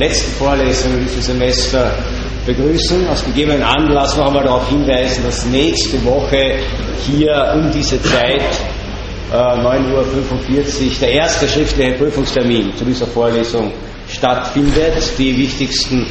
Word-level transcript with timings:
letzten 0.00 0.32
Vorlesung 0.32 0.94
in 0.94 1.00
diesem 1.04 1.22
Semester 1.22 1.92
begrüßen. 2.46 3.06
Aus 3.08 3.24
gegebenen 3.24 3.62
Anlass 3.62 4.16
noch 4.16 4.28
einmal 4.28 4.44
darauf 4.44 4.68
hinweisen, 4.68 5.22
dass 5.24 5.44
nächste 5.46 6.02
Woche 6.04 6.58
hier 7.06 7.52
um 7.54 7.70
diese 7.70 8.02
Zeit, 8.02 8.42
äh, 9.30 9.36
9.45 9.36 9.92
Uhr, 9.92 10.92
der 11.02 11.12
erste 11.12 11.46
schriftliche 11.46 11.92
Prüfungstermin 11.92 12.74
zu 12.74 12.84
dieser 12.84 13.06
Vorlesung 13.06 13.72
stattfindet. 14.08 14.94
Die 15.18 15.36
wichtigsten 15.36 16.06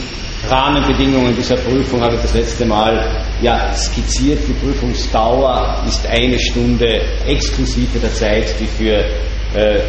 Rahmenbedingungen 0.47 1.35
dieser 1.35 1.57
Prüfung 1.57 2.01
habe 2.01 2.15
ich 2.15 2.21
das 2.21 2.33
letzte 2.35 2.65
Mal 2.65 3.25
ja, 3.41 3.73
skizziert. 3.73 4.39
Die 4.47 4.53
Prüfungsdauer 4.53 5.83
ist 5.87 6.05
eine 6.07 6.39
Stunde 6.39 7.01
exklusive 7.27 7.99
der 7.99 8.13
Zeit, 8.13 8.53
die 8.59 8.67
für 8.67 8.99
äh, 9.59 9.81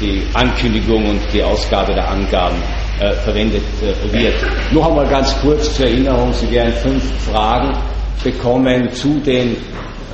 die 0.00 0.22
Ankündigung 0.32 1.10
und 1.10 1.20
die 1.32 1.42
Ausgabe 1.42 1.92
der 1.92 2.08
Angaben 2.08 2.62
äh, 3.02 3.14
verwendet 3.24 3.62
äh, 3.82 4.12
wird. 4.12 4.34
Noch 4.70 4.88
einmal 4.88 5.06
ganz 5.08 5.34
kurz 5.40 5.74
zur 5.74 5.86
Erinnerung, 5.86 6.32
Sie 6.32 6.50
werden 6.50 6.72
fünf 6.82 7.02
Fragen 7.30 7.76
bekommen 8.22 8.92
zu 8.92 9.18
den 9.20 9.56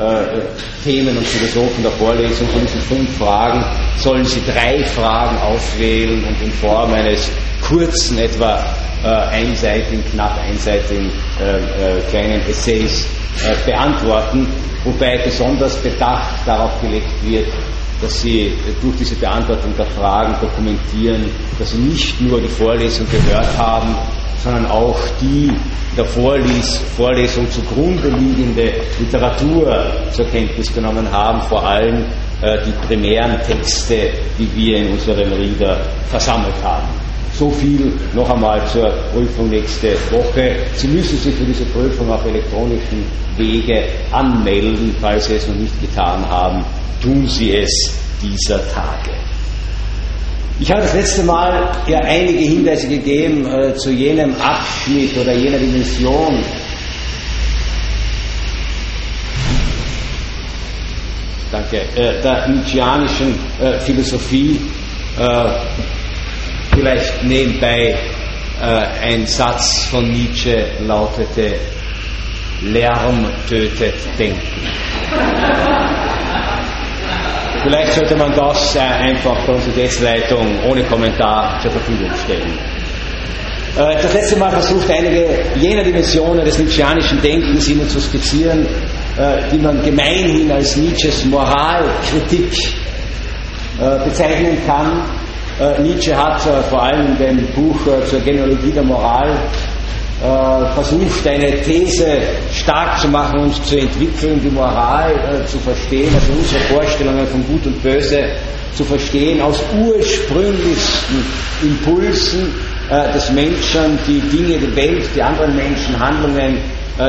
äh, 0.00 0.41
Themen 0.84 1.16
und 1.19 1.27
Philosophen 1.27 1.83
der 1.83 1.92
Vorlesung. 1.92 2.48
Von 2.48 2.62
diesen 2.62 2.81
fünf 2.81 3.19
Fragen 3.19 3.64
sollen 3.98 4.25
Sie 4.25 4.41
drei 4.47 4.83
Fragen 4.84 5.36
auswählen 5.39 6.25
und 6.25 6.42
in 6.42 6.50
Form 6.53 6.92
eines 6.94 7.31
kurzen, 7.61 8.19
etwa 8.19 8.64
äh, 9.05 9.09
einseitigen, 9.09 10.03
knapp 10.12 10.39
einseitigen 10.41 11.11
äh, 11.41 11.59
äh, 11.59 12.00
kleinen 12.11 12.41
Essays 12.48 13.06
äh, 13.44 13.70
beantworten, 13.70 14.47
wobei 14.84 15.19
besonders 15.19 15.77
Bedacht 15.83 16.47
darauf 16.47 16.81
gelegt 16.81 17.11
wird, 17.25 17.48
dass 18.01 18.21
Sie 18.21 18.53
durch 18.81 18.97
diese 18.97 19.17
Beantwortung 19.17 19.75
der 19.77 19.87
Fragen 19.87 20.35
dokumentieren, 20.41 21.25
dass 21.59 21.71
Sie 21.71 21.79
nicht 21.79 22.21
nur 22.21 22.41
die 22.41 22.49
Vorlesung 22.49 23.07
gehört 23.11 23.57
haben, 23.59 23.95
sondern 24.43 24.67
auch 24.67 24.99
die 25.21 25.53
der 25.97 26.05
Vorles 26.05 26.77
Vorlesung 26.97 27.51
zugrunde 27.51 28.09
liegende 28.09 28.73
Literatur 29.01 29.85
zur 30.13 30.27
Kenntnis 30.27 30.73
genommen 30.73 31.11
haben, 31.11 31.43
vor 31.43 31.67
allem 31.67 32.05
äh, 32.41 32.59
die 32.65 32.87
primären 32.87 33.37
Texte, 33.43 34.11
die 34.39 34.49
wir 34.55 34.77
in 34.77 34.93
unserem 34.93 35.33
Reader 35.33 35.81
versammelt 36.09 36.55
haben. 36.62 36.87
So 37.33 37.51
viel 37.51 37.93
noch 38.15 38.31
einmal 38.31 38.65
zur 38.69 38.89
Prüfung 39.12 39.49
nächste 39.49 39.95
Woche. 40.11 40.56
Sie 40.75 40.89
müssen 40.89 41.19
sich 41.19 41.34
für 41.34 41.45
diese 41.45 41.65
Prüfung 41.67 42.11
auf 42.11 42.25
elektronischen 42.25 43.05
Wege 43.37 43.84
anmelden. 44.12 44.95
Falls 45.01 45.27
Sie 45.27 45.34
es 45.34 45.47
noch 45.49 45.55
nicht 45.56 45.81
getan 45.81 46.28
haben, 46.28 46.65
tun 47.03 47.26
Sie 47.26 47.56
es 47.56 47.70
dieser 48.22 48.59
Tage. 48.72 49.12
Ich 50.60 50.70
habe 50.70 50.82
das 50.82 50.94
letzte 50.94 51.22
Mal 51.22 51.70
ja 51.86 51.98
einige 52.00 52.41
Hinweise 52.41 52.88
gegeben 52.88 53.47
äh, 53.47 53.75
zu 53.76 53.91
jenem 53.91 54.34
Abschnitt 54.41 55.16
oder 55.16 55.32
jener 55.32 55.59
Dimension, 55.59 56.42
danke, 61.53 61.82
äh, 61.94 62.20
der 62.20 62.48
Nietzscheanischen 62.48 63.34
äh, 63.60 63.78
Philosophie, 63.80 64.60
äh, 65.16 65.50
Vielleicht 66.78 67.25
nebenbei 67.25 67.97
äh, 68.60 68.65
ein 69.03 69.26
Satz 69.26 69.86
von 69.86 70.09
Nietzsche 70.09 70.65
lautete, 70.86 71.59
Lärm 72.62 73.26
tötet 73.48 73.94
Denken. 74.16 74.41
Vielleicht 77.63 77.93
sollte 77.95 78.17
man 78.17 78.35
das 78.35 78.77
äh, 78.77 78.81
einfach 78.81 79.37
der 79.45 79.55
Universitätsleitung 79.55 80.47
ohne 80.69 80.83
Kommentar 80.85 81.59
zur 81.61 81.71
Verfügung 81.73 82.11
stellen. 82.25 82.59
Äh, 83.77 84.03
das 84.03 84.15
letzte 84.15 84.39
Mal 84.39 84.51
versucht, 84.51 84.91
einige 84.91 85.27
jener 85.57 85.83
Dimensionen 85.83 86.45
des 86.45 86.59
Nietzscheanischen 86.59 87.21
Denkens 87.21 87.69
Ihnen 87.69 87.89
zu 87.89 88.01
skizzieren, 88.01 88.67
äh, 89.17 89.51
die 89.53 89.59
man 89.59 89.83
gemeinhin 89.83 90.51
als 90.53 90.77
Nietzsches 90.77 91.25
Moralkritik 91.25 92.53
äh, 93.81 94.05
bezeichnen 94.05 94.59
kann 94.67 95.03
äh, 95.61 95.83
Nietzsche 95.83 96.17
hat 96.17 96.47
äh, 96.47 96.63
vor 96.71 96.85
allem 96.85 97.17
in 97.21 97.37
dem 97.37 97.47
Buch 97.49 97.81
zur 98.09 98.21
Genealogie 98.21 98.71
der 98.71 98.85
Moral 98.85 99.37
versucht, 100.21 101.27
eine 101.27 101.61
These 101.62 102.06
stark 102.53 102.99
zu 103.01 103.09
machen 103.09 103.41
und 103.41 103.67
zu 103.67 103.79
entwickeln, 103.79 104.41
die 104.43 104.51
Moral 104.51 105.12
äh, 105.12 105.47
zu 105.47 105.59
verstehen, 105.59 106.12
also 106.12 106.33
unsere 106.33 106.61
Vorstellungen 106.62 107.27
von 107.27 107.47
Gut 107.47 107.67
und 107.67 107.83
Böse 107.83 108.25
zu 108.75 108.84
verstehen, 108.84 109.41
aus 109.41 109.61
ursprünglichsten 109.78 111.25
Impulsen 111.62 112.53
äh, 112.91 113.12
des 113.12 113.31
Menschen, 113.31 113.99
die 114.09 114.21
Dinge, 114.37 114.59
die 114.59 114.77
Welt, 114.77 115.09
die 115.15 115.23
anderen 115.23 115.55
Menschen, 115.55 115.99
Handlungen, 115.99 116.59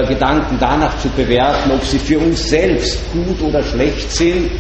Gedanken 0.08 0.56
danach 0.60 1.00
zu 1.00 1.10
bewerten, 1.10 1.72
ob 1.72 1.84
sie 1.84 1.98
für 1.98 2.20
uns 2.20 2.48
selbst 2.48 3.00
gut 3.12 3.42
oder 3.42 3.64
schlecht 3.64 4.12
sind. 4.12 4.52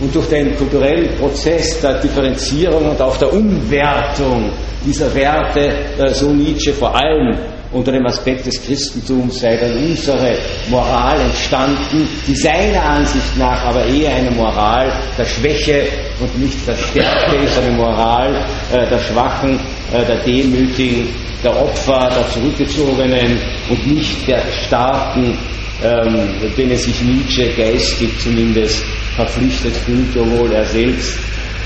Und 0.00 0.12
durch 0.12 0.26
den 0.26 0.56
kulturellen 0.56 1.16
Prozess 1.16 1.80
der 1.80 2.00
Differenzierung 2.00 2.90
und 2.90 3.00
auch 3.00 3.16
der 3.16 3.32
Umwertung 3.32 4.50
dieser 4.84 5.14
Werte, 5.14 5.72
äh, 5.96 6.12
so 6.12 6.30
Nietzsche 6.30 6.72
vor 6.72 6.92
allem 6.94 7.38
unter 7.74 7.92
dem 7.92 8.06
Aspekt 8.06 8.46
des 8.46 8.62
Christentums 8.62 9.40
sei 9.40 9.56
dann 9.56 9.76
unsere 9.76 10.38
Moral 10.70 11.20
entstanden, 11.20 12.08
die 12.26 12.34
seiner 12.34 12.82
Ansicht 12.82 13.36
nach 13.36 13.64
aber 13.64 13.84
eher 13.86 14.14
eine 14.14 14.30
Moral 14.30 14.92
der 15.18 15.24
Schwäche 15.24 15.88
und 16.20 16.38
nicht 16.38 16.56
der 16.66 16.76
Stärke 16.76 17.36
ist, 17.44 17.58
eine 17.58 17.72
Moral 17.72 18.46
äh, 18.72 18.88
der 18.88 19.00
Schwachen, 19.00 19.58
äh, 19.92 20.04
der 20.06 20.18
Demütigen, 20.24 21.08
der 21.42 21.56
Opfer, 21.60 22.10
der 22.14 22.30
Zurückgezogenen 22.30 23.38
und 23.68 23.86
nicht 23.86 24.26
der 24.28 24.42
Starken, 24.66 25.36
ähm, 25.82 26.30
denen 26.56 26.76
sich 26.76 27.02
Nietzsche 27.02 27.50
geistig 27.56 28.08
zumindest 28.20 28.84
verpflichtet 29.16 29.74
fühlt, 29.76 30.16
obwohl 30.16 30.52
er 30.52 30.64
selbst 30.64 31.18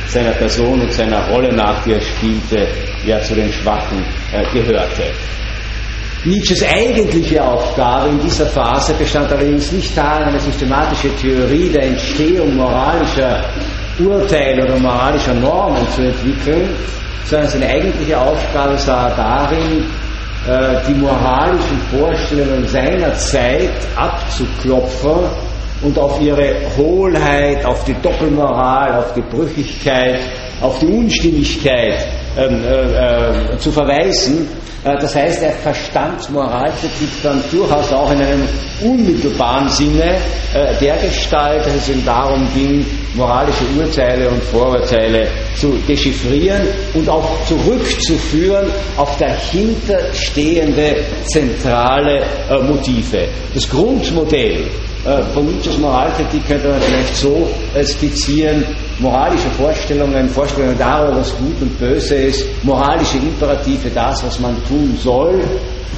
seiner 0.09 0.33
Person 0.33 0.81
und 0.81 0.93
seiner 0.93 1.29
Rolle 1.29 1.55
nach, 1.55 1.85
die 1.85 1.93
er 1.93 2.01
spielte, 2.01 2.67
ja 3.07 3.21
zu 3.21 3.35
den 3.35 3.53
Schwachen 3.53 4.03
äh, 4.33 4.43
gehörte. 4.55 5.05
Nietzsches 6.25 6.65
eigentliche 6.65 7.43
Aufgabe 7.45 8.09
in 8.09 8.21
dieser 8.21 8.47
Phase 8.47 8.93
bestand 8.95 9.31
allerdings 9.31 9.71
nicht 9.71 9.97
darin, 9.97 10.29
eine 10.29 10.41
systematische 10.41 11.15
Theorie 11.15 11.69
der 11.69 11.85
Entstehung 11.85 12.57
moralischer 12.57 13.45
Urteile 14.01 14.65
oder 14.65 14.79
moralischer 14.81 15.35
Normen 15.35 15.87
zu 15.95 16.03
entwickeln, 16.03 16.71
sondern 17.25 17.49
seine 17.49 17.67
eigentliche 17.69 18.19
Aufgabe 18.19 18.77
sah 18.79 19.11
darin, 19.11 19.85
äh, 20.49 20.81
die 20.89 20.95
moralischen 20.95 21.79
Vorstellungen 21.97 22.67
seiner 22.67 23.15
Zeit 23.15 23.71
abzuklopfen 23.95 25.21
und 25.83 25.97
auf 25.97 26.21
ihre 26.21 26.53
Hohlheit, 26.77 27.65
auf 27.65 27.85
die 27.85 27.95
Doppelmoral, 28.03 28.99
auf 28.99 29.15
die 29.15 29.23
Brüchigkeit, 29.23 30.19
auf 30.61 30.81
die 30.81 30.87
Unstimmigkeit 30.87 32.18
äh, 32.37 32.45
äh, 32.45 33.59
zu 33.59 33.73
verweisen. 33.73 34.47
Äh, 34.85 34.97
das 35.01 35.15
heißt, 35.15 35.43
er 35.43 35.53
verstand 35.53 36.31
Moralkritik 36.31 37.09
dann 37.23 37.43
durchaus 37.51 37.93
auch 37.93 38.11
in 38.13 38.21
einem 38.21 38.49
unmittelbaren 38.81 39.69
Sinne 39.69 40.17
der 40.81 40.97
Gestalt, 40.99 41.67
dass 41.67 41.75
es 41.75 41.89
ihm 41.89 42.05
darum 42.05 42.47
ging, 42.55 42.87
moralische 43.15 43.65
Urteile 43.77 44.29
und 44.29 44.43
Vorurteile 44.45 45.27
zu 45.57 45.73
dechiffrieren 45.89 46.63
und 46.95 47.09
auch 47.09 47.45
zurückzuführen 47.47 48.67
auf 48.97 49.19
dahinterstehende 49.19 50.97
zentrale 51.25 52.23
Motive. 52.63 53.27
Das 53.53 53.69
Grundmodell 53.69 54.69
äh, 55.05 55.41
Nietzsches 55.41 55.79
Moralkritik 55.79 56.47
könnte 56.47 56.69
man 56.69 56.81
vielleicht 56.81 57.17
so 57.17 57.49
skizzieren, 57.83 58.65
moralische 58.99 59.49
Vorstellungen, 59.51 60.29
Vorstellungen 60.29 60.77
darüber, 60.79 61.21
was 61.21 61.37
gut 61.37 61.61
und 61.61 61.79
böse 61.79 62.15
ist, 62.15 62.45
moralische 62.65 63.19
Imperative, 63.19 63.91
das, 63.95 64.25
was 64.25 64.39
man 64.41 64.57
tun 64.67 64.97
soll. 65.03 65.41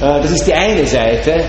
Äh, 0.01 0.21
das 0.21 0.31
ist 0.31 0.47
die 0.47 0.53
eine 0.53 0.85
Seite. 0.85 1.43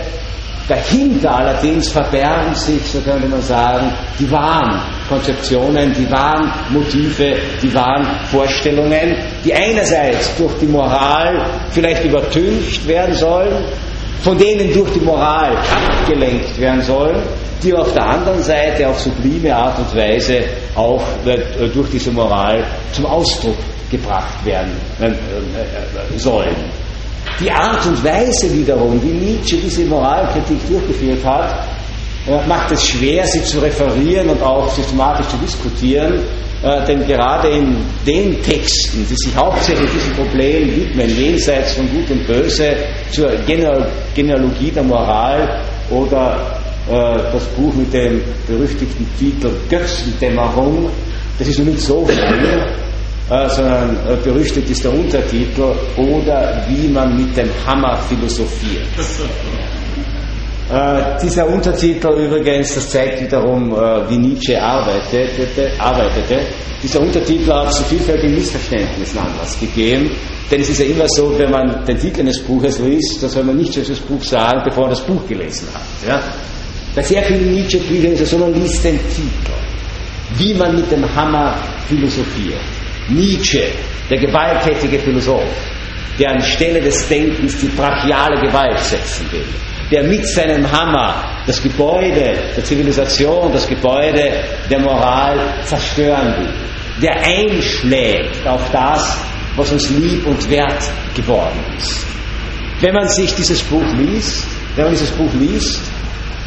Dahinter 0.68 1.34
allerdings 1.34 1.90
verbergen 1.90 2.54
sich, 2.54 2.80
so 2.84 3.00
könnte 3.00 3.26
man 3.26 3.42
sagen, 3.42 3.92
die 4.18 4.30
wahren 4.30 4.80
Konzeptionen, 5.08 5.92
die 5.92 6.10
wahren 6.10 6.50
Motive, 6.70 7.34
die 7.60 7.74
wahren 7.74 8.06
Vorstellungen, 8.30 9.16
die 9.44 9.52
einerseits 9.52 10.36
durch 10.36 10.52
die 10.60 10.66
Moral 10.66 11.44
vielleicht 11.72 12.04
übertüncht 12.04 12.86
werden 12.86 13.14
sollen, 13.14 13.64
von 14.22 14.38
denen 14.38 14.72
durch 14.72 14.90
die 14.92 15.00
Moral 15.00 15.56
abgelenkt 15.56 16.58
werden 16.60 16.80
sollen, 16.82 17.16
die 17.62 17.74
auf 17.74 17.92
der 17.92 18.04
anderen 18.04 18.42
Seite 18.42 18.88
auf 18.88 18.98
sublime 19.00 19.54
Art 19.54 19.78
und 19.78 19.96
Weise 19.96 20.40
auch 20.74 21.02
äh, 21.24 21.68
durch 21.68 21.90
diese 21.90 22.10
Moral 22.10 22.64
zum 22.92 23.06
Ausdruck 23.06 23.56
gebracht 23.90 24.44
werden 24.44 24.72
äh, 25.00 25.06
äh, 25.08 26.18
sollen. 26.18 26.56
Die 27.40 27.50
Art 27.50 27.84
und 27.86 28.02
Weise 28.04 28.52
wiederum, 28.52 29.00
wie 29.02 29.08
Nietzsche 29.08 29.56
diese 29.56 29.84
Moralkritik 29.84 30.58
durchgeführt 30.68 31.24
hat, 31.24 31.66
macht 32.46 32.70
es 32.70 32.86
schwer, 32.86 33.26
sie 33.26 33.42
zu 33.42 33.58
referieren 33.58 34.28
und 34.28 34.42
auch 34.42 34.68
systematisch 34.70 35.26
zu 35.28 35.36
diskutieren, 35.38 36.20
denn 36.86 37.04
gerade 37.06 37.48
in 37.48 37.76
den 38.06 38.40
Texten, 38.42 39.04
die 39.08 39.16
sich 39.16 39.34
hauptsächlich 39.34 39.90
diesem 39.90 40.14
Problem 40.14 40.76
widmen, 40.76 41.16
jenseits 41.16 41.74
von 41.74 41.90
Gut 41.90 42.10
und 42.10 42.26
Böse, 42.26 42.76
zur 43.10 43.30
Genealogie 44.14 44.70
der 44.70 44.84
Moral 44.84 45.62
oder 45.90 46.36
äh, 46.36 46.61
das 46.88 47.44
Buch 47.56 47.72
mit 47.74 47.92
dem 47.92 48.20
berüchtigten 48.46 49.06
Titel 49.18 49.50
Götzendämmerung, 49.70 50.90
das 51.38 51.48
ist 51.48 51.58
nicht 51.60 51.80
so 51.80 52.04
viel, 52.06 52.18
äh, 53.30 53.48
sondern 53.48 53.96
äh, 54.08 54.16
berüchtigt 54.22 54.68
ist 54.70 54.84
der 54.84 54.92
Untertitel 54.92 55.74
oder 55.96 56.64
wie 56.68 56.88
man 56.88 57.16
mit 57.16 57.36
dem 57.36 57.48
Hammer 57.66 57.96
philosophiert. 58.08 58.86
Äh, 60.70 61.18
dieser 61.22 61.46
Untertitel 61.48 62.08
übrigens, 62.08 62.74
das 62.74 62.90
zeigt 62.90 63.22
wiederum, 63.22 63.72
äh, 63.72 64.08
wie 64.10 64.18
Nietzsche 64.18 64.60
arbeitete, 64.60 65.70
arbeitete. 65.78 66.40
Dieser 66.82 67.00
Untertitel 67.00 67.52
hat 67.52 67.72
zu 67.72 67.84
vielfältigen 67.84 68.34
Missverständnissen 68.34 69.18
Anlass 69.18 69.58
gegeben, 69.58 70.10
denn 70.50 70.60
es 70.60 70.68
ist 70.68 70.80
ja 70.80 70.86
immer 70.86 71.06
so, 71.08 71.32
wenn 71.38 71.50
man 71.50 71.84
den 71.86 71.98
Titel 71.98 72.20
eines 72.20 72.40
Buches 72.42 72.80
liest, 72.80 73.22
dann 73.22 73.30
soll 73.30 73.44
man 73.44 73.56
nichts 73.56 73.76
über 73.76 73.86
das 73.86 74.00
Buch 74.00 74.22
sagen, 74.22 74.62
bevor 74.64 74.84
man 74.84 74.90
das 74.90 75.00
Buch 75.00 75.26
gelesen 75.28 75.68
hat. 75.72 76.08
Ja? 76.08 76.20
Bei 76.94 77.02
sehr 77.02 77.22
vielen 77.22 77.54
Nietzsche-Büchern 77.54 78.12
ist 78.12 78.20
es 78.20 78.30
so, 78.30 78.38
man 78.38 78.52
liest 78.52 78.84
den 78.84 78.98
Titel, 79.08 79.52
wie 80.36 80.52
man 80.54 80.76
mit 80.76 80.90
dem 80.90 81.04
Hammer 81.14 81.56
philosophiert. 81.88 82.60
Nietzsche, 83.08 83.64
der 84.10 84.18
gewalttätige 84.18 84.98
Philosoph, 84.98 85.42
der 86.18 86.32
anstelle 86.32 86.80
des 86.80 87.08
Denkens 87.08 87.56
die 87.58 87.68
brachiale 87.68 88.40
Gewalt 88.42 88.78
setzen 88.80 89.26
will, 89.32 89.44
der 89.90 90.04
mit 90.04 90.26
seinem 90.28 90.70
Hammer 90.70 91.42
das 91.46 91.62
Gebäude 91.62 92.34
der 92.56 92.64
Zivilisation, 92.64 93.50
das 93.52 93.66
Gebäude 93.66 94.30
der 94.70 94.78
Moral 94.78 95.38
zerstören 95.64 96.34
will, 96.38 96.54
der 97.00 97.16
einschlägt 97.22 98.46
auf 98.46 98.70
das, 98.70 99.18
was 99.56 99.72
uns 99.72 99.88
lieb 99.90 100.26
und 100.26 100.48
wert 100.50 100.82
geworden 101.14 101.58
ist. 101.78 102.06
Wenn 102.80 102.94
man 102.94 103.08
sich 103.08 103.34
dieses 103.34 103.62
Buch 103.62 103.84
liest, 103.96 104.46
wenn 104.76 104.84
man 104.84 104.92
dieses 104.92 105.10
Buch 105.10 105.32
liest, 105.34 105.80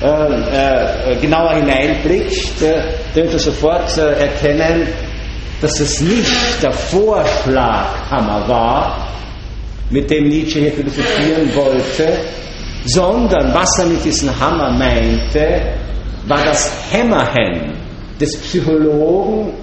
äh, 0.02 1.12
äh, 1.14 1.16
genauer 1.22 1.54
hineinblickt, 1.54 2.62
äh, 2.62 2.84
wird 3.14 3.32
er 3.34 3.40
sofort 3.40 3.98
äh, 3.98 4.14
erkennen, 4.20 4.88
dass 5.62 5.80
es 5.80 6.02
nicht 6.02 6.62
der 6.62 6.72
Vorschlaghammer 6.74 8.48
war, 8.48 9.08
mit 9.90 10.10
dem 10.10 10.28
Nietzsche 10.28 10.60
hier 10.60 10.74
philosophieren 10.74 11.56
wollte, 11.56 12.18
sondern 12.86 13.54
was 13.54 13.80
er 13.80 13.86
mit 13.86 14.04
diesem 14.04 14.38
Hammer 14.40 14.72
meinte, 14.72 15.62
war 16.28 16.44
das 16.44 16.72
Hämmerchen 16.92 17.74
des 18.20 18.36
Psychologen, 18.42 19.54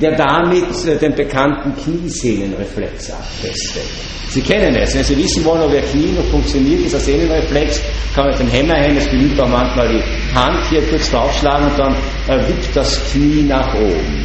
der 0.00 0.16
damit 0.16 0.86
äh, 0.86 0.96
den 0.96 1.14
bekannten 1.14 1.74
Kniesehnenreflex 1.76 3.10
abtestet. 3.10 3.82
Sie 4.30 4.40
kennen 4.40 4.74
es. 4.76 4.94
Wenn 4.94 5.04
Sie 5.04 5.16
wissen 5.18 5.44
wollen, 5.44 5.62
ob 5.62 5.72
Ihr 5.74 5.82
Knie 5.82 6.12
noch 6.16 6.24
funktioniert, 6.30 6.84
dieser 6.84 7.00
Sehnenreflex, 7.00 7.82
kann 8.14 8.24
man 8.24 8.32
mit 8.32 8.40
dem 8.40 8.48
Hämmerchen, 8.48 8.96
es 8.96 9.10
genügt 9.10 9.38
auch 9.40 9.48
manchmal 9.48 9.88
die 9.88 10.02
Hand 10.34 10.58
hier 10.70 10.82
kurz 10.88 11.10
draufschlagen 11.10 11.68
und 11.68 11.78
dann 11.78 11.94
äh, 12.28 12.48
wippt 12.48 12.74
das 12.74 12.98
Knie 13.10 13.42
nach 13.42 13.74
oben. 13.74 14.24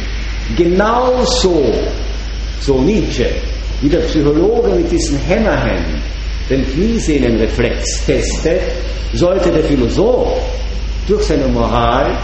Genauso, 0.56 1.74
so 2.60 2.80
Nietzsche, 2.80 3.28
wie 3.82 3.88
der 3.88 4.00
Psychologe 4.00 4.70
mit 4.70 4.90
diesem 4.90 5.18
Hämmerchen 5.18 6.02
den 6.48 6.64
Kniesehnenreflex 6.72 8.06
testet, 8.06 8.62
sollte 9.12 9.50
der 9.50 9.64
Philosoph 9.64 10.40
durch 11.06 11.24
seine 11.24 11.48
Moral 11.48 12.16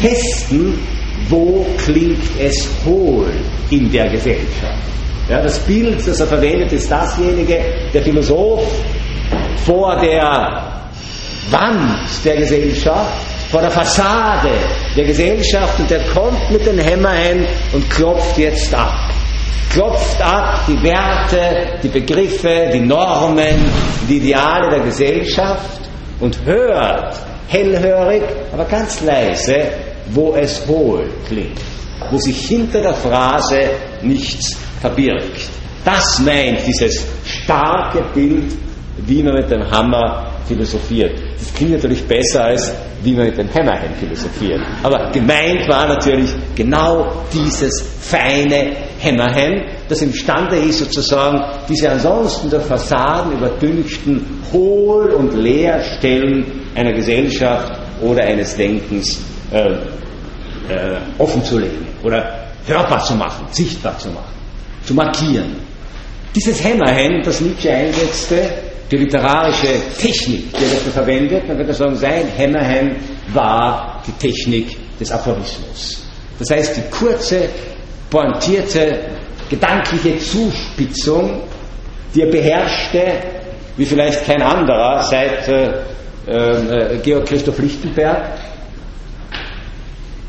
testen, 0.00 0.78
wo 1.28 1.66
klingt 1.84 2.22
es 2.40 2.68
hohl 2.84 3.26
in 3.70 3.90
der 3.90 4.08
Gesellschaft. 4.08 4.82
Ja, 5.28 5.42
das 5.42 5.58
Bild, 5.60 6.06
das 6.06 6.20
er 6.20 6.26
verwendet, 6.26 6.72
ist 6.72 6.90
dasjenige, 6.90 7.60
der 7.92 8.02
Philosoph 8.02 8.64
vor 9.66 10.00
der 10.00 10.62
Wand 11.50 12.24
der 12.24 12.36
Gesellschaft, 12.36 13.12
vor 13.50 13.60
der 13.60 13.70
Fassade 13.70 14.50
der 14.96 15.04
Gesellschaft 15.04 15.78
und 15.78 15.90
der 15.90 16.00
kommt 16.14 16.50
mit 16.50 16.64
den 16.64 16.78
Hämmerchen 16.78 17.46
und 17.72 17.88
klopft 17.90 18.38
jetzt 18.38 18.74
ab. 18.74 18.94
Klopft 19.70 20.20
ab 20.22 20.60
die 20.66 20.82
Werte, 20.82 21.78
die 21.82 21.88
Begriffe, 21.88 22.70
die 22.72 22.80
Normen, 22.80 23.70
die 24.08 24.16
Ideale 24.16 24.70
der 24.70 24.80
Gesellschaft 24.80 25.80
und 26.20 26.38
hört 26.44 27.14
hellhörig, 27.48 28.22
aber 28.52 28.64
ganz 28.64 29.02
leise, 29.02 29.66
wo 30.12 30.34
es 30.34 30.66
hohl 30.66 31.08
klingt, 31.26 31.60
wo 32.10 32.18
sich 32.18 32.48
hinter 32.48 32.80
der 32.80 32.94
Phrase 32.94 33.60
nichts 34.02 34.56
verbirgt. 34.80 35.48
Das 35.84 36.18
meint 36.20 36.66
dieses 36.66 37.06
starke 37.24 38.04
Bild, 38.14 38.52
wie 39.06 39.22
man 39.22 39.34
mit 39.34 39.50
dem 39.50 39.68
Hammer 39.70 40.32
philosophiert. 40.46 41.18
Das 41.38 41.54
klingt 41.54 41.72
natürlich 41.72 42.04
besser 42.04 42.44
als 42.44 42.72
wie 43.02 43.14
man 43.14 43.26
mit 43.26 43.38
dem 43.38 43.48
Hämmerchen 43.48 43.94
philosophiert. 43.94 44.60
Aber 44.82 45.10
gemeint 45.12 45.68
war 45.68 45.86
natürlich 45.86 46.30
genau 46.54 47.06
dieses 47.32 47.86
feine 48.00 48.76
Hämmerchen, 48.98 49.62
das 49.88 50.02
imstande 50.02 50.56
ist, 50.56 50.80
sozusagen 50.80 51.40
diese 51.68 51.90
ansonsten 51.90 52.50
der 52.50 52.60
Fassaden 52.60 53.32
übertünchten 53.32 54.42
Hohl- 54.52 55.10
und 55.10 55.34
Leerstellen 55.34 56.44
einer 56.74 56.92
Gesellschaft 56.92 57.78
oder 58.00 58.24
eines 58.24 58.56
Denkens 58.56 59.20
äh, 59.52 59.72
äh, 60.72 60.98
offenzulegen 61.18 61.86
oder 62.02 62.48
hörbar 62.66 63.02
zu 63.04 63.14
machen, 63.14 63.46
sichtbar 63.50 63.98
zu 63.98 64.08
machen 64.10 64.38
zu 64.88 64.94
markieren. 64.94 65.56
Dieses 66.34 66.62
Hämmerchen, 66.64 67.22
das 67.22 67.40
Nietzsche 67.40 67.70
einsetzte, 67.70 68.50
die 68.90 68.96
literarische 68.96 69.68
Technik, 69.98 70.52
die 70.56 70.64
er 70.64 70.70
dafür 70.70 70.92
verwendet, 70.92 71.46
man 71.46 71.56
könnte 71.58 71.74
sagen, 71.74 71.94
sein 71.96 72.26
Hämmerchen 72.36 72.96
war 73.34 74.02
die 74.06 74.12
Technik 74.12 74.76
des 74.98 75.10
Aphorismus. 75.12 76.06
Das 76.38 76.50
heißt, 76.50 76.76
die 76.76 76.90
kurze, 76.90 77.48
pointierte, 78.08 79.00
gedankliche 79.50 80.18
Zuspitzung, 80.18 81.42
die 82.14 82.22
er 82.22 82.30
beherrschte, 82.30 83.04
wie 83.76 83.84
vielleicht 83.84 84.24
kein 84.24 84.40
anderer 84.40 85.02
seit 85.02 85.48
äh, 85.48 85.82
äh, 86.26 86.98
Georg 87.02 87.26
Christoph 87.26 87.58
Lichtenberg, 87.58 88.22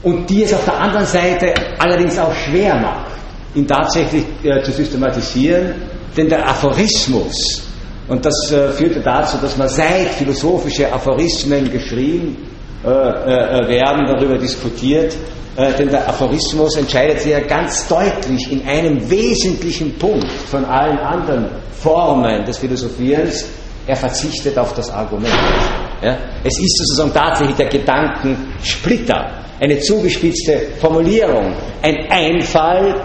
und 0.04 0.30
die 0.30 0.44
es 0.44 0.54
auf 0.54 0.66
der 0.66 0.80
anderen 0.80 1.06
Seite 1.06 1.54
allerdings 1.78 2.18
auch 2.18 2.34
schwer 2.34 2.76
macht 2.76 3.20
ihn 3.56 3.68
tatsächlich 3.68 4.26
äh, 4.44 4.62
zu 4.62 4.72
systematisieren, 4.72 5.74
denn 6.16 6.30
der 6.30 6.48
Aphorismus, 6.48 7.64
und 8.08 8.24
das 8.26 8.52
äh, 8.52 8.72
führte 8.72 9.02
dazu, 9.02 9.38
dass 9.42 9.58
man 9.58 9.68
seit 9.70 10.10
philosophische 10.10 10.92
Aphorismen 10.92 11.72
geschrieben 11.72 12.38
äh, 12.84 12.90
äh 12.90 13.68
werden, 13.68 14.06
darüber 14.06 14.38
diskutiert, 14.38 15.16
äh, 15.56 15.74
denn 15.74 15.90
der 15.90 16.08
Aphorismus 16.08 16.78
entscheidet 16.78 17.22
sich 17.22 17.32
ja 17.32 17.40
ganz 17.40 17.88
deutlich 17.88 18.52
in 18.52 18.68
einem 18.68 19.10
wesentlichen 19.10 19.98
Punkt 19.98 20.28
von 20.50 20.66
allen 20.66 21.00
anderen 21.00 21.50
Formen 21.72 22.46
des 22.46 22.58
Philosophierens, 22.58 23.46
er 23.88 23.96
verzichtet 23.96 24.58
auf 24.58 24.74
das 24.74 24.92
Argument. 24.92 25.34
Ja? 26.04 26.18
Es 26.44 26.60
ist 26.60 26.78
sozusagen 26.78 27.14
tatsächlich 27.14 27.58
der 27.58 27.70
Gedankensplitter, 27.70 29.32
eine 29.60 29.80
zugespitzte 29.80 30.60
Formulierung, 30.80 31.54
ein 31.82 31.98
Einfall, 32.10 32.96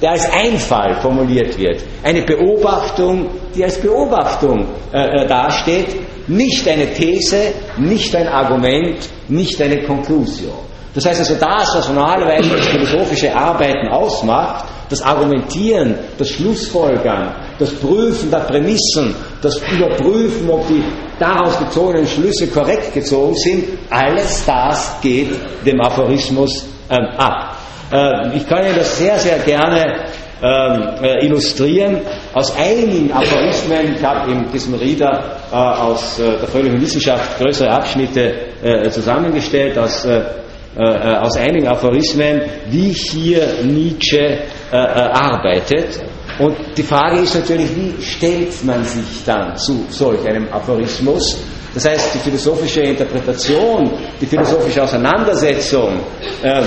der 0.00 0.12
als 0.12 0.30
Einfall 0.30 0.94
formuliert 1.00 1.58
wird. 1.58 1.82
Eine 2.02 2.22
Beobachtung, 2.22 3.30
die 3.54 3.64
als 3.64 3.78
Beobachtung 3.78 4.66
äh, 4.92 5.22
äh, 5.22 5.26
dasteht, 5.26 5.86
nicht 6.28 6.66
eine 6.68 6.92
These, 6.92 7.52
nicht 7.78 8.14
ein 8.14 8.28
Argument, 8.28 8.98
nicht 9.28 9.60
eine 9.60 9.82
Konklusion. 9.82 10.64
Das 10.94 11.06
heißt 11.06 11.20
also 11.20 11.34
das, 11.34 11.74
was 11.74 11.88
normalerweise 11.88 12.50
philosophische 12.62 13.34
Arbeiten 13.34 13.88
ausmacht, 13.88 14.66
das 14.94 15.02
Argumentieren, 15.02 15.96
das 16.16 16.28
Schlussfolgern, 16.28 17.34
das 17.58 17.72
Prüfen 17.72 18.30
der 18.30 18.38
Prämissen, 18.38 19.12
das 19.42 19.60
Überprüfen, 19.72 20.48
ob 20.48 20.68
die 20.68 20.84
daraus 21.18 21.58
gezogenen 21.58 22.06
Schlüsse 22.06 22.46
korrekt 22.46 22.94
gezogen 22.94 23.34
sind, 23.34 23.64
alles 23.90 24.44
das 24.46 25.00
geht 25.00 25.30
dem 25.66 25.80
Aphorismus 25.80 26.66
ähm, 26.88 27.06
ab. 27.16 27.56
Äh, 27.90 28.36
ich 28.36 28.48
kann 28.48 28.64
Ihnen 28.64 28.76
das 28.76 28.96
sehr, 28.98 29.18
sehr 29.18 29.38
gerne 29.38 30.04
ähm, 30.40 31.02
äh, 31.02 31.26
illustrieren 31.26 32.00
aus 32.32 32.56
einigen 32.56 33.12
Aphorismen. 33.12 33.96
Ich 33.96 34.04
habe 34.04 34.30
in 34.30 34.48
diesem 34.52 34.74
Rieder 34.74 35.38
aus 35.50 36.16
der 36.18 36.46
fröhlichen 36.48 36.80
Wissenschaft 36.80 37.38
größere 37.38 37.70
Abschnitte 37.70 38.34
zusammengestellt, 38.90 39.78
aus, 39.78 40.04
aus 40.76 41.36
einigen 41.36 41.68
Aphorismen, 41.68 42.40
wie 42.70 42.88
hier 42.90 43.62
Nietzsche 43.62 44.38
arbeitet. 44.72 46.00
Und 46.38 46.56
die 46.76 46.82
Frage 46.82 47.20
ist 47.20 47.34
natürlich, 47.34 47.68
wie 47.76 48.02
stellt 48.02 48.64
man 48.64 48.84
sich 48.84 49.24
dann 49.24 49.56
zu 49.56 49.86
solch 49.88 50.26
einem 50.26 50.48
Aphorismus? 50.52 51.38
Das 51.74 51.84
heißt, 51.86 52.14
die 52.14 52.18
philosophische 52.18 52.80
Interpretation, 52.82 53.90
die 54.20 54.26
philosophische 54.26 54.82
Auseinandersetzung 54.82 56.00
äh, 56.42 56.62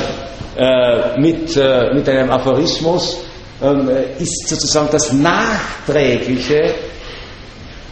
äh, 0.57 1.19
mit, 1.19 1.55
äh, 1.55 1.93
mit 1.93 2.07
einem 2.09 2.29
Aphorismus 2.29 3.19
ähm, 3.61 3.89
ist 4.19 4.49
sozusagen 4.49 4.89
das 4.91 5.13
nachträgliche 5.13 6.73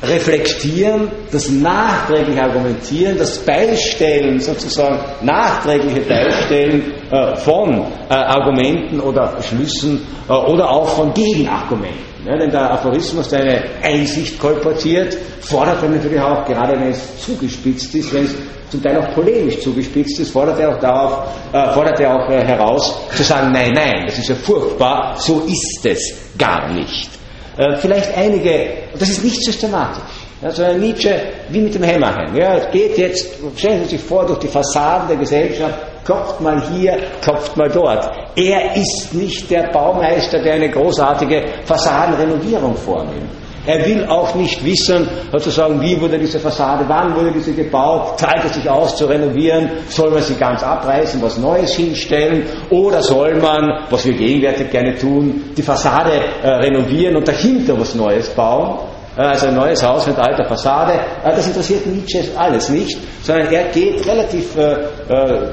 Reflektieren, 0.07 1.11
das 1.31 1.49
nachträgliche 1.49 2.41
Argumentieren, 2.41 3.17
das 3.17 3.39
Beistellen, 3.39 4.39
sozusagen 4.39 4.99
nachträgliche 5.21 6.01
Beistellen 6.01 6.93
äh, 7.11 7.35
von 7.37 7.81
äh, 8.09 8.13
Argumenten 8.13 8.99
oder 8.99 9.41
Schlüssen 9.41 10.01
äh, 10.27 10.33
oder 10.33 10.69
auch 10.69 10.87
von 10.89 11.13
Gegenargumenten. 11.13 12.15
Ja, 12.25 12.35
denn 12.37 12.49
der 12.49 12.71
Aphorismus, 12.71 13.29
der 13.29 13.41
eine 13.41 13.63
Einsicht 13.83 14.39
kolportiert, 14.39 15.15
fordert 15.41 15.83
er 15.83 15.89
natürlich 15.89 16.19
auch, 16.19 16.43
gerade 16.45 16.73
wenn 16.79 16.89
es 16.89 17.19
zugespitzt 17.23 17.93
ist, 17.93 18.11
wenn 18.13 18.25
es 18.25 18.35
zum 18.69 18.81
Teil 18.81 18.97
auch 18.97 19.13
polemisch 19.13 19.59
zugespitzt 19.59 20.19
ist, 20.19 20.31
fordert 20.31 20.59
er 20.59 20.75
auch 20.75 20.79
darauf, 20.79 21.27
äh, 21.53 21.73
fordert 21.73 21.99
er 21.99 22.15
auch 22.15 22.29
äh, 22.29 22.43
heraus, 22.43 22.99
zu 23.15 23.23
sagen, 23.23 23.51
nein, 23.51 23.73
nein, 23.73 24.05
das 24.07 24.17
ist 24.17 24.29
ja 24.29 24.35
furchtbar, 24.35 25.15
so 25.17 25.41
ist 25.41 25.85
es 25.85 26.17
gar 26.37 26.71
nicht. 26.73 27.14
Äh, 27.57 27.75
vielleicht 27.77 28.15
einige, 28.17 28.69
das 28.99 29.09
ist 29.09 29.23
nicht 29.23 29.43
systematisch. 29.43 30.03
Also 30.41 30.63
Nietzsche, 30.73 31.15
wie 31.49 31.61
mit 31.61 31.73
dem 31.73 31.83
Hämmerchen. 31.83 32.35
Ja, 32.35 32.55
es 32.55 32.69
geht 32.71 32.97
jetzt, 32.97 33.35
stellen 33.55 33.83
Sie 33.83 33.95
sich 33.95 34.01
vor, 34.01 34.25
durch 34.25 34.39
die 34.39 34.47
Fassaden 34.47 35.07
der 35.07 35.17
Gesellschaft, 35.17 35.73
klopft 36.03 36.41
mal 36.41 36.61
hier, 36.71 36.97
klopft 37.21 37.55
mal 37.55 37.69
dort. 37.69 38.11
Er 38.35 38.75
ist 38.75 39.13
nicht 39.13 39.49
der 39.49 39.71
Baumeister, 39.71 40.41
der 40.43 40.55
eine 40.55 40.69
großartige 40.69 41.45
Fassadenrenovierung 41.63 42.75
vornimmt. 42.75 43.44
Er 43.65 43.85
will 43.85 44.05
auch 44.05 44.35
nicht 44.35 44.63
wissen, 44.63 45.07
sozusagen, 45.31 45.81
wie 45.81 45.99
wurde 45.99 46.19
diese 46.19 46.39
Fassade, 46.39 46.85
wann 46.87 47.15
wurde 47.15 47.31
diese 47.31 47.53
gebaut, 47.53 48.19
zahlt 48.19 48.45
es 48.45 48.53
sich 48.55 48.69
aus 48.69 48.95
zu 48.95 49.05
renovieren, 49.05 49.69
soll 49.89 50.11
man 50.11 50.21
sie 50.21 50.35
ganz 50.35 50.63
abreißen, 50.63 51.21
was 51.21 51.37
Neues 51.37 51.73
hinstellen, 51.75 52.43
oder 52.69 53.01
soll 53.01 53.35
man, 53.39 53.85
was 53.89 54.05
wir 54.05 54.13
gegenwärtig 54.13 54.69
gerne 54.69 54.95
tun, 54.97 55.51
die 55.57 55.61
Fassade 55.61 56.11
äh, 56.43 56.47
renovieren 56.47 57.15
und 57.15 57.27
dahinter 57.27 57.79
was 57.79 57.95
Neues 57.95 58.29
bauen. 58.29 58.79
Äh, 59.17 59.21
also 59.21 59.47
ein 59.47 59.55
neues 59.55 59.81
Haus 59.83 60.05
mit 60.07 60.17
alter 60.17 60.45
Fassade, 60.45 60.93
äh, 60.93 61.31
das 61.35 61.47
interessiert 61.47 61.85
Nietzsche 61.85 62.23
alles 62.35 62.69
nicht, 62.69 62.97
sondern 63.23 63.51
er 63.51 63.65
geht 63.71 64.05
relativ 64.05 64.55
äh, 64.57 64.75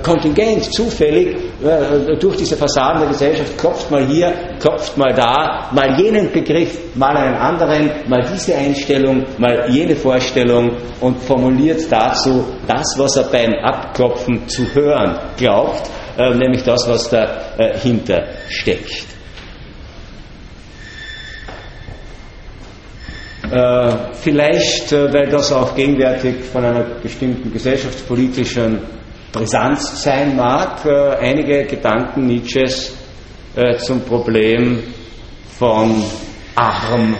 kontingent, 0.03 0.73
zufällig 0.73 1.37
durch 2.19 2.37
diese 2.37 2.57
Fassaden 2.57 3.03
der 3.03 3.09
Gesellschaft, 3.11 3.57
klopft 3.57 3.91
mal 3.91 4.05
hier, 4.05 4.33
klopft 4.59 4.97
mal 4.97 5.15
da, 5.15 5.69
mal 5.71 5.97
jenen 6.01 6.33
Begriff, 6.33 6.77
mal 6.97 7.17
einen 7.17 7.37
anderen, 7.37 7.91
mal 8.09 8.25
diese 8.33 8.57
Einstellung, 8.57 9.25
mal 9.39 9.71
jene 9.71 9.95
Vorstellung 9.95 10.73
und 11.01 11.23
formuliert 11.23 11.81
dazu 11.91 12.45
das, 12.67 12.95
was 12.99 13.17
er 13.17 13.25
beim 13.25 13.53
Abklopfen 13.63 14.49
zu 14.49 14.75
hören 14.75 15.17
glaubt, 15.37 15.83
nämlich 16.19 16.65
das, 16.65 16.89
was 16.89 17.09
dahinter 17.09 18.25
steckt. 18.49 19.12
Vielleicht, 24.15 24.93
äh, 24.93 25.13
weil 25.13 25.29
das 25.29 25.53
auch 25.53 25.75
gegenwärtig 25.75 26.37
von 26.51 26.65
einer 26.65 26.85
bestimmten 27.03 27.53
gesellschaftspolitischen 27.53 28.79
Brisanz 29.31 30.03
sein 30.03 30.37
mag, 30.37 30.85
äh, 30.87 31.17
einige 31.17 31.65
Gedanken 31.65 32.27
Nietzsches 32.27 32.97
zum 33.81 34.01
Problem 34.01 34.83
von 35.59 36.03
arm 36.55 37.15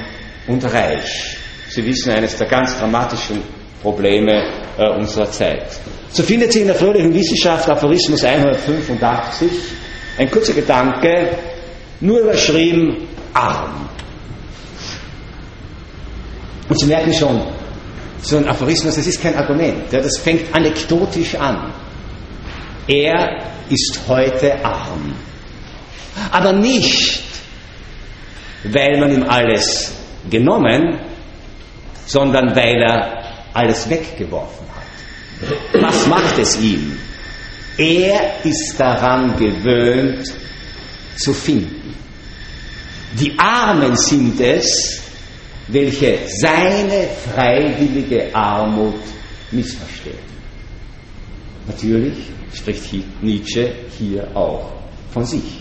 und 0.47 0.65
reich. 0.65 1.37
Sie 1.69 1.85
wissen, 1.85 2.11
eines 2.11 2.39
der 2.39 2.49
ganz 2.49 2.79
dramatischen 2.79 3.43
Probleme 3.83 4.43
unserer 4.97 5.31
Zeit. 5.31 5.67
So 6.11 6.23
findet 6.23 6.55
sich 6.55 6.63
in 6.63 6.69
der 6.69 6.77
fröhlichen 6.77 7.13
Wissenschaft 7.13 7.69
Aphorismus 7.69 8.25
185 8.25 9.51
ein 10.17 10.31
kurzer 10.31 10.55
Gedanke, 10.55 11.37
nur 12.01 12.21
überschrieben 12.21 13.09
arm. 13.35 13.91
Und 16.69 16.79
Sie 16.79 16.87
merken 16.87 17.13
schon, 17.13 17.41
so 18.23 18.37
ein 18.37 18.49
Aphorismus, 18.49 18.95
das 18.95 19.07
ist 19.07 19.21
kein 19.21 19.35
Argument, 19.37 19.93
ja, 19.93 20.01
das 20.01 20.19
fängt 20.19 20.55
anekdotisch 20.55 21.35
an. 21.35 21.73
Er 22.87 23.43
ist 23.69 24.01
heute 24.09 24.65
arm. 24.65 25.15
Aber 26.31 26.53
nicht, 26.53 27.23
weil 28.65 28.99
man 29.01 29.13
ihm 29.13 29.23
alles 29.25 29.93
genommen, 30.31 30.99
sondern 32.07 32.55
weil 32.55 32.81
er 32.83 33.23
alles 33.55 33.89
weggeworfen 33.89 34.67
hat. 34.75 35.83
Was 35.83 36.07
macht 36.07 36.39
es 36.39 36.61
ihm? 36.61 36.99
Er 37.79 38.45
ist 38.45 38.75
daran 38.79 39.37
gewöhnt 39.37 40.27
zu 41.17 41.33
finden. 41.33 41.95
Die 43.19 43.39
Armen 43.39 43.97
sind 43.97 44.41
es, 44.41 45.03
welche 45.73 46.19
seine 46.29 47.09
freiwillige 47.35 48.35
Armut 48.35 49.01
missverstehen. 49.51 50.19
Natürlich 51.67 52.17
spricht 52.53 53.23
Nietzsche 53.23 53.73
hier 53.99 54.29
auch 54.35 54.73
von 55.13 55.25
sich. 55.25 55.61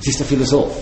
Es 0.00 0.08
ist 0.08 0.20
der 0.20 0.26
Philosoph, 0.26 0.76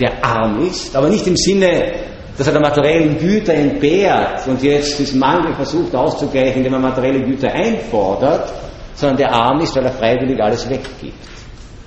der 0.00 0.24
arm 0.24 0.66
ist, 0.66 0.94
aber 0.94 1.08
nicht 1.08 1.26
im 1.26 1.36
Sinne, 1.36 1.92
dass 2.36 2.46
er 2.46 2.52
der 2.52 2.62
materiellen 2.62 3.16
Güter 3.18 3.54
entbehrt 3.54 4.46
und 4.46 4.62
jetzt 4.62 4.98
diesen 4.98 5.20
Mangel 5.20 5.54
versucht 5.54 5.94
auszugleichen, 5.94 6.58
indem 6.58 6.74
er 6.74 6.80
materielle 6.80 7.22
Güter 7.24 7.52
einfordert, 7.52 8.52
sondern 8.94 9.18
der 9.18 9.32
arm 9.32 9.60
ist, 9.60 9.74
weil 9.76 9.84
er 9.84 9.92
freiwillig 9.92 10.40
alles 10.40 10.68
weggibt. 10.68 11.14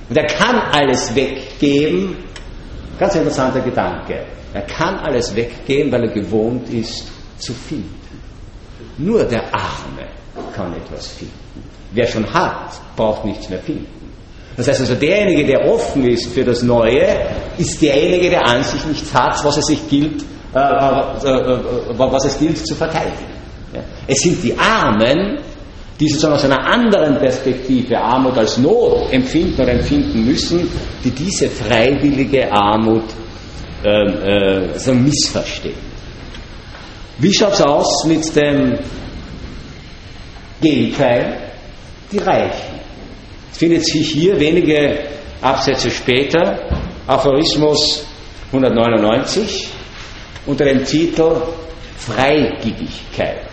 Und 0.10 0.18
er 0.18 0.26
kann 0.26 0.56
alles 0.72 1.14
weggeben, 1.14 2.16
ganz 2.98 3.16
interessanter 3.16 3.60
Gedanke, 3.60 4.26
er 4.58 4.64
kann 4.64 4.96
alles 4.98 5.36
weggeben, 5.36 5.92
weil 5.92 6.06
er 6.06 6.14
gewohnt 6.14 6.68
ist 6.70 7.08
zu 7.38 7.54
finden. 7.54 7.94
Nur 8.98 9.24
der 9.24 9.44
Arme 9.54 10.08
kann 10.56 10.74
etwas 10.74 11.08
finden. 11.10 11.34
Wer 11.92 12.08
schon 12.08 12.26
hat, 12.34 12.72
braucht 12.96 13.24
nichts 13.26 13.48
mehr 13.50 13.60
finden. 13.60 13.86
Das 14.56 14.68
heißt 14.68 14.82
also, 14.82 14.96
derjenige, 14.96 15.46
der 15.46 15.72
offen 15.72 16.04
ist 16.10 16.34
für 16.34 16.44
das 16.44 16.64
Neue, 16.64 17.06
ist 17.60 17.80
derjenige, 17.80 18.32
der 18.32 18.48
an 18.48 18.64
sich 18.64 18.84
nichts 18.86 19.14
hat, 19.14 19.44
was 19.46 19.58
es 19.58 19.66
sich 19.68 19.88
gilt, 19.88 20.24
äh, 20.56 20.60
äh, 20.60 21.54
äh, 21.54 21.60
was 21.96 22.26
es 22.26 22.40
gilt 22.40 22.58
zu 22.66 22.74
verteidigen. 22.74 23.30
Ja. 23.76 23.82
Es 24.08 24.22
sind 24.22 24.44
die 24.44 24.58
Armen, 24.58 25.38
die 26.00 26.08
sozusagen 26.10 26.34
aus 26.34 26.46
einer 26.46 26.66
anderen 26.66 27.20
Perspektive 27.20 28.00
Armut 28.00 28.36
als 28.36 28.58
Not 28.58 29.12
empfinden 29.12 29.62
oder 29.62 29.74
empfinden 29.74 30.26
müssen, 30.26 30.68
die 31.04 31.12
diese 31.12 31.48
freiwillige 31.48 32.52
Armut 32.52 33.04
äh, 33.84 33.90
äh, 33.90 34.80
so 34.80 34.94
missverstehen. 34.94 35.76
Wie 37.20 37.34
schaut 37.34 37.54
es 37.54 37.62
aus 37.62 38.06
mit 38.06 38.36
dem 38.36 38.78
Gegenteil? 40.62 41.52
Die 42.12 42.20
Reichen. 42.20 42.80
Es 43.52 43.58
findet 43.58 43.86
sich 43.86 44.12
hier 44.12 44.40
wenige 44.40 45.00
Absätze 45.42 45.90
später, 45.90 46.60
Aphorismus 47.06 48.06
199, 48.52 49.68
unter 50.46 50.66
dem 50.66 50.86
Titel 50.86 51.42
Freigiebigkeit. 51.98 53.50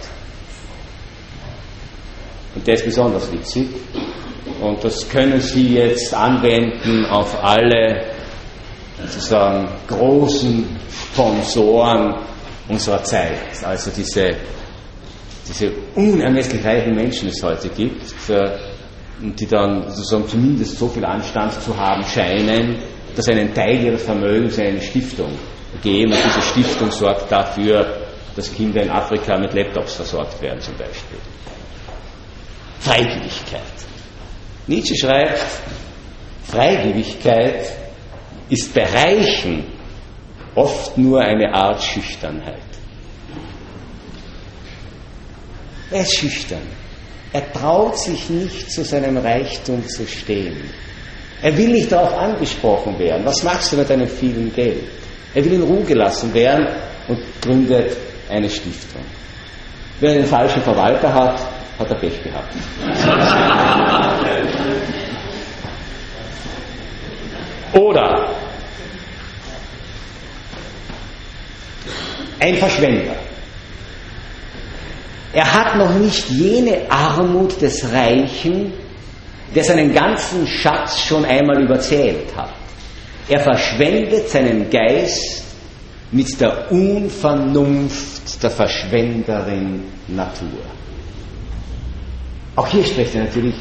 Und 2.54 2.66
der 2.66 2.74
ist 2.74 2.84
besonders 2.84 3.32
witzig. 3.32 3.66
Und 4.60 4.82
das 4.84 5.08
können 5.08 5.40
Sie 5.40 5.74
jetzt 5.74 6.14
anwenden 6.14 7.04
auf 7.06 7.42
alle 7.42 8.13
sozusagen 9.08 9.68
großen 9.88 10.76
Sponsoren 11.12 12.14
unserer 12.68 13.02
Zeit, 13.04 13.62
also 13.62 13.90
diese, 13.90 14.30
diese 15.49 15.73
unermesslich 15.94 16.64
reichen 16.64 16.94
Menschen 16.94 17.28
es 17.28 17.42
heute 17.42 17.68
gibt, 17.68 18.02
äh, 18.28 18.56
die 19.20 19.46
dann 19.46 19.90
sozusagen 19.90 20.28
zumindest 20.28 20.78
so 20.78 20.88
viel 20.88 21.04
Anstand 21.04 21.52
zu 21.62 21.76
haben 21.76 22.02
scheinen, 22.04 22.78
dass 23.14 23.28
einen 23.28 23.54
Teil 23.54 23.84
ihres 23.84 24.02
Vermögens 24.02 24.58
in 24.58 24.66
eine 24.66 24.80
Stiftung 24.80 25.30
geben 25.82 26.12
und 26.12 26.18
diese 26.25 26.42
Stiftung 26.42 26.90
sorgt 26.90 27.30
dafür, 27.30 27.87
dass 28.34 28.52
Kinder 28.52 28.82
in 28.82 28.90
Afrika 28.90 29.38
mit 29.38 29.52
Laptops 29.54 29.94
versorgt 29.94 30.40
werden 30.42 30.61
zum 30.61 30.75
Beispiel. 30.76 31.18
Freigebigkeit. 32.80 33.61
Nietzsche 34.66 34.96
schreibt, 34.96 35.40
Freigebigkeit 36.44 37.83
ist 38.50 38.74
bei 38.74 38.84
Reichen 38.84 39.64
oft 40.54 40.96
nur 40.98 41.20
eine 41.20 41.52
Art 41.52 41.82
Schüchternheit. 41.82 42.60
Er 45.90 46.02
ist 46.02 46.16
schüchtern. 46.16 46.62
Er 47.32 47.52
traut 47.52 47.98
sich 47.98 48.30
nicht, 48.30 48.70
zu 48.70 48.84
seinem 48.84 49.16
Reichtum 49.16 49.86
zu 49.88 50.06
stehen. 50.06 50.70
Er 51.42 51.56
will 51.56 51.68
nicht 51.68 51.90
darauf 51.90 52.16
angesprochen 52.16 52.98
werden. 52.98 53.24
Was 53.24 53.42
machst 53.42 53.72
du 53.72 53.76
mit 53.76 53.90
deinem 53.90 54.08
vielen 54.08 54.52
Geld? 54.54 54.84
Er 55.34 55.44
will 55.44 55.54
in 55.54 55.62
Ruhe 55.62 55.82
gelassen 55.82 56.32
werden 56.32 56.68
und 57.08 57.18
gründet 57.42 57.96
eine 58.30 58.48
Stiftung. 58.48 59.02
Wer 60.00 60.12
einen 60.12 60.26
falschen 60.26 60.62
Verwalter 60.62 61.12
hat, 61.12 61.40
hat 61.78 61.90
er 61.90 61.96
Pech 61.96 62.22
gehabt. 62.22 62.54
Oder 67.74 68.30
ein 72.38 72.56
Verschwender. 72.56 73.16
Er 75.32 75.52
hat 75.52 75.76
noch 75.76 75.94
nicht 75.94 76.28
jene 76.28 76.88
Armut 76.88 77.60
des 77.60 77.92
Reichen, 77.92 78.72
der 79.54 79.64
seinen 79.64 79.92
ganzen 79.92 80.46
Schatz 80.46 81.00
schon 81.00 81.24
einmal 81.24 81.62
überzählt 81.62 82.34
hat. 82.36 82.52
Er 83.28 83.40
verschwendet 83.40 84.28
seinen 84.28 84.70
Geist 84.70 85.44
mit 86.12 86.40
der 86.40 86.70
Unvernunft 86.70 88.42
der 88.42 88.50
Verschwenderin 88.50 89.82
Natur. 90.08 90.62
Auch 92.54 92.68
hier 92.68 92.84
spricht 92.84 93.14
er 93.16 93.24
natürlich 93.24 93.56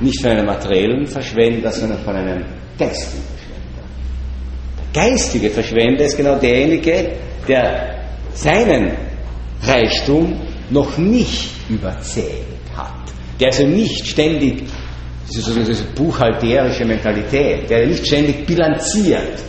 nicht 0.00 0.20
von 0.20 0.32
einem 0.32 0.46
materiellen 0.46 1.06
Verschwender, 1.06 1.70
sondern 1.70 2.00
von 2.00 2.16
einem 2.16 2.44
geistigen 2.76 3.33
geistige 4.94 5.50
Verschwender 5.50 6.04
ist 6.04 6.16
genau 6.16 6.36
derjenige, 6.36 7.12
der 7.46 7.98
seinen 8.32 8.92
Reichtum 9.62 10.40
noch 10.70 10.96
nicht 10.96 11.50
überzählt 11.68 12.46
hat, 12.74 13.12
der 13.40 13.48
also 13.48 13.66
nicht 13.66 14.06
ständig, 14.06 14.62
diese, 15.30 15.64
diese 15.64 15.84
buchhalterische 15.94 16.84
Mentalität, 16.84 17.68
der 17.68 17.86
nicht 17.86 18.06
ständig 18.06 18.46
bilanziert, 18.46 19.40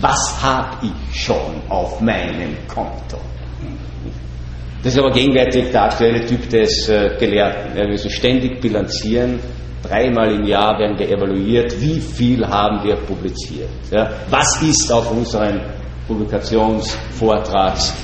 was 0.00 0.42
habe 0.42 0.86
ich 0.86 1.20
schon 1.20 1.62
auf 1.68 2.00
meinem 2.00 2.56
Konto. 2.66 3.18
Das 4.82 4.94
ist 4.94 4.98
aber 4.98 5.12
gegenwärtig 5.12 5.70
der 5.70 5.84
aktuelle 5.84 6.24
Typ 6.24 6.48
des 6.48 6.88
äh, 6.88 7.10
Gelehrten. 7.18 7.76
Wir 7.76 7.86
müssen 7.86 8.08
ständig 8.08 8.62
bilanzieren. 8.62 9.38
Dreimal 9.82 10.34
im 10.34 10.44
Jahr 10.44 10.78
werden 10.78 10.98
wir 10.98 11.08
evaluiert, 11.08 11.80
wie 11.80 12.00
viel 12.00 12.46
haben 12.46 12.84
wir 12.84 12.96
publiziert. 12.96 13.70
Ja? 13.90 14.10
Was 14.28 14.60
ist 14.62 14.92
auf 14.92 15.10
unserem 15.10 15.60
Publikations-, 16.06 16.96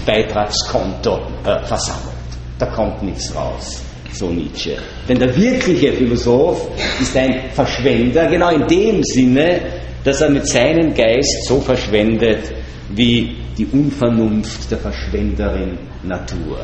Beitragskonto 0.07 1.21
äh, 1.45 1.63
versammelt? 1.65 2.15
Da 2.59 2.67
kommt 2.67 3.03
nichts 3.03 3.35
raus, 3.35 3.83
so 4.13 4.29
Nietzsche. 4.29 4.79
Denn 5.07 5.19
der 5.19 5.37
wirkliche 5.37 5.93
Philosoph 5.93 6.69
ist 7.01 7.15
ein 7.17 7.51
Verschwender, 7.53 8.27
genau 8.27 8.51
in 8.51 8.67
dem 8.67 9.03
Sinne, 9.05 9.61
dass 10.03 10.23
er 10.23 10.31
mit 10.31 10.47
seinem 10.49 10.95
Geist 10.95 11.47
so 11.47 11.61
verschwendet, 11.61 12.55
wie 12.89 13.37
die 13.59 13.67
Unvernunft 13.67 14.71
der 14.71 14.79
Verschwenderin 14.79 15.79
Natur. 16.03 16.61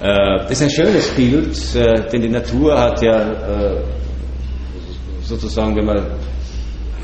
Äh, 0.00 0.38
das 0.42 0.52
ist 0.52 0.62
ein 0.62 0.70
schönes 0.70 1.08
Bild, 1.10 1.56
äh, 1.74 2.08
denn 2.10 2.22
die 2.22 2.28
Natur 2.28 2.78
hat 2.78 3.02
ja 3.02 3.18
äh, 3.18 3.82
sozusagen, 5.24 5.76
wenn 5.76 5.86
man, 5.86 6.06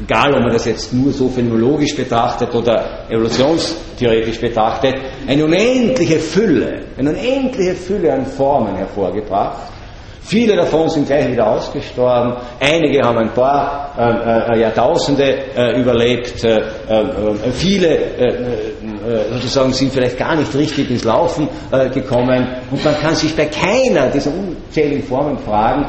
egal 0.03 0.35
ob 0.35 0.41
man 0.41 0.53
das 0.53 0.65
jetzt 0.67 0.93
nur 0.93 1.13
so 1.13 1.29
phänomenologisch 1.29 1.97
betrachtet 1.97 2.55
oder 2.55 3.11
evolutionstheoretisch 3.11 4.41
betrachtet, 4.41 4.95
eine 5.27 5.45
unendliche 5.45 6.19
Fülle, 6.19 6.85
eine 6.97 7.11
unendliche 7.11 7.75
Fülle 7.75 8.13
an 8.13 8.27
Formen 8.27 8.77
hervorgebracht 8.77 9.71
Viele 10.31 10.55
davon 10.55 10.89
sind 10.89 11.09
gleich 11.09 11.33
wieder 11.33 11.45
ausgestorben. 11.51 12.37
Einige 12.61 13.03
haben 13.03 13.19
ein 13.19 13.35
paar 13.35 13.93
äh, 13.99 14.55
äh, 14.55 14.61
Jahrtausende 14.61 15.25
äh, 15.57 15.81
überlebt. 15.81 16.45
Äh, 16.45 16.59
äh, 16.59 17.51
viele 17.53 17.89
äh, 17.89 18.65
sozusagen 19.33 19.73
sind 19.73 19.93
vielleicht 19.93 20.19
gar 20.19 20.37
nicht 20.37 20.55
richtig 20.55 20.91
ins 20.91 21.05
Laufen 21.05 21.49
gekommen. 21.93 22.47
Und 22.71 22.85
man 22.85 22.95
kann 23.01 23.15
sich 23.15 23.35
bei 23.35 23.47
keiner 23.47 24.09
dieser 24.11 24.31
unzähligen 24.33 25.03
Formen 25.03 25.39
fragen, 25.39 25.87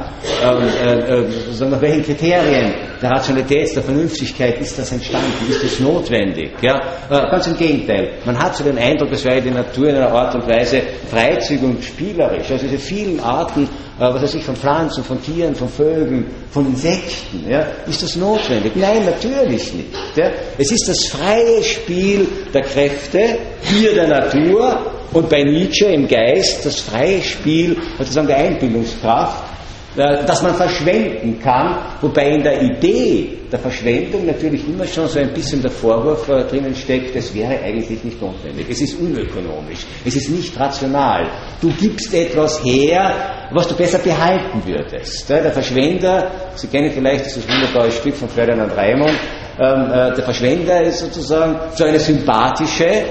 sozusagen 1.45 1.71
nach 1.71 1.81
welchen 1.81 2.03
Kriterien 2.03 2.73
der 3.01 3.09
Rationalität, 3.09 3.75
der 3.75 3.83
Vernünftigkeit 3.83 4.59
ist 4.59 4.77
das 4.77 4.91
entstanden, 4.91 5.49
ist 5.49 5.63
das 5.63 5.79
notwendig. 5.79 6.51
Ja? 6.61 6.79
ganz 7.09 7.47
im 7.47 7.57
Gegenteil. 7.57 8.13
Man 8.25 8.37
hat 8.37 8.55
so 8.55 8.63
den 8.63 8.77
Eindruck, 8.77 9.11
es 9.11 9.25
wäre 9.25 9.41
die 9.41 9.49
Natur 9.49 9.89
in 9.89 9.95
einer 9.95 10.11
Art 10.11 10.35
und 10.35 10.47
Weise 10.47 10.81
freizügig 11.09 11.63
und 11.63 11.83
spielerisch. 11.83 12.51
Also 12.51 12.67
diese 12.67 12.79
vielen 12.79 13.19
Arten 13.19 13.67
äh, 14.01 14.13
was 14.13 14.23
weiß 14.23 14.35
ich, 14.35 14.43
von 14.43 14.55
Pflanzen, 14.55 15.03
von 15.03 15.21
Tieren, 15.21 15.53
von 15.53 15.69
Vögeln, 15.69 16.25
von 16.49 16.65
Insekten. 16.65 17.47
Ja? 17.47 17.67
Ist 17.87 18.01
das 18.01 18.15
notwendig? 18.15 18.71
Nein, 18.75 19.05
natürlich 19.05 19.73
nicht. 19.73 19.89
Ja? 20.15 20.31
Es 20.57 20.71
ist 20.71 20.87
das 20.87 21.07
freie 21.07 21.63
Spiel 21.63 22.27
der 22.51 22.63
Kräfte 22.63 23.37
hier 23.61 23.93
der 23.93 24.07
Natur 24.07 24.91
und 25.13 25.29
bei 25.29 25.43
Nietzsche 25.43 25.85
im 25.85 26.07
Geist 26.07 26.65
das 26.65 26.79
freie 26.79 27.21
Spiel 27.21 27.77
sozusagen 27.99 28.27
der 28.27 28.37
Einbildungskraft 28.37 29.50
äh, 29.97 30.23
das 30.25 30.41
man 30.41 30.55
verschwenden 30.55 31.39
kann, 31.41 31.77
wobei 32.01 32.29
in 32.29 32.43
der 32.43 32.61
Idee 32.61 33.37
der 33.51 33.59
Verschwendung 33.59 34.25
natürlich 34.25 34.65
immer 34.67 34.85
schon 34.85 35.07
so 35.07 35.19
ein 35.19 35.33
bisschen 35.33 35.61
der 35.61 35.71
Vorwurf 35.71 36.29
äh, 36.29 36.43
drinnen 36.45 36.73
steckt, 36.73 37.15
es 37.15 37.33
wäre 37.35 37.59
eigentlich 37.59 38.01
nicht 38.03 38.21
notwendig. 38.21 38.67
Es 38.69 38.81
ist 38.81 38.99
unökonomisch, 38.99 39.85
es 40.05 40.15
ist 40.15 40.29
nicht 40.29 40.57
rational. 40.57 41.27
Du 41.61 41.69
gibst 41.73 42.13
etwas 42.13 42.63
her, 42.63 43.49
was 43.51 43.67
du 43.67 43.75
besser 43.75 43.99
behalten 43.99 44.61
würdest. 44.65 45.29
Äh, 45.29 45.41
der 45.43 45.51
Verschwender, 45.51 46.31
Sie 46.55 46.67
kennen 46.67 46.91
vielleicht 46.91 47.25
dieses 47.25 47.47
wunderbare 47.47 47.91
Stück 47.91 48.15
von 48.15 48.29
Ferdinand 48.29 48.75
Raimund, 48.75 49.17
ähm, 49.59 49.91
äh, 49.91 50.15
der 50.15 50.23
Verschwender 50.23 50.81
ist 50.83 50.99
sozusagen 50.99 51.59
so 51.75 51.83
eine 51.83 51.99
sympathische, 51.99 53.03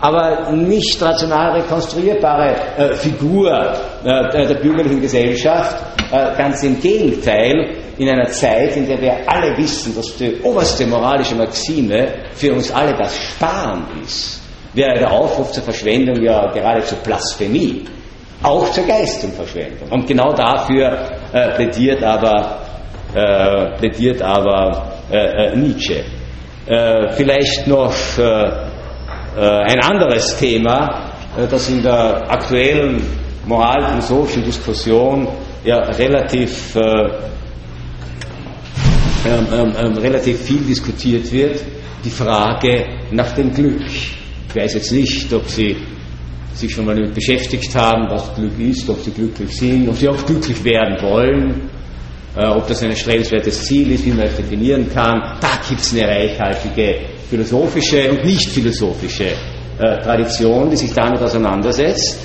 aber 0.00 0.50
nicht 0.52 1.00
rational 1.00 1.60
rekonstruierbare 1.60 2.56
äh, 2.76 2.94
Figur 2.94 3.52
äh, 4.02 4.46
der 4.46 4.54
bürgerlichen 4.54 5.00
Gesellschaft. 5.00 5.76
Äh, 6.10 6.36
ganz 6.36 6.62
im 6.62 6.80
Gegenteil, 6.80 7.76
in 7.98 8.08
einer 8.08 8.28
Zeit, 8.28 8.76
in 8.76 8.86
der 8.86 9.00
wir 9.00 9.12
alle 9.26 9.56
wissen, 9.58 9.94
dass 9.94 10.16
die 10.16 10.40
oberste 10.42 10.86
moralische 10.86 11.34
Maxime 11.34 12.08
für 12.32 12.54
uns 12.54 12.72
alle 12.72 12.96
das 12.96 13.14
Sparen 13.14 13.86
ist, 14.02 14.40
wäre 14.72 14.98
der 14.98 15.12
Aufruf 15.12 15.52
zur 15.52 15.64
Verschwendung 15.64 16.22
ja 16.22 16.50
geradezu 16.50 16.96
Blasphemie. 17.04 17.84
Auch 18.42 18.70
zur 18.70 18.86
Geistumverschwendung. 18.86 19.90
Und 19.90 20.06
genau 20.06 20.32
dafür 20.32 21.10
äh, 21.30 21.50
plädiert 21.56 22.02
aber, 22.02 22.62
äh, 23.14 23.76
plädiert 23.76 24.22
aber 24.22 24.92
äh, 25.10 25.54
Nietzsche. 25.56 26.04
vielleicht 27.16 27.66
noch 27.66 27.92
ein 29.36 29.80
anderes 29.80 30.36
Thema, 30.38 31.10
äh, 31.36 31.46
das 31.46 31.68
in 31.68 31.82
der 31.82 32.30
aktuellen 32.30 33.00
moralphilosophischen 33.46 34.44
Diskussion 34.44 35.28
ja 35.64 35.78
relativ, 35.78 36.74
äh, 36.76 36.80
ähm, 39.26 39.46
ähm, 39.52 39.72
ähm, 39.78 39.98
relativ 39.98 40.40
viel 40.40 40.60
diskutiert 40.60 41.30
wird, 41.30 41.62
die 42.04 42.10
Frage 42.10 42.86
nach 43.10 43.32
dem 43.32 43.52
Glück. 43.52 43.82
Ich 43.86 44.16
weiß 44.56 44.74
jetzt 44.74 44.92
nicht, 44.92 45.32
ob 45.32 45.46
Sie 45.48 45.76
sich 46.54 46.72
schon 46.72 46.86
mal 46.86 46.94
damit 46.96 47.14
beschäftigt 47.14 47.74
haben, 47.74 48.08
was 48.10 48.34
Glück 48.34 48.58
ist, 48.58 48.88
ob 48.88 49.00
Sie 49.02 49.10
glücklich 49.10 49.54
sind, 49.56 49.88
ob 49.88 49.96
Sie 49.96 50.08
auch 50.08 50.24
glücklich 50.26 50.64
werden 50.64 50.96
wollen, 51.02 51.70
äh, 52.36 52.46
ob 52.46 52.66
das 52.66 52.82
ein 52.82 52.90
erstrebenswertes 52.90 53.64
Ziel 53.64 53.92
ist, 53.92 54.04
wie 54.04 54.10
man 54.10 54.26
es 54.26 54.36
definieren 54.36 54.88
kann. 54.92 55.38
Da 55.40 55.60
gibt 55.68 55.80
es 55.80 55.92
eine 55.92 56.08
reichhaltige 56.08 57.00
philosophische 57.28 58.10
und 58.10 58.24
nicht 58.24 58.48
philosophische 58.50 59.32
äh, 59.78 59.98
Tradition, 60.02 60.70
die 60.70 60.76
sich 60.76 60.92
damit 60.92 61.20
auseinandersetzt. 61.20 62.18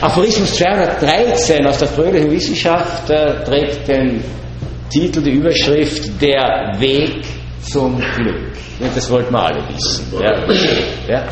Aphorismus 0.00 0.54
213 0.54 1.66
aus 1.66 1.78
der 1.78 1.88
fröhlichen 1.88 2.30
Wissenschaft 2.30 3.08
äh, 3.10 3.42
trägt 3.44 3.88
den 3.88 4.22
Titel, 4.90 5.22
die 5.22 5.30
Überschrift 5.30 6.20
Der 6.20 6.72
Weg 6.78 7.24
zum 7.62 7.98
Glück. 7.98 8.52
Und 8.78 8.94
das 8.94 9.10
wollten 9.10 9.32
wir 9.32 9.42
alle 9.42 9.62
wissen. 9.68 10.12
Ja. 10.22 11.14
Ja. 11.14 11.24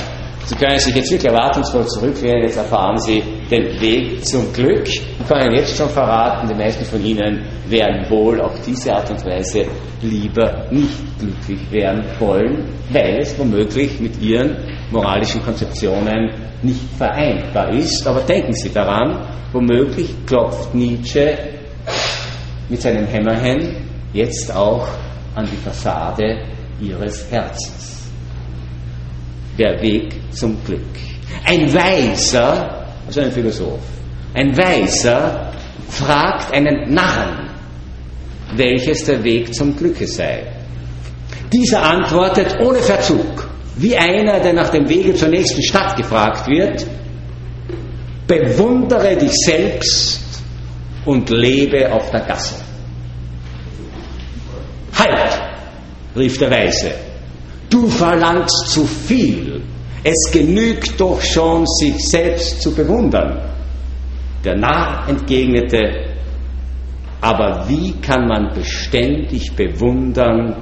Sie 0.46 0.54
können 0.56 0.78
sich 0.78 0.94
jetzt 0.94 1.10
wirklich 1.10 1.30
erwartungsvoll 1.30 1.86
zurücklehnen, 1.86 2.42
jetzt 2.42 2.56
erfahren 2.56 2.98
Sie 2.98 3.22
den 3.54 3.80
Weg 3.80 4.24
zum 4.24 4.52
Glück. 4.52 4.88
Ich 4.88 5.28
kann 5.28 5.46
Ihnen 5.46 5.56
jetzt 5.56 5.76
schon 5.76 5.88
verraten, 5.88 6.48
die 6.48 6.54
meisten 6.54 6.84
von 6.84 7.04
Ihnen 7.04 7.44
werden 7.68 8.08
wohl 8.10 8.40
auf 8.40 8.60
diese 8.66 8.92
Art 8.94 9.10
und 9.10 9.24
Weise 9.24 9.66
lieber 10.02 10.66
nicht 10.70 11.18
glücklich 11.18 11.70
werden 11.70 12.04
wollen, 12.18 12.64
weil 12.90 13.18
es 13.20 13.38
womöglich 13.38 14.00
mit 14.00 14.20
Ihren 14.20 14.56
moralischen 14.90 15.42
Konzeptionen 15.42 16.30
nicht 16.62 16.80
vereinbar 16.98 17.70
ist. 17.70 18.06
Aber 18.06 18.20
denken 18.20 18.52
Sie 18.54 18.72
daran, 18.72 19.26
womöglich 19.52 20.14
klopft 20.26 20.74
Nietzsche 20.74 21.36
mit 22.68 22.80
seinem 22.82 23.06
Hämmerchen 23.06 23.76
jetzt 24.12 24.54
auch 24.54 24.88
an 25.34 25.46
die 25.50 25.56
Fassade 25.56 26.44
Ihres 26.80 27.30
Herzens 27.30 28.10
der 29.56 29.80
Weg 29.80 30.12
zum 30.32 30.56
Glück. 30.64 30.82
Ein 31.44 31.72
Weiser, 31.72 32.83
also 33.06 33.20
ein 33.20 33.32
Philosoph, 33.32 33.80
Ein 34.34 34.56
Weiser 34.56 35.52
fragt 35.88 36.52
einen 36.52 36.92
Narren, 36.92 37.50
welches 38.56 39.04
der 39.04 39.22
Weg 39.22 39.54
zum 39.54 39.76
Glücke 39.76 40.06
sei. 40.06 40.42
Dieser 41.52 41.82
antwortet 41.82 42.56
ohne 42.60 42.78
Verzug, 42.78 43.48
wie 43.76 43.96
einer, 43.96 44.40
der 44.40 44.52
nach 44.52 44.70
dem 44.70 44.88
Wege 44.88 45.14
zur 45.14 45.28
nächsten 45.28 45.62
Stadt 45.62 45.96
gefragt 45.96 46.48
wird, 46.48 46.84
bewundere 48.26 49.16
dich 49.16 49.32
selbst 49.44 50.20
und 51.04 51.30
lebe 51.30 51.92
auf 51.92 52.10
der 52.10 52.20
Gasse. 52.20 52.56
Halt, 54.98 55.42
rief 56.16 56.38
der 56.38 56.50
Weise, 56.50 56.92
du 57.68 57.88
verlangst 57.88 58.70
zu 58.70 58.84
viel, 58.84 59.53
es 60.04 60.30
genügt 60.30 61.00
doch 61.00 61.20
schon, 61.20 61.66
sich 61.66 61.96
selbst 62.06 62.60
zu 62.60 62.74
bewundern. 62.74 63.40
Der 64.44 64.54
Narr 64.54 65.08
entgegnete, 65.08 66.14
aber 67.22 67.66
wie 67.68 67.92
kann 68.02 68.28
man 68.28 68.52
beständig 68.54 69.56
bewundern, 69.56 70.54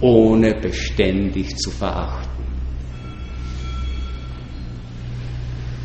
ohne 0.00 0.54
beständig 0.60 1.56
zu 1.56 1.70
verachten? 1.70 2.44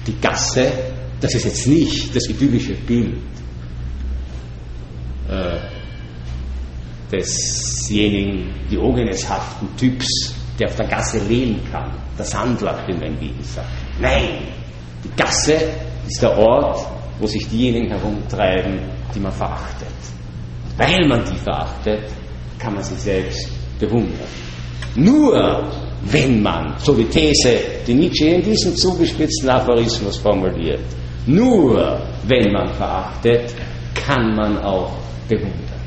Die 0.07 0.19
Gasse, 0.19 0.71
das 1.21 1.35
ist 1.35 1.45
jetzt 1.45 1.67
nicht 1.67 2.15
das 2.15 2.27
idyllische 2.27 2.73
Bild 2.73 3.17
äh, 5.29 5.59
desjenigen 7.11 8.53
diogeneshaften 8.71 9.67
Typs, 9.77 10.33
der 10.59 10.69
auf 10.69 10.75
der 10.75 10.87
Gasse 10.87 11.19
leben 11.19 11.61
kann, 11.71 11.91
der 12.17 12.25
Sandler, 12.25 12.83
wie 12.87 12.93
man 12.93 13.03
in 13.03 13.19
Wien 13.19 13.35
sagt. 13.41 13.67
Nein, 13.99 14.47
die 15.03 15.09
Gasse 15.15 15.57
ist 16.07 16.21
der 16.21 16.37
Ort, 16.37 16.85
wo 17.19 17.27
sich 17.27 17.47
diejenigen 17.47 17.89
herumtreiben, 17.89 18.79
die 19.13 19.19
man 19.19 19.31
verachtet. 19.31 19.87
Weil 20.77 21.07
man 21.07 21.23
die 21.23 21.37
verachtet, 21.37 22.11
kann 22.59 22.73
man 22.73 22.83
sich 22.83 22.97
selbst 22.97 23.49
bewundern. 23.79 24.27
Nur 24.95 25.71
wenn 26.03 26.41
man, 26.41 26.75
so 26.77 26.93
die 26.93 27.05
These, 27.05 27.59
die 27.87 27.93
Nietzsche 27.93 28.25
in 28.27 28.43
diesem 28.43 28.75
zugespitzten 28.75 29.49
Aphorismus 29.49 30.17
formuliert, 30.17 30.81
nur 31.25 32.01
wenn 32.27 32.51
man 32.51 32.73
verachtet, 32.73 33.53
kann 33.93 34.35
man 34.35 34.57
auch 34.59 34.91
bewundern. 35.27 35.81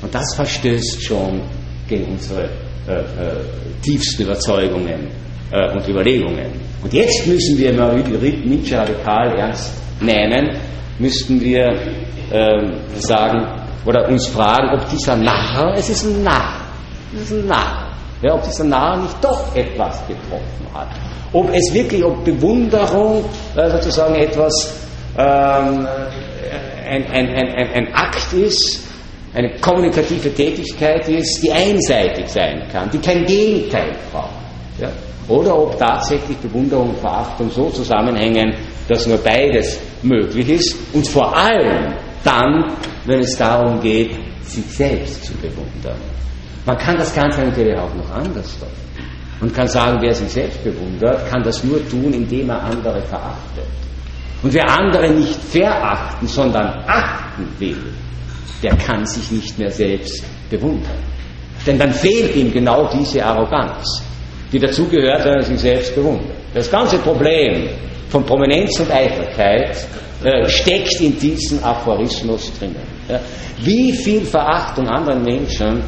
Und 0.00 0.14
das 0.14 0.34
verstößt 0.34 1.02
schon 1.02 1.42
gegen 1.86 2.12
unsere 2.12 2.48
äh, 2.88 2.92
äh, 2.92 3.44
tiefsten 3.82 4.22
Überzeugungen 4.22 5.08
äh, 5.50 5.72
und 5.72 5.86
Überlegungen. 5.88 6.46
Und 6.82 6.92
jetzt 6.92 7.26
müssen 7.26 7.58
wir 7.58 7.72
mal 7.72 7.94
Nietzsche 7.96 8.76
radikal 8.76 9.36
ernst 9.36 9.72
nehmen, 10.00 10.56
müssten 10.98 11.40
wir 11.40 11.70
ähm, 12.32 12.74
sagen 12.94 13.46
oder 13.84 14.08
uns 14.08 14.28
fragen, 14.28 14.78
ob 14.78 14.88
dieser 14.88 15.16
Narr, 15.16 15.74
es 15.76 15.88
ist 15.88 16.04
ein 16.04 16.22
Narr, 16.22 16.60
es 17.14 17.22
ist 17.22 17.32
ein 17.32 17.46
Narr, 17.46 17.92
ja, 18.22 18.34
ob 18.34 18.42
dieser 18.42 18.64
Narr 18.64 18.98
nicht 18.98 19.16
doch 19.22 19.54
etwas 19.54 20.06
getroffen 20.06 20.66
hat. 20.74 20.88
Ob 21.32 21.48
es 21.54 21.72
wirklich, 21.72 22.04
ob 22.04 22.24
Bewunderung 22.24 23.24
äh, 23.56 23.70
sozusagen 23.70 24.14
etwas, 24.16 24.74
ähm, 25.16 25.86
ein, 26.86 27.06
ein, 27.06 27.28
ein, 27.28 27.72
ein 27.72 27.94
Akt 27.94 28.32
ist, 28.32 28.86
eine 29.32 29.56
kommunikative 29.60 30.34
Tätigkeit 30.34 31.08
ist, 31.08 31.42
die 31.42 31.52
einseitig 31.52 32.28
sein 32.28 32.64
kann, 32.72 32.90
die 32.90 32.98
kein 32.98 33.24
Gegenteil 33.24 33.96
braucht. 34.12 34.39
Ja? 34.80 34.90
Oder 35.28 35.56
ob 35.56 35.78
tatsächlich 35.78 36.36
Bewunderung 36.38 36.90
und 36.90 36.98
Verachtung 36.98 37.50
so 37.50 37.70
zusammenhängen, 37.70 38.54
dass 38.88 39.06
nur 39.06 39.18
beides 39.18 39.78
möglich 40.02 40.48
ist 40.48 40.76
und 40.92 41.06
vor 41.08 41.36
allem 41.36 41.94
dann, 42.24 42.72
wenn 43.06 43.20
es 43.20 43.36
darum 43.36 43.80
geht, 43.80 44.10
sich 44.42 44.64
selbst 44.66 45.24
zu 45.24 45.32
bewundern. 45.34 45.98
Man 46.66 46.76
kann 46.76 46.96
das 46.96 47.14
Ganze 47.14 47.42
natürlich 47.42 47.76
auch 47.76 47.94
noch 47.94 48.10
anders 48.10 48.58
tun. 48.58 48.68
Man 49.40 49.52
kann 49.52 49.68
sagen, 49.68 49.98
wer 50.02 50.12
sich 50.12 50.28
selbst 50.28 50.62
bewundert, 50.62 51.30
kann 51.30 51.42
das 51.42 51.64
nur 51.64 51.86
tun, 51.88 52.12
indem 52.12 52.50
er 52.50 52.62
andere 52.62 53.00
verachtet. 53.02 53.64
Und 54.42 54.52
wer 54.52 54.68
andere 54.68 55.10
nicht 55.10 55.36
verachten, 55.36 56.26
sondern 56.26 56.82
achten 56.86 57.46
will, 57.58 57.92
der 58.62 58.76
kann 58.76 59.06
sich 59.06 59.30
nicht 59.30 59.58
mehr 59.58 59.70
selbst 59.70 60.22
bewundern. 60.50 60.98
Denn 61.66 61.78
dann 61.78 61.92
fehlt 61.92 62.34
ihm 62.36 62.52
genau 62.52 62.88
diese 62.88 63.24
Arroganz, 63.24 64.02
die 64.52 64.58
dazugehört, 64.58 65.24
er 65.24 65.42
sich 65.42 65.58
selbst 65.58 65.94
bewundert. 65.94 66.36
Das 66.54 66.70
ganze 66.70 66.98
Problem 66.98 67.68
von 68.08 68.24
Prominenz 68.24 68.78
und 68.80 68.90
Eitelkeit 68.90 69.76
äh, 70.24 70.48
steckt 70.48 71.00
in 71.00 71.18
diesem 71.18 71.62
Aphorismus 71.62 72.52
drinnen. 72.58 72.82
Wie 73.62 73.92
viel 73.92 74.22
Verachtung 74.22 74.88
anderen 74.88 75.22
Menschen, 75.22 75.82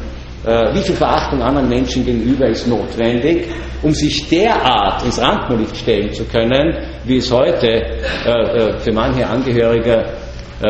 äh, 0.45 0.73
wie 0.73 0.81
viel 0.81 0.95
Verachtung 0.95 1.41
anderen 1.41 1.67
Menschen 1.67 2.05
gegenüber 2.05 2.47
ist 2.47 2.67
notwendig, 2.67 3.47
um 3.81 3.91
sich 3.91 4.27
derart 4.29 5.03
ins 5.03 5.19
Rampenlicht 5.21 5.75
stellen 5.75 6.13
zu 6.13 6.23
können, 6.25 6.75
wie 7.03 7.17
es 7.17 7.31
heute 7.31 7.67
äh, 7.67 8.79
für 8.79 8.93
manche 8.93 9.27
Angehörige 9.27 10.05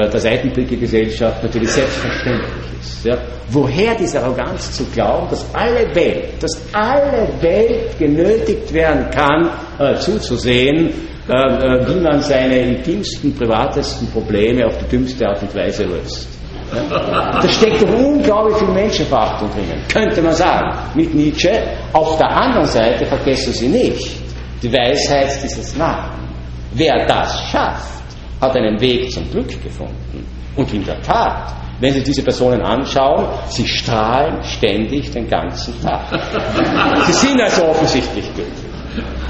der 0.01 0.19
Seitenblicke-Gesellschaft 0.19 1.43
natürlich 1.43 1.69
selbstverständlich 1.71 2.49
ist. 2.79 3.05
Ja. 3.05 3.17
Woher 3.49 3.95
diese 3.95 4.21
Arroganz 4.23 4.71
zu 4.71 4.85
glauben, 4.85 5.27
dass 5.29 5.45
alle 5.53 5.93
Welt, 5.93 6.41
dass 6.41 6.61
alle 6.73 7.27
Welt 7.41 7.97
genötigt 7.99 8.73
werden 8.73 9.09
kann, 9.11 9.49
äh, 9.79 9.95
zuzusehen, 9.95 10.89
äh, 11.29 11.33
äh, 11.33 11.87
wie 11.87 12.01
man 12.01 12.21
seine 12.21 12.57
intimsten, 12.59 13.33
privatesten 13.35 14.07
Probleme 14.11 14.65
auf 14.65 14.77
die 14.77 14.85
dümmste 14.89 15.27
Art 15.27 15.41
und 15.41 15.55
Weise 15.55 15.83
löst. 15.83 16.27
Ja. 16.73 17.39
Da 17.41 17.47
steckt 17.47 17.83
doch 17.83 17.93
unglaublich 17.93 18.57
viel 18.57 18.69
Menschenverachtung 18.69 19.49
drinnen, 19.51 19.83
könnte 19.91 20.21
man 20.21 20.33
sagen, 20.33 20.75
mit 20.95 21.13
Nietzsche. 21.13 21.51
Auf 21.93 22.17
der 22.17 22.29
anderen 22.29 22.65
Seite 22.65 23.05
vergessen 23.05 23.53
Sie 23.53 23.67
nicht 23.67 24.17
die 24.61 24.73
Weisheit 24.73 25.43
dieses 25.43 25.75
Narren. 25.77 26.27
Wer 26.73 27.05
das 27.05 27.39
schafft, 27.51 28.02
hat 28.43 28.55
einen 28.55 28.79
Weg 28.79 29.11
zum 29.11 29.29
Glück 29.31 29.49
gefunden. 29.61 30.25
Und 30.55 30.71
in 30.73 30.85
der 30.85 31.01
Tat, 31.01 31.53
wenn 31.79 31.93
Sie 31.93 32.03
diese 32.03 32.23
Personen 32.23 32.61
anschauen, 32.61 33.25
sie 33.49 33.67
strahlen 33.67 34.43
ständig 34.43 35.11
den 35.11 35.27
ganzen 35.27 35.73
Tag. 35.81 36.05
Sie 37.07 37.13
sind 37.13 37.41
also 37.41 37.65
offensichtlich 37.65 38.25
glücklich. 38.33 38.53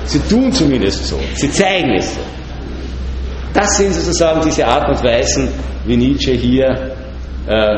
Sie 0.06 0.20
tun 0.20 0.52
zumindest 0.52 1.08
so. 1.08 1.20
Sie 1.36 1.50
zeigen 1.50 1.96
es 1.96 2.14
so. 2.14 2.22
Das 3.54 3.78
sind 3.78 3.94
sozusagen 3.94 4.42
diese 4.44 4.68
Art 4.68 4.90
und 4.90 5.04
Weisen, 5.04 5.48
wie 5.86 5.96
Nietzsche 5.96 6.34
hier, 6.34 6.96
äh, 7.48 7.76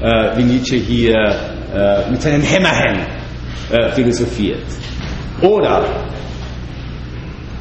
äh, 0.00 0.36
wie 0.36 0.42
Nietzsche 0.44 0.76
hier 0.76 1.14
äh, 1.74 2.10
mit 2.10 2.22
seinem 2.22 2.42
Hämmerchen 2.42 3.06
äh, 3.70 3.90
philosophiert. 3.90 4.64
Oder 5.42 5.84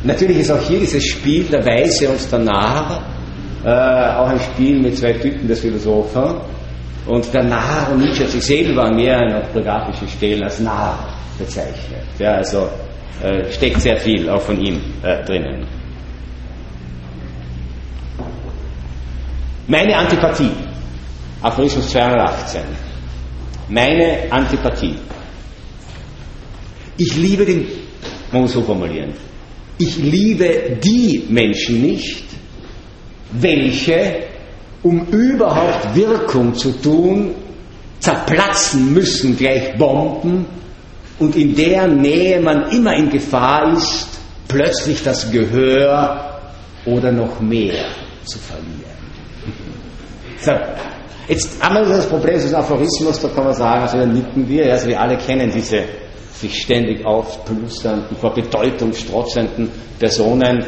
Natürlich 0.04 0.40
ist 0.40 0.52
auch 0.52 0.62
hier 0.62 0.80
dieses 0.80 1.04
Spiel 1.04 1.44
der 1.46 1.66
Weise 1.66 2.10
und 2.10 2.32
der 2.32 2.40
Narr 2.40 3.02
äh, 3.64 4.16
auch 4.16 4.28
ein 4.28 4.40
Spiel 4.40 4.80
mit 4.80 4.98
zwei 4.98 5.14
Typen 5.14 5.48
des 5.48 5.60
Philosophen. 5.60 6.36
Und 7.06 7.34
der 7.34 7.44
Narr 7.44 7.90
und 7.92 8.02
Nietzsche 8.02 8.24
hat 8.24 8.32
sich 8.32 8.46
selber 8.46 8.92
mehr 8.92 9.18
an 9.18 9.36
orthografischen 9.36 10.08
Stellen 10.08 10.44
als 10.44 10.60
Narr 10.60 11.14
bezeichnet. 11.38 12.04
Ja, 12.20 12.34
also 12.34 12.70
äh, 13.24 13.52
steckt 13.52 13.82
sehr 13.82 13.98
viel 13.98 14.30
auch 14.30 14.42
von 14.42 14.60
ihm 14.60 14.80
äh, 15.04 15.24
drinnen. 15.26 15.66
Meine 19.68 19.98
Antipathie, 19.98 20.52
Aphorismus 21.42 21.90
218. 21.90 22.62
Meine 23.70 24.20
Antipathie. 24.30 24.96
Ich 26.98 27.16
liebe 27.16 27.46
den, 27.46 27.68
man 28.32 28.44
muss 28.44 28.54
so 28.54 28.62
formulieren, 28.62 29.14
ich 29.78 29.98
liebe 29.98 30.78
die 30.84 31.26
Menschen 31.30 31.82
nicht, 31.82 32.24
welche, 33.32 34.24
um 34.84 35.06
überhaupt 35.08 35.96
Wirkung 35.96 36.54
zu 36.56 36.72
tun, 36.82 37.36
zerplatzen 38.00 38.94
müssen 38.94 39.38
gleich 39.38 39.78
Bomben 39.78 40.46
und 41.20 41.36
in 41.36 41.56
deren 41.56 42.02
Nähe 42.02 42.40
man 42.40 42.70
immer 42.72 42.96
in 42.96 43.10
Gefahr 43.10 43.74
ist, 43.74 44.08
plötzlich 44.48 45.04
das 45.04 45.30
Gehör 45.32 46.40
oder 46.86 47.12
noch 47.12 47.40
mehr 47.40 47.86
zu 48.26 48.40
verlieren. 48.40 48.78
So, 50.40 50.52
jetzt 51.28 51.60
haben 51.64 51.78
wir 51.78 51.96
das 51.96 52.06
Problem 52.08 52.36
des 52.36 52.54
Aphorismus, 52.54 53.20
da 53.20 53.28
kann 53.30 53.46
man 53.46 53.56
sagen, 53.56 53.82
also 53.82 53.98
da 53.98 54.06
nicken 54.06 54.48
wir, 54.48 54.72
also 54.72 54.88
wir 54.88 55.02
alle 55.02 55.18
kennen 55.18 55.50
diese 55.50 55.84
sich 56.40 56.62
ständig 56.62 57.06
aufplüsternden, 57.06 58.16
vor 58.18 58.34
Bedeutung 58.34 58.94
strotzenden 58.94 59.70
Personen, 60.00 60.64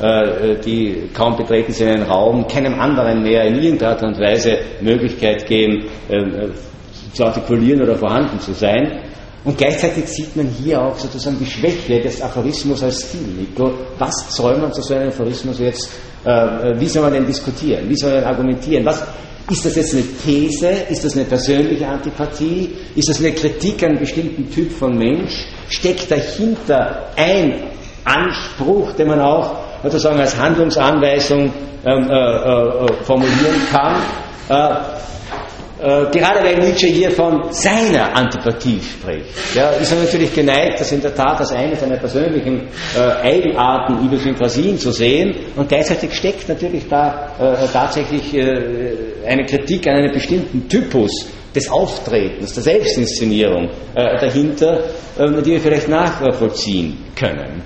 äh, 0.00 0.56
die 0.64 1.10
kaum 1.12 1.36
betreten 1.36 1.72
sie 1.72 1.84
einen 1.84 2.02
Raum, 2.02 2.46
keinem 2.46 2.78
anderen 2.80 3.22
mehr 3.22 3.44
in 3.44 3.56
irgendeiner 3.60 3.92
Art 3.92 4.02
und 4.02 4.18
Weise 4.18 4.58
Möglichkeit 4.80 5.46
geben, 5.46 5.86
ähm, 6.08 6.34
äh, 6.34 7.12
zu 7.12 7.24
artikulieren 7.24 7.82
oder 7.82 7.96
vorhanden 7.96 8.38
zu 8.40 8.52
sein. 8.52 9.02
Und 9.44 9.56
gleichzeitig 9.56 10.06
sieht 10.06 10.36
man 10.36 10.46
hier 10.46 10.80
auch 10.82 10.96
sozusagen 10.98 11.38
die 11.38 11.46
Schwäche 11.46 12.00
des 12.00 12.20
Aphorismus 12.20 12.82
als 12.82 13.08
Stilmittel. 13.08 13.72
Was 13.98 14.36
soll 14.36 14.58
man 14.58 14.72
zu 14.72 14.82
so 14.82 14.94
einem 14.94 15.08
Aphorismus 15.08 15.58
jetzt, 15.58 15.90
äh, 16.24 16.78
wie 16.78 16.86
soll 16.86 17.02
man 17.02 17.14
denn 17.14 17.26
diskutieren, 17.26 17.88
wie 17.88 17.96
soll 17.96 18.14
man 18.14 18.24
argumentieren? 18.24 18.84
Was, 18.84 19.02
ist 19.50 19.66
das 19.66 19.74
jetzt 19.74 19.94
eine 19.94 20.04
These? 20.24 20.68
Ist 20.88 21.04
das 21.04 21.16
eine 21.16 21.24
persönliche 21.24 21.86
Antipathie? 21.86 22.70
Ist 22.94 23.08
das 23.08 23.18
eine 23.18 23.32
Kritik 23.32 23.82
an 23.82 23.90
einem 23.90 23.98
bestimmten 23.98 24.50
Typ 24.50 24.72
von 24.72 24.96
Mensch? 24.96 25.46
Steckt 25.68 26.10
dahinter 26.10 27.10
ein 27.16 27.64
Anspruch, 28.04 28.92
den 28.92 29.08
man 29.08 29.20
auch 29.20 29.56
sozusagen 29.82 30.20
als 30.20 30.36
Handlungsanweisung 30.38 31.52
ähm, 31.84 32.10
äh, 32.10 32.14
äh, 32.14 32.92
formulieren 33.02 33.60
kann? 33.70 33.96
Äh, 34.48 34.74
äh, 35.80 36.10
gerade 36.10 36.42
weil 36.42 36.58
Nietzsche 36.58 36.88
hier 36.88 37.10
von 37.10 37.52
seiner 37.52 38.14
Antipathie 38.14 38.80
spricht, 38.82 39.54
ja, 39.54 39.70
ist 39.70 39.90
er 39.90 39.98
natürlich 39.98 40.34
geneigt, 40.34 40.78
das 40.78 40.92
in 40.92 41.00
der 41.00 41.14
Tat 41.14 41.40
als 41.40 41.52
eine 41.52 41.74
seiner 41.74 41.96
persönlichen 41.96 42.68
äh, 42.94 43.00
Eigenarten, 43.26 44.04
Idiosynkrasien 44.04 44.76
zu 44.76 44.92
sehen 44.92 45.34
und 45.56 45.68
gleichzeitig 45.68 46.12
steckt 46.12 46.48
natürlich 46.48 46.86
da 46.88 47.30
äh, 47.38 47.66
tatsächlich 47.72 48.34
äh, 48.34 49.26
eine 49.26 49.46
Kritik 49.46 49.86
an 49.86 49.96
einem 49.96 50.12
bestimmten 50.12 50.68
Typus 50.68 51.30
des 51.54 51.70
Auftretens, 51.70 52.52
der 52.52 52.62
Selbstinszenierung 52.62 53.70
äh, 53.94 54.20
dahinter, 54.20 54.84
ähm, 55.18 55.42
die 55.42 55.52
wir 55.52 55.60
vielleicht 55.60 55.88
nachvollziehen 55.88 57.06
können. 57.18 57.62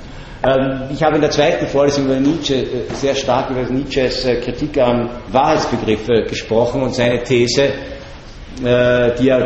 Ähm, 0.46 0.83
ich 0.92 1.03
habe 1.03 1.16
in 1.16 1.20
der 1.20 1.31
zweiten 1.31 1.66
Vorlesung 1.66 2.05
über 2.05 2.20
Nietzsche 2.20 2.64
sehr 2.94 3.16
stark 3.16 3.50
über 3.50 3.62
Nietzsches 3.62 4.24
Kritik 4.44 4.79
am 4.79 5.11
Wahrheitsbegriff 5.33 6.07
gesprochen 6.29 6.83
und 6.83 6.94
seine 6.94 7.22
These, 7.24 7.72
äh, 8.62 9.14
die 9.19 9.27
ja 9.27 9.38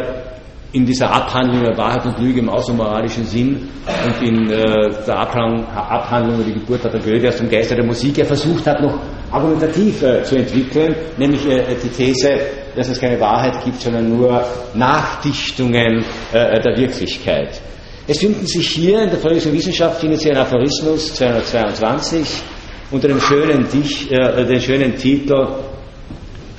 in 0.72 0.84
dieser 0.84 1.10
Abhandlung 1.10 1.64
der 1.64 1.76
Wahrheit 1.78 2.04
und 2.04 2.18
Lüge 2.18 2.40
im 2.40 2.50
außermoralischen 2.50 3.24
Sinn 3.24 3.68
und 4.04 4.22
in 4.26 4.50
äh, 4.50 4.90
der 5.06 5.18
Abhandlung, 5.18 5.66
Abhandlung 5.66 6.40
über 6.40 6.44
die 6.44 6.52
Geburt 6.52 6.84
der 6.84 6.90
Tragödie 6.90 7.28
aus 7.28 7.38
dem 7.38 7.48
Geiste 7.48 7.74
der 7.74 7.86
Musik 7.86 8.18
ja 8.18 8.24
versucht 8.26 8.66
hat, 8.66 8.80
noch 8.82 8.98
argumentativ 9.30 10.02
äh, 10.02 10.22
zu 10.22 10.36
entwickeln, 10.36 10.94
nämlich 11.16 11.46
äh, 11.48 11.74
die 11.82 11.88
These, 11.88 12.38
dass 12.76 12.88
es 12.88 13.00
keine 13.00 13.18
Wahrheit 13.18 13.64
gibt, 13.64 13.80
sondern 13.80 14.14
nur 14.14 14.44
Nachdichtungen 14.74 16.04
äh, 16.32 16.60
der 16.60 16.76
Wirklichkeit. 16.76 17.60
Es 18.06 18.18
finden 18.18 18.46
sich 18.46 18.68
hier 18.68 19.02
in 19.02 19.10
der 19.10 19.18
Verlesung 19.18 19.52
Wissenschaft 19.54 20.00
findet 20.00 20.20
sich 20.20 20.30
ein 20.30 20.36
Aphorismus 20.36 21.14
222 21.14 22.42
unter 22.90 23.08
dem 23.08 23.20
schönen, 23.20 23.66
Dich, 23.70 24.10
äh, 24.10 24.44
den 24.44 24.60
schönen 24.60 24.96
Titel 24.96 25.46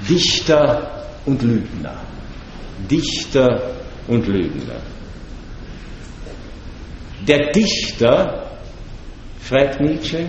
Dichter 0.08 1.06
und 1.26 1.42
Lügner. 1.44 2.09
Dichter 2.90 3.76
und 4.08 4.28
Lügner. 4.28 4.82
Der 7.28 7.52
Dichter, 7.52 8.50
schreibt 9.48 9.82
Nietzsche, 9.82 10.28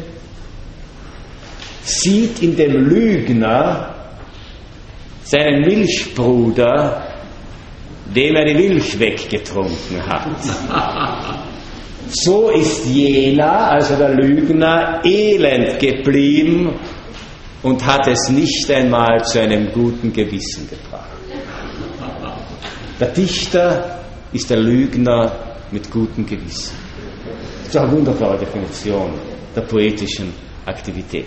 sieht 1.83 2.43
in 2.43 2.57
dem 2.57 2.73
Lügner 2.73 3.95
seinen 5.23 5.61
Milchbruder, 5.63 7.07
dem 8.15 8.37
er 8.37 8.45
die 8.45 8.55
Milch 8.55 8.99
weggetrunken 8.99 10.07
hat. 10.07 11.47
So 12.13 12.51
ist 12.51 12.87
jener, 12.87 13.71
also 13.71 13.95
der 13.95 14.15
Lügner, 14.15 15.01
elend 15.05 15.79
geblieben 15.79 16.75
und 17.63 17.87
hat 17.87 18.09
es 18.09 18.29
nicht 18.31 18.69
einmal 18.69 19.23
zu 19.25 19.41
einem 19.41 19.71
guten 19.71 20.13
Gewissen 20.13 20.69
gebracht. 20.69 21.20
Der 23.01 23.09
Dichter 23.09 23.99
ist 24.31 24.51
der 24.51 24.59
Lügner 24.59 25.33
mit 25.71 25.91
gutem 25.91 26.27
Gewissen. 26.27 26.77
Das 27.65 27.69
ist 27.69 27.77
eine 27.77 27.93
wunderbare 27.93 28.37
Definition 28.37 29.15
der 29.57 29.63
poetischen 29.63 30.35
Aktivität. 30.67 31.25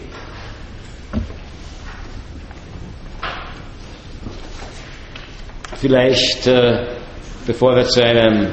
Vielleicht, 5.77 6.45
äh, 6.45 6.85
bevor 7.47 7.75
wir 7.75 7.85
zu 7.85 8.03
einem 8.03 8.51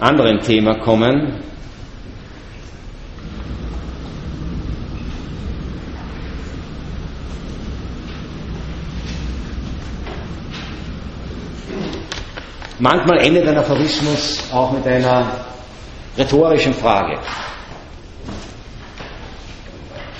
anderen 0.00 0.40
Thema 0.40 0.80
kommen, 0.80 1.42
Manchmal 12.82 13.24
endet 13.24 13.46
ein 13.46 13.56
Aphorismus 13.56 14.42
auch 14.52 14.72
mit 14.72 14.84
einer 14.84 15.46
rhetorischen 16.18 16.74
Frage. 16.74 17.16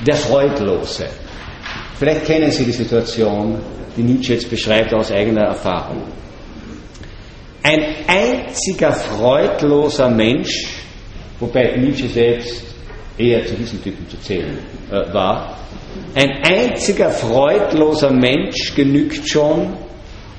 Der 0.07 0.15
Freudlose. 0.15 1.09
Vielleicht 1.99 2.25
kennen 2.25 2.53
Sie 2.53 2.65
die 2.65 2.71
Situation, 2.71 3.59
die 3.97 4.05
Nietzsche 4.05 4.35
jetzt 4.35 4.49
beschreibt 4.49 4.95
aus 4.95 5.11
eigener 5.11 5.47
Erfahrung. 5.47 6.05
Ein 7.65 7.85
einziger 8.07 8.93
freudloser 8.93 10.09
Mensch, 10.09 10.69
wobei 11.41 11.75
Nietzsche 11.77 12.07
selbst 12.07 12.63
eher 13.19 13.45
zu 13.45 13.55
diesen 13.55 13.83
Typen 13.83 14.09
zu 14.09 14.21
zählen 14.21 14.57
äh, 14.89 15.13
war, 15.13 15.59
ein 16.15 16.31
einziger 16.45 17.11
freudloser 17.11 18.13
Mensch 18.13 18.73
genügt 18.77 19.29
schon, 19.29 19.77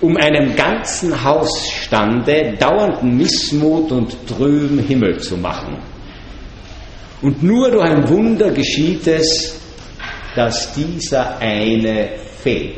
um 0.04 0.18
einem 0.18 0.54
ganzen 0.54 1.24
Hausstande 1.24 2.56
dauernden 2.60 3.16
Missmut 3.16 3.90
und 3.90 4.28
trüben 4.28 4.80
Himmel 4.80 5.18
zu 5.22 5.38
machen. 5.38 5.78
Und 7.22 7.42
nur 7.42 7.72
durch 7.72 7.86
ein 7.86 8.10
Wunder 8.10 8.52
geschieht 8.52 9.08
es, 9.08 9.58
dass 10.36 10.74
dieser 10.74 11.38
eine 11.40 12.10
fehlt. 12.42 12.76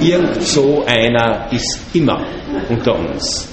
Irgend 0.00 0.42
so 0.42 0.82
einer 0.86 1.52
ist 1.52 1.78
immer 1.92 2.24
unter 2.70 2.98
uns. 2.98 3.46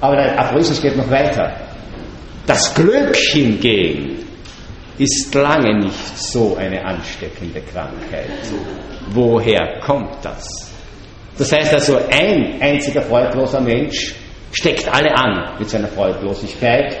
Aber 0.00 0.16
der 0.16 0.36
Aphorismus 0.36 0.82
geht 0.82 0.96
noch 0.96 1.08
weiter. 1.08 1.52
Das 2.44 2.74
Glück 2.74 3.14
hingegen 3.14 4.24
ist 4.98 5.32
lange 5.32 5.78
nicht 5.78 6.18
so 6.18 6.56
eine 6.56 6.84
ansteckende 6.84 7.60
Krankheit. 7.60 8.30
Woher 9.12 9.78
kommt 9.80 10.16
das? 10.24 10.69
Das 11.38 11.52
heißt 11.52 11.72
also, 11.72 11.98
ein 12.10 12.60
einziger 12.60 13.02
freudloser 13.02 13.60
Mensch 13.60 14.14
steckt 14.52 14.88
alle 14.88 15.14
an 15.16 15.58
mit 15.58 15.68
seiner 15.70 15.88
Freudlosigkeit. 15.88 16.98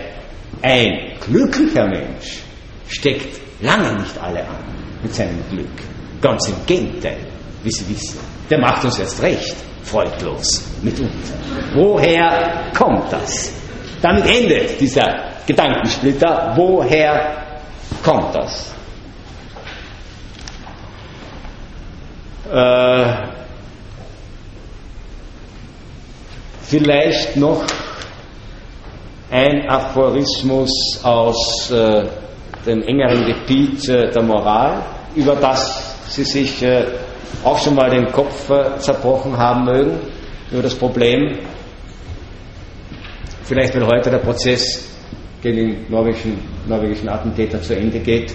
Ein 0.62 1.12
glücklicher 1.20 1.86
Mensch 1.86 2.40
steckt 2.88 3.40
lange 3.60 3.94
nicht 3.94 4.18
alle 4.20 4.40
an 4.40 4.64
mit 5.02 5.14
seinem 5.14 5.42
Glück. 5.50 5.68
Ganz 6.20 6.48
im 6.48 6.54
Gegenteil, 6.66 7.18
wie 7.62 7.70
Sie 7.70 7.88
wissen. 7.88 8.18
Der 8.48 8.58
macht 8.58 8.84
uns 8.84 8.98
erst 8.98 9.22
recht 9.22 9.56
freudlos 9.84 10.66
mitunter. 10.82 11.12
Woher 11.74 12.70
kommt 12.76 13.12
das? 13.12 13.52
Damit 14.02 14.26
endet 14.26 14.80
dieser 14.80 15.30
Gedankensplitter. 15.46 16.52
Woher 16.56 17.42
kommt 18.02 18.34
das? 18.34 18.74
Äh, 22.52 23.39
Vielleicht 26.70 27.36
noch 27.36 27.64
ein 29.28 29.68
Aphorismus 29.68 31.00
aus 31.02 31.68
äh, 31.72 32.04
dem 32.64 32.82
engeren 32.82 33.24
Gebiet 33.26 33.88
äh, 33.88 34.08
der 34.12 34.22
Moral, 34.22 34.80
über 35.16 35.34
das 35.34 35.96
Sie 36.10 36.22
sich 36.22 36.62
äh, 36.62 36.84
auch 37.42 37.58
schon 37.58 37.74
mal 37.74 37.90
den 37.90 38.06
Kopf 38.12 38.48
äh, 38.50 38.78
zerbrochen 38.78 39.36
haben 39.36 39.64
mögen, 39.64 39.98
über 40.52 40.62
das 40.62 40.76
Problem. 40.76 41.40
Vielleicht, 43.42 43.74
wenn 43.74 43.86
heute 43.88 44.08
der 44.08 44.18
Prozess 44.18 44.88
gegen 45.42 45.56
den 45.56 45.90
norwegischen, 45.90 46.38
norwegischen 46.68 47.08
Attentäter 47.08 47.60
zu 47.60 47.74
Ende 47.74 47.98
geht, 47.98 48.32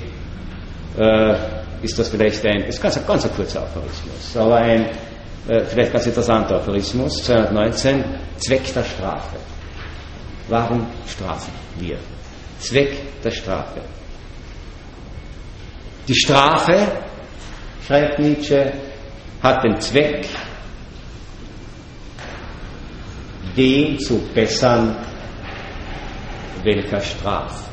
äh, 0.98 1.36
ist 1.82 1.98
das 1.98 2.10
vielleicht 2.10 2.46
ein, 2.46 2.64
ist 2.64 2.82
ganz, 2.82 3.00
ganz 3.08 3.24
ein 3.24 3.32
kurzer 3.34 3.62
Aphorismus, 3.62 4.36
aber 4.36 4.58
ein 4.58 4.90
äh, 5.48 5.64
vielleicht 5.66 5.92
ganz 5.94 6.06
interessanter 6.08 6.56
Aphorismus, 6.56 7.24
219, 7.24 8.04
Zweck 8.38 8.74
der 8.74 8.84
Strafe. 8.84 9.38
Warum 10.48 10.88
strafen 11.08 11.54
wir? 11.78 11.98
Zweck 12.60 13.22
der 13.24 13.32
Strafe. 13.32 13.82
Die 16.08 16.16
Strafe, 16.16 16.88
schreibt 17.86 18.20
Nietzsche, 18.20 18.74
hat 19.42 19.64
den 19.64 19.80
Zweck, 19.80 20.28
den 23.56 24.00
zu 24.00 24.20
bessern, 24.34 24.96
welcher 26.64 27.00
straft. 27.02 27.70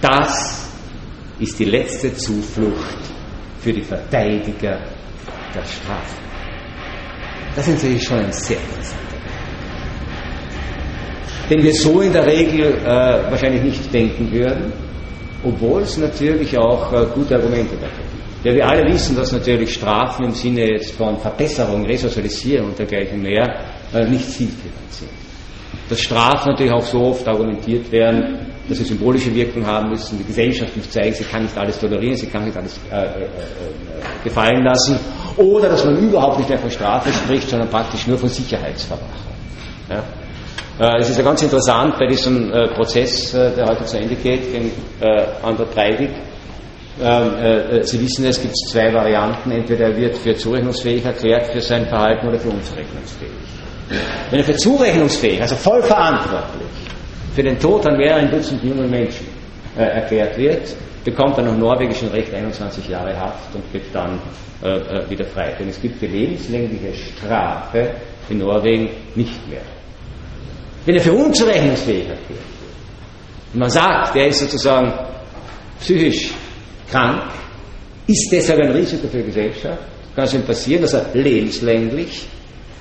Das 0.00 0.70
ist 1.38 1.58
die 1.58 1.64
letzte 1.64 2.14
Zuflucht 2.14 2.98
für 3.60 3.72
die 3.72 3.82
Verteidiger 3.82 4.78
der 5.54 5.64
Strafe. 5.64 6.16
Das 7.56 7.68
ist 7.68 7.74
natürlich 7.74 8.02
schon 8.02 8.18
ein 8.18 8.32
sehr 8.32 8.56
interessanter 8.58 9.04
den 11.50 11.62
wir 11.62 11.74
so 11.74 12.00
in 12.00 12.12
der 12.12 12.26
Regel 12.26 12.78
äh, 12.78 13.30
wahrscheinlich 13.30 13.62
nicht 13.62 13.92
denken 13.92 14.30
würden, 14.32 14.72
obwohl 15.42 15.82
es 15.82 15.96
natürlich 15.98 16.56
auch 16.56 16.92
äh, 16.92 17.06
gute 17.14 17.36
Argumente 17.36 17.74
dafür 17.74 18.04
gibt. 18.04 18.46
Ja, 18.46 18.54
wir 18.54 18.66
alle 18.66 18.92
wissen, 18.92 19.16
dass 19.16 19.32
natürlich 19.32 19.74
Strafen 19.74 20.26
im 20.26 20.32
Sinne 20.32 20.72
jetzt 20.72 20.92
von 20.92 21.18
Verbesserung, 21.18 21.84
Resozialisierung 21.86 22.68
und 22.68 22.78
dergleichen 22.78 23.22
mehr 23.22 23.46
äh, 23.92 24.08
nicht 24.08 24.30
zielführend 24.30 24.90
sind. 24.90 25.10
Dass 25.88 26.00
Strafen 26.00 26.52
natürlich 26.52 26.72
auch 26.72 26.82
so 26.82 27.00
oft 27.04 27.26
argumentiert 27.28 27.90
werden, 27.92 28.46
dass 28.68 28.78
sie 28.78 28.84
symbolische 28.84 29.34
Wirkung 29.34 29.66
haben 29.66 29.90
müssen, 29.90 30.18
die 30.18 30.24
Gesellschaft 30.24 30.74
muss 30.76 30.90
zeigen, 30.90 31.14
sie 31.14 31.24
kann 31.24 31.42
nicht 31.42 31.56
alles 31.58 31.78
tolerieren, 31.78 32.16
sie 32.16 32.26
kann 32.26 32.44
nicht 32.44 32.56
alles 32.56 32.80
äh, 32.90 32.96
äh, 32.96 33.24
äh, 33.24 33.28
gefallen 34.22 34.64
lassen, 34.64 34.98
oder 35.36 35.68
dass 35.68 35.84
man 35.84 35.96
überhaupt 35.96 36.38
nicht 36.38 36.48
mehr 36.48 36.58
von 36.58 36.70
Strafe 36.70 37.12
spricht, 37.12 37.48
sondern 37.48 37.68
praktisch 37.68 38.06
nur 38.06 38.18
von 38.18 38.28
Sicherheitsverwachung. 38.28 39.08
Ja? 39.88 40.02
Äh, 40.78 40.98
es 40.98 41.10
ist 41.10 41.18
ja 41.18 41.24
ganz 41.24 41.42
interessant 41.42 41.96
bei 41.98 42.06
diesem 42.06 42.52
äh, 42.52 42.68
Prozess, 42.68 43.32
äh, 43.32 43.50
der 43.54 43.66
heute 43.66 43.84
zu 43.84 43.98
Ende 43.98 44.16
geht, 44.16 44.52
gegen 44.52 44.72
Ander 45.42 45.66
Breivik. 45.66 46.10
Ähm, 47.02 47.82
Sie 47.82 48.00
wissen, 48.00 48.24
es 48.24 48.40
gibt 48.40 48.56
zwei 48.56 48.92
Varianten. 48.92 49.50
Entweder 49.50 49.86
er 49.86 49.96
wird 49.96 50.16
für 50.16 50.34
zurechnungsfähig 50.36 51.04
erklärt 51.04 51.48
für 51.48 51.60
sein 51.60 51.86
Verhalten 51.86 52.28
oder 52.28 52.38
für 52.38 52.50
unzurechnungsfähig. 52.50 53.32
Wenn 54.30 54.38
er 54.38 54.44
für 54.44 54.56
zurechnungsfähig, 54.56 55.42
also 55.42 55.56
voll 55.56 55.82
verantwortlich, 55.82 56.68
für 57.34 57.42
den 57.42 57.58
Tod 57.58 57.84
an 57.86 57.96
mehreren 57.96 58.30
Dutzend 58.30 58.62
jungen 58.62 58.88
Menschen 58.88 59.26
erklärt 59.76 60.38
wird, 60.38 60.68
bekommt 61.04 61.38
er 61.38 61.44
nach 61.44 61.56
norwegischem 61.56 62.08
Recht 62.08 62.32
21 62.32 62.88
Jahre 62.88 63.18
Haft 63.18 63.54
und 63.54 63.62
wird 63.72 63.84
dann 63.92 64.18
wieder 65.08 65.26
frei. 65.26 65.54
Denn 65.58 65.68
es 65.68 65.80
gibt 65.80 66.00
die 66.00 66.06
lebenslängliche 66.06 66.94
Strafe 66.94 67.90
in 68.30 68.38
Norwegen 68.38 68.88
nicht 69.14 69.46
mehr 69.48 69.60
wenn 70.84 70.96
er 70.96 71.00
für 71.00 71.12
unzurechnungsfähig 71.12 72.08
erklärt 72.08 72.28
wird. 72.28 72.40
Und 73.52 73.60
man 73.60 73.70
sagt, 73.70 74.16
er 74.16 74.26
ist 74.26 74.40
sozusagen 74.40 74.92
psychisch 75.80 76.32
krank, 76.90 77.22
ist 78.06 78.28
deshalb 78.30 78.60
ein 78.60 78.72
Risiko 78.72 79.08
für 79.08 79.18
die 79.18 79.24
Gesellschaft, 79.24 79.82
kann 80.14 80.24
es 80.24 80.34
ihm 80.34 80.42
passieren, 80.42 80.82
dass 80.82 80.92
er 80.92 81.06
lebenslänglich 81.14 82.26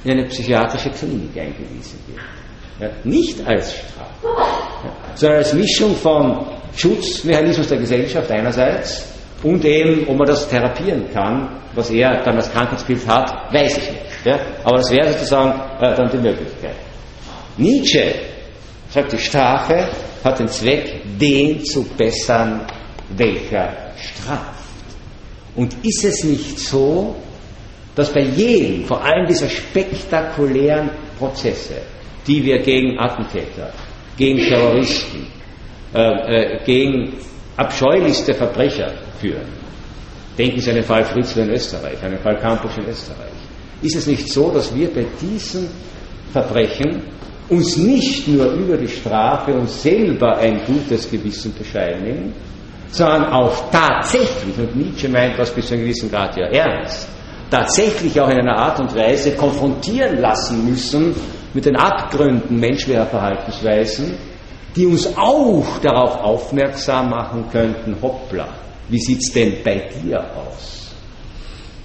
in 0.04 0.12
eine 0.12 0.26
psychiatrische 0.26 0.90
Klinik 0.90 1.38
eingewiesen 1.38 2.00
wird. 2.08 2.20
Ja, 2.80 2.90
nicht 3.04 3.46
als 3.46 3.74
Strafe, 3.74 4.28
ja, 4.84 4.92
sondern 5.16 5.38
als 5.38 5.54
Mischung 5.54 5.96
von 5.96 6.46
Schutzmechanismus 6.76 7.68
der 7.68 7.78
Gesellschaft 7.78 8.32
einerseits 8.32 9.08
und 9.44 9.64
eben, 9.66 10.08
ob 10.08 10.18
man 10.18 10.28
das 10.28 10.48
therapieren 10.48 11.12
kann, 11.14 11.50
was 11.74 11.90
er 11.90 12.24
dann 12.24 12.36
als 12.36 12.52
Krankheitsbild 12.52 13.06
hat, 13.08 13.54
weiß 13.54 13.78
ich 13.78 13.92
nicht. 13.92 14.04
Ja, 14.26 14.40
aber 14.64 14.78
das 14.78 14.92
wäre 14.92 15.12
sozusagen 15.12 15.60
äh, 15.82 15.96
dann 15.96 16.10
die 16.10 16.18
Möglichkeit. 16.18 16.76
Nietzsche 17.58 18.14
sagt, 18.90 19.12
die 19.12 19.18
Strafe 19.18 19.90
hat 20.24 20.40
den 20.40 20.48
Zweck, 20.48 21.02
den 21.20 21.64
zu 21.66 21.84
bessern, 21.84 22.62
welcher 23.18 23.92
straft. 23.98 24.64
Und 25.56 25.76
ist 25.84 26.04
es 26.04 26.24
nicht 26.24 26.58
so, 26.60 27.16
dass 27.96 28.12
bei 28.12 28.22
jedem, 28.22 28.86
vor 28.86 29.04
allem 29.04 29.28
dieser 29.28 29.50
spektakulären 29.50 30.90
Prozesse, 31.20 31.82
die 32.26 32.44
wir 32.44 32.60
gegen 32.60 32.98
Attentäter, 32.98 33.72
gegen 34.18 34.40
Terroristen, 34.40 35.28
äh, 35.94 36.00
äh, 36.00 36.64
gegen 36.66 37.14
abscheulichste 37.56 38.34
Verbrecher 38.34 38.94
führen, 39.20 39.48
denken 40.38 40.60
Sie 40.60 40.70
an 40.70 40.78
den 40.78 40.86
Fall 40.86 41.06
Fritzl 41.06 41.42
in 41.42 41.50
Österreich, 41.52 42.04
an 42.04 42.12
den 42.12 42.20
Fall 42.20 42.38
Campus 42.40 42.78
in 42.78 42.88
Österreich, 42.90 43.34
ist 43.82 43.96
es 43.96 44.08
nicht 44.08 44.28
so, 44.32 44.52
dass 44.52 44.74
wir 44.74 44.92
bei 44.94 45.06
diesen 45.22 45.70
Verbrechen 46.32 47.04
uns 47.50 47.78
nicht 47.78 48.28
nur 48.28 48.52
über 48.54 48.78
die 48.78 48.88
Strafe 48.88 49.54
uns 49.54 49.84
selber 49.84 50.38
ein 50.38 50.62
gutes 50.66 51.10
Gewissen 51.12 51.54
bescheinigen, 51.54 52.34
sondern 52.90 53.26
auch 53.32 53.70
tatsächlich, 53.72 54.58
und 54.58 54.76
Nietzsche 54.76 55.10
meint 55.10 55.38
das 55.38 55.52
bis 55.52 55.68
zu 55.68 55.74
einem 55.74 55.84
gewissen 55.84 56.10
Grad 56.10 56.36
ja 56.38 56.48
ernst, 56.48 57.08
tatsächlich 57.52 58.20
auch 58.20 58.30
in 58.30 58.40
einer 58.40 58.58
Art 58.58 58.80
und 58.80 58.96
Weise 58.96 59.36
konfrontieren 59.36 60.20
lassen 60.20 60.68
müssen 60.68 61.14
mit 61.54 61.66
den 61.66 61.76
Abgründen 61.76 62.60
menschlicher 62.60 63.06
Verhaltensweisen, 63.06 64.16
die 64.76 64.86
uns 64.86 65.08
auch 65.18 65.80
darauf 65.82 66.20
aufmerksam 66.22 67.10
machen 67.10 67.46
könnten, 67.52 67.96
hoppla, 68.02 68.48
wie 68.90 69.00
sieht 69.00 69.20
es 69.20 69.32
denn 69.32 69.58
bei 69.64 69.90
dir 70.04 70.20
aus? 70.20 70.92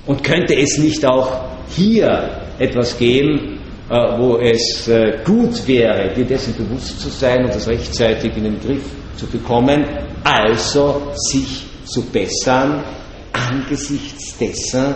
Und 0.07 0.25
könnte 0.25 0.55
es 0.55 0.79
nicht 0.79 1.05
auch 1.05 1.31
hier 1.69 2.43
etwas 2.59 2.97
geben, 2.99 3.61
äh, 3.91 4.19
wo 4.19 4.39
es 4.39 4.89
äh, 4.89 5.19
gut 5.25 5.67
wäre, 5.67 6.13
dir 6.15 6.25
dessen 6.25 6.55
bewusst 6.57 7.01
zu 7.01 7.09
sein 7.09 7.45
und 7.45 7.55
das 7.55 7.69
rechtzeitig 7.69 8.37
in 8.37 8.45
den 8.45 8.61
Griff 8.61 8.85
zu 9.17 9.27
bekommen, 9.27 9.85
also 10.25 11.13
sich 11.15 11.65
zu 11.85 12.03
bessern 12.05 12.85
angesichts 13.33 14.37
dessen, 14.39 14.95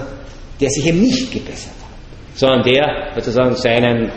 der 0.61 0.71
sich 0.71 0.87
eben 0.87 1.01
nicht 1.01 1.33
gebessert 1.33 1.73
hat, 1.81 2.39
sondern 2.39 2.63
der 2.63 3.13
sozusagen 3.15 3.55
seinen 3.57 4.11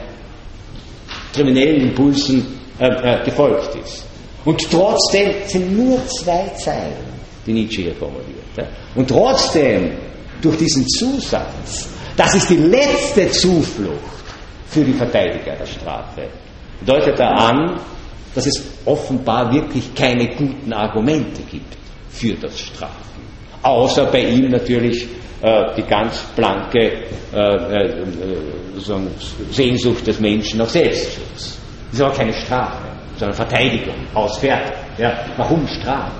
kriminellen 1.33 1.89
Impulsen 1.89 2.45
äh, 2.79 2.87
äh, 2.87 3.25
gefolgt 3.25 3.75
ist. 3.75 4.05
Und 4.43 4.61
trotzdem 4.69 5.33
sind 5.47 5.77
nur 5.77 5.99
zwei 6.07 6.47
Zeilen, 6.57 7.05
die 7.45 7.53
Nietzsche 7.53 7.83
hier 7.83 7.95
formuliert. 7.95 8.43
Ja? 8.57 8.65
Und 8.95 9.09
trotzdem, 9.09 9.91
durch 10.41 10.57
diesen 10.57 10.87
Zusatz, 10.87 11.89
das 12.15 12.35
ist 12.35 12.49
die 12.49 12.57
letzte 12.57 13.29
Zuflucht, 13.31 14.15
für 14.75 14.83
die 14.83 14.93
Verteidiger 14.93 15.55
der 15.55 15.65
Strafe. 15.65 16.27
Deutet 16.85 17.17
er 17.17 17.31
an, 17.31 17.79
dass 18.33 18.45
es 18.45 18.61
offenbar 18.83 19.53
wirklich 19.53 19.95
keine 19.95 20.35
guten 20.35 20.73
Argumente 20.73 21.41
gibt 21.49 21.77
für 22.09 22.33
das 22.33 22.59
Strafen. 22.59 23.21
Außer 23.61 24.05
bei 24.07 24.25
ihm 24.25 24.49
natürlich 24.49 25.07
äh, 25.41 25.73
die 25.77 25.83
ganz 25.83 26.25
blanke 26.35 26.91
äh, 27.33 27.37
äh, 27.37 28.05
Sehnsucht 29.51 30.05
des 30.05 30.19
Menschen 30.19 30.59
nach 30.59 30.69
Selbstschutz. 30.69 31.57
Das 31.95 32.01
ist 32.01 32.07
aber 32.07 32.17
keine 32.17 32.33
Strafe, 32.33 32.87
sondern 33.15 33.37
Verteidigung, 33.37 33.95
Ausfertigung. 34.13 34.73
Ja, 34.97 35.13
warum 35.37 35.65
Strafe? 35.65 36.11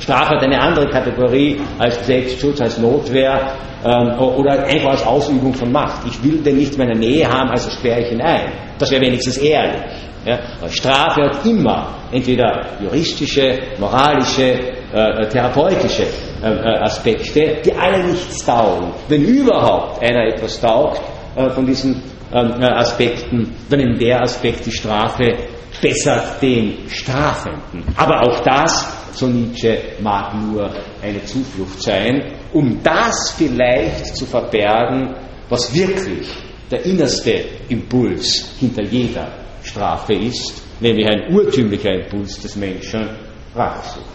Strafe 0.00 0.34
hat 0.36 0.42
eine 0.42 0.60
andere 0.60 0.86
Kategorie 0.90 1.58
als 1.78 2.06
Selbstschutz, 2.06 2.60
als 2.60 2.76
Notwehr 2.76 3.54
ähm, 3.86 4.18
oder 4.18 4.64
einfach 4.66 4.90
als 4.90 5.06
Ausübung 5.06 5.54
von 5.54 5.72
Macht. 5.72 6.06
Ich 6.06 6.22
will 6.22 6.42
den 6.42 6.58
nicht 6.58 6.74
in 6.74 6.78
meiner 6.78 6.94
Nähe 6.94 7.26
haben, 7.26 7.48
also 7.48 7.70
sperre 7.70 8.02
ich 8.02 8.12
ihn 8.12 8.20
ein. 8.20 8.52
Das 8.78 8.90
wäre 8.90 9.00
wenigstens 9.00 9.38
ehrlich. 9.38 9.80
Ja? 10.26 10.38
Strafe 10.68 11.22
hat 11.22 11.46
immer 11.46 11.88
entweder 12.12 12.66
juristische, 12.78 13.58
moralische, 13.78 14.58
äh, 14.92 15.26
therapeutische 15.28 16.02
äh, 16.42 16.50
äh, 16.50 16.78
Aspekte, 16.80 17.56
die 17.64 17.72
alle 17.72 18.04
nichts 18.04 18.44
taugen. 18.44 18.92
Wenn 19.08 19.22
überhaupt 19.22 20.02
einer 20.02 20.26
etwas 20.34 20.60
taugt 20.60 21.00
äh, 21.34 21.48
von 21.48 21.64
diesen 21.64 21.94
äh, 21.94 21.98
Aspekten, 22.30 23.54
dann 23.70 23.98
der 23.98 24.22
Aspekt 24.22 24.66
die 24.66 24.72
Strafe 24.72 25.36
bessert 25.80 26.42
den 26.42 26.88
Strafenden. 26.88 27.84
Aber 27.96 28.22
auch 28.22 28.40
das 28.40 28.98
so 29.12 29.26
Nietzsche, 29.26 29.78
mag 30.00 30.34
nur 30.34 30.70
eine 31.02 31.24
Zuflucht 31.24 31.82
sein, 31.82 32.34
um 32.52 32.80
das 32.82 33.32
vielleicht 33.32 34.16
zu 34.16 34.26
verbergen, 34.26 35.14
was 35.48 35.74
wirklich 35.74 36.28
der 36.70 36.84
innerste 36.84 37.44
Impuls 37.68 38.52
hinter 38.60 38.84
jeder 38.84 39.28
Strafe 39.62 40.14
ist, 40.14 40.62
nämlich 40.80 41.06
ein 41.06 41.34
urtümlicher 41.34 41.92
Impuls 41.94 42.38
des 42.40 42.56
Menschen, 42.56 43.08
Rachesucht. 43.54 44.06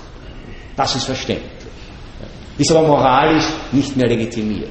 Das 0.76 0.96
ist 0.96 1.06
verständlich. 1.06 1.50
Ist 2.58 2.72
aber 2.72 2.88
moralisch 2.88 3.46
nicht 3.72 3.96
mehr 3.98 4.08
legitimiert. 4.08 4.70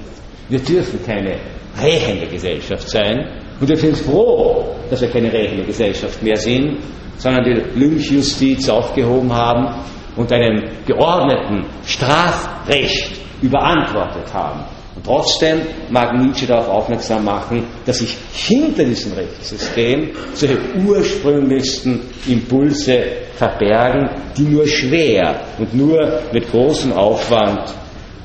Wir 0.48 0.60
dürfen 0.60 1.04
keine 1.04 1.38
rächende 1.80 2.26
Gesellschaft 2.26 2.88
sein 2.88 3.42
und 3.60 3.68
wir 3.68 3.76
sind 3.76 3.96
froh, 3.96 4.74
dass 4.90 5.00
wir 5.00 5.08
keine 5.08 5.32
rächende 5.32 5.64
Gesellschaft 5.64 6.22
mehr 6.22 6.36
sind, 6.36 6.78
sondern 7.18 7.44
die 7.44 7.78
Lynchjustiz 7.78 8.68
aufgehoben 8.68 9.32
haben 9.32 9.74
und 10.16 10.32
einem 10.32 10.64
geordneten 10.86 11.66
Strafrecht 11.84 13.12
überantwortet 13.40 14.32
haben. 14.34 14.64
Und 14.94 15.06
trotzdem 15.06 15.62
mag 15.90 16.14
Nietzsche 16.18 16.46
darauf 16.46 16.68
aufmerksam 16.68 17.24
machen, 17.24 17.64
dass 17.86 18.00
sich 18.00 18.16
hinter 18.32 18.84
diesem 18.84 19.12
Rechtssystem 19.14 20.10
solche 20.34 20.58
ursprünglichsten 20.84 22.00
Impulse 22.26 23.02
verbergen, 23.36 24.10
die 24.36 24.42
nur 24.42 24.66
schwer 24.66 25.40
und 25.58 25.72
nur 25.72 26.20
mit 26.32 26.50
großem 26.50 26.92
Aufwand 26.92 27.72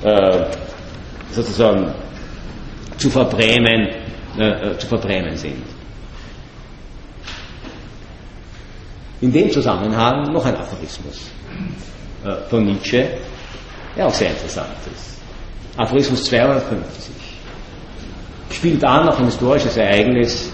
äh, 0.03 0.45
sozusagen 1.31 1.93
zu 2.97 3.09
verbrämen, 3.09 3.89
äh, 4.37 4.43
äh 4.43 4.77
zu 4.77 4.87
verbrämen 4.87 5.35
sind. 5.37 5.63
In 9.21 9.31
dem 9.31 9.51
Zusammenhang 9.51 10.31
noch 10.31 10.45
ein 10.45 10.55
Aphorismus. 10.55 11.31
Äh, 12.23 12.49
von 12.49 12.65
Nietzsche, 12.65 13.07
der 13.95 14.07
auch 14.07 14.13
sehr 14.13 14.31
interessant 14.31 14.75
ist. 14.93 15.19
Aphorismus 15.77 16.23
250 16.25 17.13
spielt 18.51 18.83
an 18.83 19.07
auf 19.07 19.19
ein 19.19 19.25
historisches 19.25 19.77
Ereignis, 19.77 20.51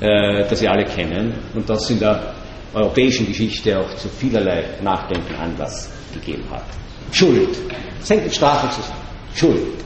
äh, 0.00 0.48
das 0.48 0.62
wir 0.62 0.70
alle 0.70 0.84
kennen 0.84 1.34
und 1.54 1.68
das 1.68 1.90
in 1.90 1.98
der 1.98 2.34
europäischen 2.72 3.26
Geschichte 3.26 3.78
auch 3.78 3.96
zu 3.96 4.08
vielerlei 4.08 4.64
Nachdenken 4.82 5.34
Anlass 5.34 5.90
gegeben 6.14 6.44
hat. 6.50 6.64
Schuld. 7.10 7.56
Das 7.98 8.10
hängt 8.10 8.32
Strafe 8.32 8.68
zusammen. 8.68 9.00
Schuld. 9.34 9.84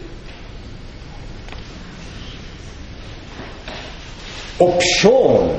Obschon 4.58 5.50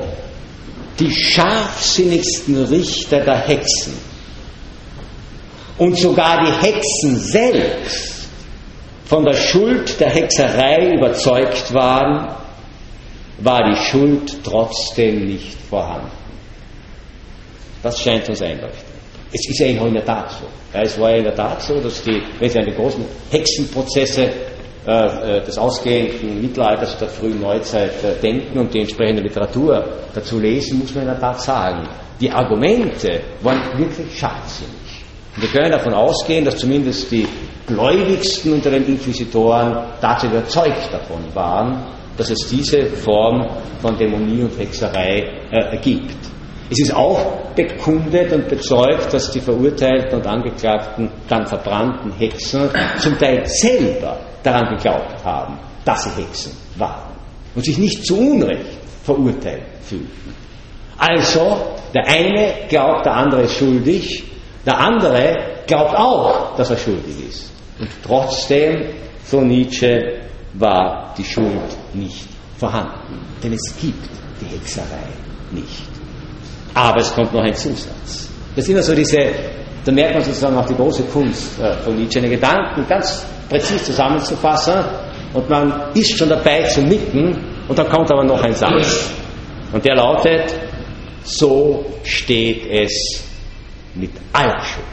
die 0.98 1.10
scharfsinnigsten 1.10 2.64
Richter 2.64 3.20
der 3.20 3.36
Hexen 3.46 3.94
und 5.78 5.98
sogar 5.98 6.44
die 6.44 6.66
Hexen 6.66 7.18
selbst 7.18 8.28
von 9.04 9.24
der 9.24 9.34
Schuld 9.34 10.00
der 10.00 10.10
Hexerei 10.10 10.94
überzeugt 10.94 11.72
waren, 11.72 12.34
war 13.38 13.70
die 13.70 13.76
Schuld 13.76 14.42
trotzdem 14.42 15.26
nicht 15.26 15.56
vorhanden. 15.68 16.10
Das 17.82 18.00
scheint 18.00 18.28
uns 18.28 18.40
einleuchtend. 18.40 18.96
Es 19.32 19.48
ist 19.48 19.62
auch 19.62 19.86
in 19.86 19.94
der 19.94 20.04
Tat 20.04 20.30
so. 20.30 20.46
Ja, 20.72 20.82
es 20.82 20.98
war 20.98 21.10
ja 21.10 21.16
in 21.18 21.24
der 21.24 21.34
Tat 21.34 21.62
so, 21.62 21.78
dass 21.80 22.02
die, 22.02 22.22
wenn 22.38 22.48
Sie 22.48 22.58
an 22.58 22.64
die 22.64 22.74
großen 22.74 23.04
Hexenprozesse 23.30 24.32
äh, 24.86 25.38
äh, 25.38 25.44
des 25.44 25.58
ausgehenden 25.58 26.40
Mittelalters, 26.40 26.96
der 26.98 27.08
frühen 27.08 27.40
Neuzeit 27.40 28.04
äh, 28.04 28.20
denken 28.22 28.56
und 28.56 28.72
die 28.72 28.78
entsprechende 28.82 29.20
Literatur 29.20 29.84
dazu 30.14 30.38
lesen, 30.38 30.78
muss 30.78 30.94
man 30.94 31.02
in 31.02 31.10
der 31.10 31.18
Tat 31.18 31.40
sagen, 31.40 31.88
die 32.20 32.30
Argumente 32.30 33.20
waren 33.42 33.60
wirklich 33.76 34.16
scharfsinnig. 34.16 35.04
Wir 35.38 35.48
können 35.48 35.72
davon 35.72 35.92
ausgehen, 35.92 36.44
dass 36.44 36.58
zumindest 36.58 37.10
die 37.10 37.26
Gläubigsten 37.66 38.52
unter 38.52 38.70
den 38.70 38.86
Inquisitoren 38.86 39.76
tatsächlich 40.00 40.38
überzeugt 40.38 40.88
davon 40.92 41.34
waren, 41.34 41.82
dass 42.16 42.30
es 42.30 42.48
diese 42.48 42.86
Form 42.86 43.44
von 43.82 43.98
Dämonie 43.98 44.44
und 44.44 44.56
Hexerei 44.56 45.24
äh, 45.50 45.76
gibt. 45.78 46.16
Es 46.70 46.78
ist 46.78 46.94
auch 46.94 47.52
bekundet 47.56 48.32
und 48.32 48.48
bezeugt, 48.48 49.12
dass 49.12 49.32
die 49.32 49.40
verurteilten 49.40 50.20
und 50.20 50.26
angeklagten, 50.28 51.10
dann 51.28 51.44
verbrannten 51.44 52.12
Hexen 52.12 52.70
zum 53.00 53.18
Teil 53.18 53.44
selber 53.46 54.16
daran 54.46 54.76
geglaubt 54.76 55.24
haben, 55.24 55.58
dass 55.84 56.04
sie 56.04 56.22
Hexen 56.22 56.52
waren 56.76 57.12
und 57.54 57.64
sich 57.64 57.78
nicht 57.78 58.04
zu 58.04 58.16
Unrecht 58.18 58.78
verurteilt 59.02 59.64
fühlten. 59.82 60.34
Also, 60.98 61.74
der 61.94 62.06
eine 62.06 62.68
glaubt, 62.68 63.04
der 63.04 63.14
andere 63.14 63.42
ist 63.42 63.56
schuldig, 63.56 64.24
der 64.64 64.78
andere 64.78 65.34
glaubt 65.66 65.94
auch, 65.94 66.56
dass 66.56 66.70
er 66.70 66.76
schuldig 66.76 67.28
ist. 67.28 67.52
Und 67.78 67.88
trotzdem, 68.04 68.94
so 69.24 69.40
Nietzsche, 69.40 70.20
war 70.54 71.14
die 71.16 71.24
Schuld 71.24 71.76
nicht 71.92 72.26
vorhanden. 72.56 73.20
Denn 73.42 73.52
es 73.52 73.74
gibt 73.80 74.08
die 74.40 74.46
Hexerei 74.46 75.08
nicht. 75.50 75.82
Aber 76.74 77.00
es 77.00 77.12
kommt 77.14 77.32
noch 77.32 77.42
ein 77.42 77.54
Zusatz. 77.54 78.28
Das 78.54 78.64
ist 78.64 78.70
immer 78.70 78.82
so 78.82 78.94
diese, 78.94 79.18
da 79.84 79.92
merkt 79.92 80.14
man 80.14 80.24
sozusagen 80.24 80.56
auch 80.56 80.66
die 80.66 80.74
große 80.74 81.02
Kunst 81.04 81.60
äh, 81.60 81.74
von 81.82 81.96
Nietzsche, 81.96 82.20
eine 82.20 82.30
Gedanken 82.30 82.86
ganz 82.88 83.26
präzise 83.48 83.84
zusammenzufassen 83.84 84.84
und 85.34 85.48
man 85.48 85.92
ist 85.94 86.16
schon 86.16 86.28
dabei 86.28 86.62
zu 86.64 86.82
nicken 86.82 87.36
und 87.68 87.78
dann 87.78 87.88
kommt 87.88 88.10
aber 88.10 88.24
noch 88.24 88.42
ein 88.42 88.54
Satz. 88.54 89.10
Und 89.72 89.84
der 89.84 89.96
lautet, 89.96 90.54
so 91.24 91.84
steht 92.04 92.66
es 92.70 93.22
mit 93.94 94.10
aller 94.32 94.60
Schuld. 94.60 94.84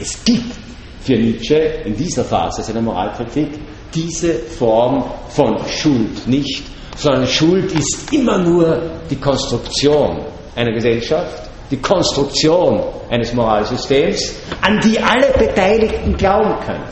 Es 0.00 0.24
gibt 0.24 0.54
für 1.00 1.14
Nietzsche 1.14 1.54
in 1.84 1.96
dieser 1.96 2.24
Phase 2.24 2.62
seiner 2.62 2.80
Moralkritik 2.80 3.48
diese 3.94 4.34
Form 4.34 5.04
von 5.28 5.58
Schuld 5.68 6.26
nicht, 6.26 6.64
sondern 6.96 7.26
Schuld 7.26 7.72
ist 7.72 8.12
immer 8.12 8.38
nur 8.38 8.82
die 9.08 9.16
Konstruktion 9.16 10.24
einer 10.56 10.72
Gesellschaft, 10.72 11.50
die 11.70 11.78
Konstruktion 11.78 12.82
eines 13.10 13.32
Moralsystems, 13.32 14.34
an 14.60 14.80
die 14.80 14.98
alle 14.98 15.28
Beteiligten 15.38 16.16
glauben 16.16 16.54
können. 16.64 16.84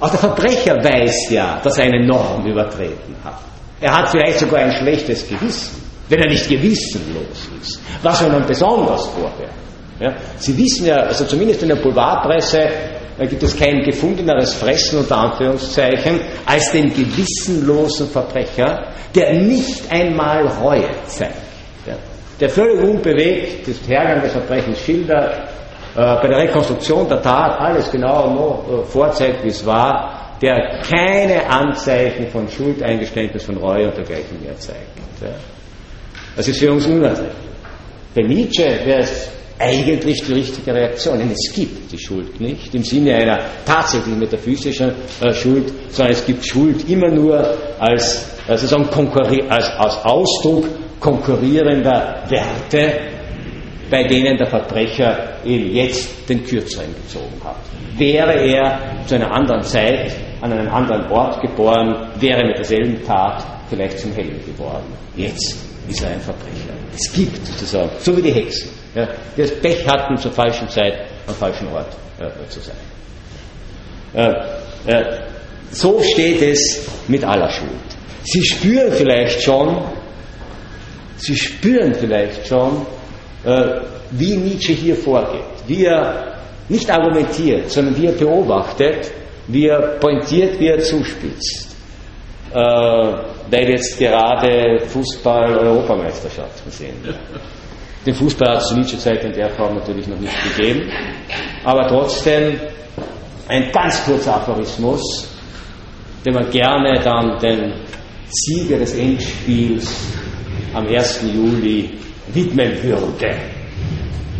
Auch 0.00 0.10
der 0.10 0.20
Verbrecher 0.20 0.76
weiß 0.76 1.30
ja, 1.30 1.60
dass 1.62 1.78
er 1.78 1.86
eine 1.86 2.06
Norm 2.06 2.46
übertreten 2.46 3.16
hat. 3.24 3.40
Er 3.80 3.96
hat 3.96 4.10
vielleicht 4.10 4.38
sogar 4.38 4.60
ein 4.60 4.72
schlechtes 4.72 5.26
Gewissen, 5.28 5.82
wenn 6.08 6.20
er 6.20 6.28
nicht 6.30 6.48
gewissenlos 6.48 7.48
ist, 7.60 7.80
was 8.02 8.22
er 8.22 8.30
dann 8.30 8.46
besonders 8.46 9.06
vorwärts. 9.06 9.54
Ja? 10.00 10.14
Sie 10.36 10.56
wissen 10.56 10.86
ja, 10.86 10.98
also 10.98 11.24
zumindest 11.24 11.62
in 11.62 11.68
der 11.68 11.76
Boulevardpresse 11.76 12.60
äh, 13.18 13.26
gibt 13.26 13.42
es 13.42 13.56
kein 13.56 13.82
gefundeneres 13.82 14.54
Fressen 14.54 15.00
unter 15.00 15.16
Anführungszeichen 15.16 16.20
als 16.46 16.70
den 16.70 16.94
gewissenlosen 16.94 18.08
Verbrecher, 18.08 18.92
der 19.14 19.34
nicht 19.34 19.90
einmal 19.90 20.46
Reue 20.46 20.88
zeigt. 21.06 21.47
Der 22.40 22.48
völlig 22.48 22.80
unbewegt 22.82 23.66
das 23.66 23.76
Hergang 23.88 24.22
des 24.22 24.32
Verbrechens 24.32 24.78
schildert, 24.80 25.34
äh, 25.94 26.14
bei 26.22 26.28
der 26.28 26.38
Rekonstruktion 26.38 27.08
der 27.08 27.20
Tat 27.20 27.60
alles 27.60 27.90
genau 27.90 28.30
noch 28.30 28.64
äh, 28.68 28.84
vorzeigt, 28.84 29.42
wie 29.42 29.48
es 29.48 29.64
war, 29.66 30.36
der 30.40 30.80
keine 30.88 31.44
Anzeichen 31.50 32.28
von 32.28 32.48
Schuldeingeständnis, 32.48 33.44
von 33.44 33.56
Reue 33.56 33.88
und 33.88 33.96
dergleichen 33.96 34.40
mehr 34.42 34.56
zeigt. 34.56 34.98
Ja? 35.20 35.28
Das 36.36 36.46
ist 36.46 36.60
für 36.60 36.70
uns 36.70 36.86
unerträglich. 36.86 37.32
Für 38.14 38.22
Nietzsche 38.22 38.64
wäre 38.84 39.00
es 39.00 39.28
eigentlich 39.58 40.24
die 40.24 40.32
richtige 40.32 40.72
Reaktion. 40.72 41.18
Denn 41.18 41.30
es 41.32 41.52
gibt 41.52 41.90
die 41.90 41.98
Schuld 41.98 42.40
nicht 42.40 42.74
im 42.74 42.84
Sinne 42.84 43.16
einer 43.16 43.40
tatsächlichen 43.66 44.18
metaphysischen 44.18 44.92
äh, 45.20 45.32
Schuld, 45.32 45.72
sondern 45.90 46.12
es 46.12 46.24
gibt 46.24 46.46
Schuld 46.46 46.88
immer 46.88 47.10
nur 47.10 47.38
als, 47.78 48.28
als, 48.46 48.72
als, 48.72 48.72
als 48.72 50.04
Ausdruck 50.04 50.66
konkurrierender 51.00 52.22
Werte, 52.28 53.00
bei 53.90 54.04
denen 54.04 54.36
der 54.36 54.46
Verbrecher 54.46 55.38
eben 55.44 55.74
jetzt 55.74 56.28
den 56.28 56.44
Kürzeren 56.44 56.94
gezogen 56.94 57.40
hat. 57.42 57.56
Wäre 57.96 58.34
er 58.34 58.80
zu 59.06 59.14
einer 59.14 59.30
anderen 59.30 59.62
Zeit, 59.62 60.14
an 60.40 60.52
einem 60.52 60.68
anderen 60.68 61.10
Ort 61.10 61.40
geboren, 61.40 62.10
wäre 62.20 62.46
mit 62.46 62.58
derselben 62.58 63.02
Tat 63.04 63.44
vielleicht 63.68 63.98
zum 63.98 64.12
Helden 64.12 64.40
geworden. 64.44 64.84
Jetzt 65.16 65.56
ist 65.88 66.02
er 66.02 66.10
ein 66.10 66.20
Verbrecher. 66.20 66.74
Es 66.94 67.12
gibt 67.12 67.44
sozusagen, 67.46 67.90
so 67.98 68.16
wie 68.16 68.22
die 68.22 68.32
Hexen 68.32 68.78
ja, 68.94 69.08
die 69.36 69.42
das 69.42 69.50
Pech 69.60 69.86
hatten, 69.86 70.16
zur 70.16 70.32
falschen 70.32 70.68
Zeit 70.68 71.06
am 71.26 71.34
falschen 71.34 71.68
Ort 71.68 71.94
äh, 72.18 72.48
zu 72.48 72.60
sein. 72.60 72.76
Äh, 74.14 74.92
äh, 74.92 75.20
so 75.70 76.02
steht 76.02 76.42
es 76.42 76.86
mit 77.06 77.24
aller 77.24 77.50
Schuld. 77.50 77.70
Sie 78.24 78.42
spüren 78.44 78.92
vielleicht 78.92 79.42
schon, 79.42 79.84
Sie 81.18 81.36
spüren 81.36 81.94
vielleicht 81.94 82.46
schon, 82.46 82.86
äh, 83.44 83.80
wie 84.12 84.36
Nietzsche 84.36 84.72
hier 84.72 84.96
vorgeht, 84.96 85.42
wie 85.66 85.84
er 85.84 86.38
nicht 86.68 86.90
argumentiert, 86.90 87.70
sondern 87.70 87.96
wie 87.96 88.06
er 88.06 88.12
beobachtet, 88.12 89.10
wie 89.48 89.66
er 89.66 89.98
pointiert, 89.98 90.58
wie 90.60 90.68
er 90.68 90.78
zuspitzt. 90.78 91.76
Äh, 92.52 92.56
weil 93.50 93.70
jetzt 93.70 93.98
gerade 93.98 94.80
Fußball-Europameisterschaften 94.86 96.70
sind. 96.70 97.14
Den 98.06 98.14
Fußball 98.14 98.48
hat 98.50 98.62
es 98.62 98.68
zu 98.68 98.76
Nietzsche-Zeit 98.76 99.24
in 99.24 99.32
der 99.32 99.50
Form 99.50 99.74
natürlich 99.74 100.06
noch 100.06 100.18
nicht 100.18 100.34
gegeben. 100.56 100.90
Aber 101.64 101.86
trotzdem 101.88 102.58
ein 103.48 103.70
ganz 103.72 104.04
kurzer 104.04 104.36
Aphorismus, 104.36 105.28
den 106.24 106.34
man 106.34 106.48
gerne 106.50 107.00
dann 107.02 107.38
den 107.38 107.74
Sieger 108.30 108.78
des 108.78 108.94
Endspiels 108.94 109.94
am 110.74 110.86
1. 110.86 111.22
Juli 111.34 111.90
widmen 112.32 112.82
würde, 112.82 113.36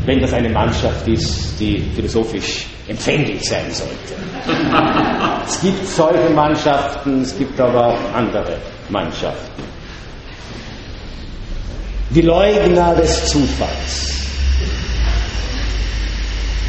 wenn 0.04 0.20
das 0.20 0.32
eine 0.32 0.48
Mannschaft 0.48 1.06
ist, 1.08 1.58
die 1.60 1.80
philosophisch 1.94 2.66
empfänglich 2.86 3.42
sein 3.48 3.70
sollte. 3.70 4.14
es 5.46 5.60
gibt 5.60 5.86
solche 5.86 6.30
Mannschaften, 6.30 7.22
es 7.22 7.36
gibt 7.36 7.60
aber 7.60 7.88
auch 7.88 8.14
andere 8.14 8.58
Mannschaften. 8.88 9.62
Die 12.10 12.22
Leugner 12.22 12.94
des 12.94 13.26
Zufalls. 13.26 14.26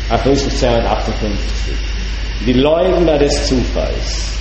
Apostel 0.09 0.51
258. 0.51 1.73
Die 2.45 2.53
Leugner 2.53 3.17
des 3.17 3.47
Zufalls. 3.47 4.33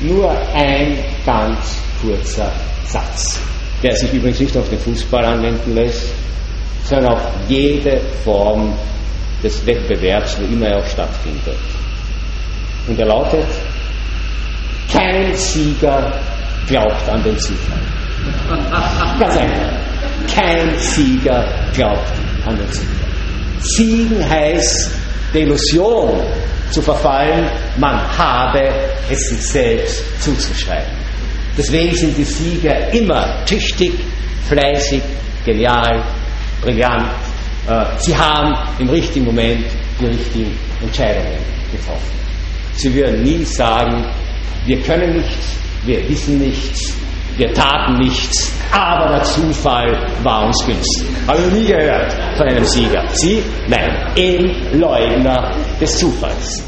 Nur 0.00 0.30
ein 0.54 0.98
ganz 1.24 1.78
kurzer 2.00 2.50
Satz, 2.90 3.40
der 3.82 3.96
sich 3.96 4.12
übrigens 4.12 4.40
nicht 4.40 4.56
auf 4.56 4.68
den 4.68 4.78
Fußball 4.78 5.24
anwenden 5.24 5.74
lässt, 5.74 6.08
sondern 6.84 7.14
auf 7.14 7.20
jede 7.48 8.00
Form 8.24 8.72
des 9.42 9.64
Wettbewerbs, 9.64 10.38
wo 10.40 10.44
immer 10.52 10.66
er 10.66 10.78
auch 10.78 10.86
stattfindet. 10.86 11.56
Und 12.88 12.98
er 12.98 13.06
lautet, 13.06 13.46
kein 14.92 15.34
Sieger 15.34 16.20
glaubt 16.66 17.08
an 17.08 17.22
den 17.22 17.38
Zufall. 17.38 17.80
Ganz 19.20 19.36
einfach. 19.36 20.34
Kein 20.34 20.78
Sieger 20.78 21.44
glaubt 21.74 22.12
an 22.46 22.56
den 22.56 22.72
Sieger. 22.72 23.00
Siegen 23.60 24.28
heißt, 24.28 24.90
der 25.32 25.42
Illusion 25.42 26.20
zu 26.70 26.82
verfallen, 26.82 27.46
man 27.78 27.96
habe 28.16 28.68
es 29.10 29.28
sich 29.28 29.42
selbst 29.42 30.02
zuzuschreiben. 30.22 30.99
Deswegen 31.60 31.94
sind 31.94 32.16
die 32.16 32.24
Sieger 32.24 32.90
immer 32.90 33.44
tüchtig, 33.44 33.92
fleißig, 34.48 35.02
genial, 35.44 36.02
brillant. 36.62 37.04
Äh, 37.68 37.84
sie 37.98 38.16
haben 38.16 38.56
im 38.78 38.88
richtigen 38.88 39.26
Moment 39.26 39.66
die 40.00 40.06
richtigen 40.06 40.58
Entscheidungen 40.82 41.36
getroffen. 41.70 42.18
Sie 42.76 42.94
würden 42.94 43.22
nie 43.22 43.44
sagen, 43.44 44.06
wir 44.64 44.80
können 44.80 45.18
nichts, 45.18 45.54
wir 45.84 46.08
wissen 46.08 46.38
nichts, 46.38 46.94
wir 47.36 47.52
taten 47.52 47.98
nichts, 47.98 48.54
aber 48.72 49.16
der 49.16 49.24
Zufall 49.24 49.98
war 50.22 50.46
uns 50.46 50.64
günstig. 50.64 51.08
Habe 51.26 51.40
ich 51.46 51.52
nie 51.52 51.66
gehört 51.66 52.10
von 52.38 52.48
einem 52.48 52.64
Sieger. 52.64 53.04
Sie? 53.12 53.42
Nein, 53.68 54.14
ein 54.16 54.80
Leugner 54.80 55.54
des 55.78 55.98
Zufalls. 55.98 56.64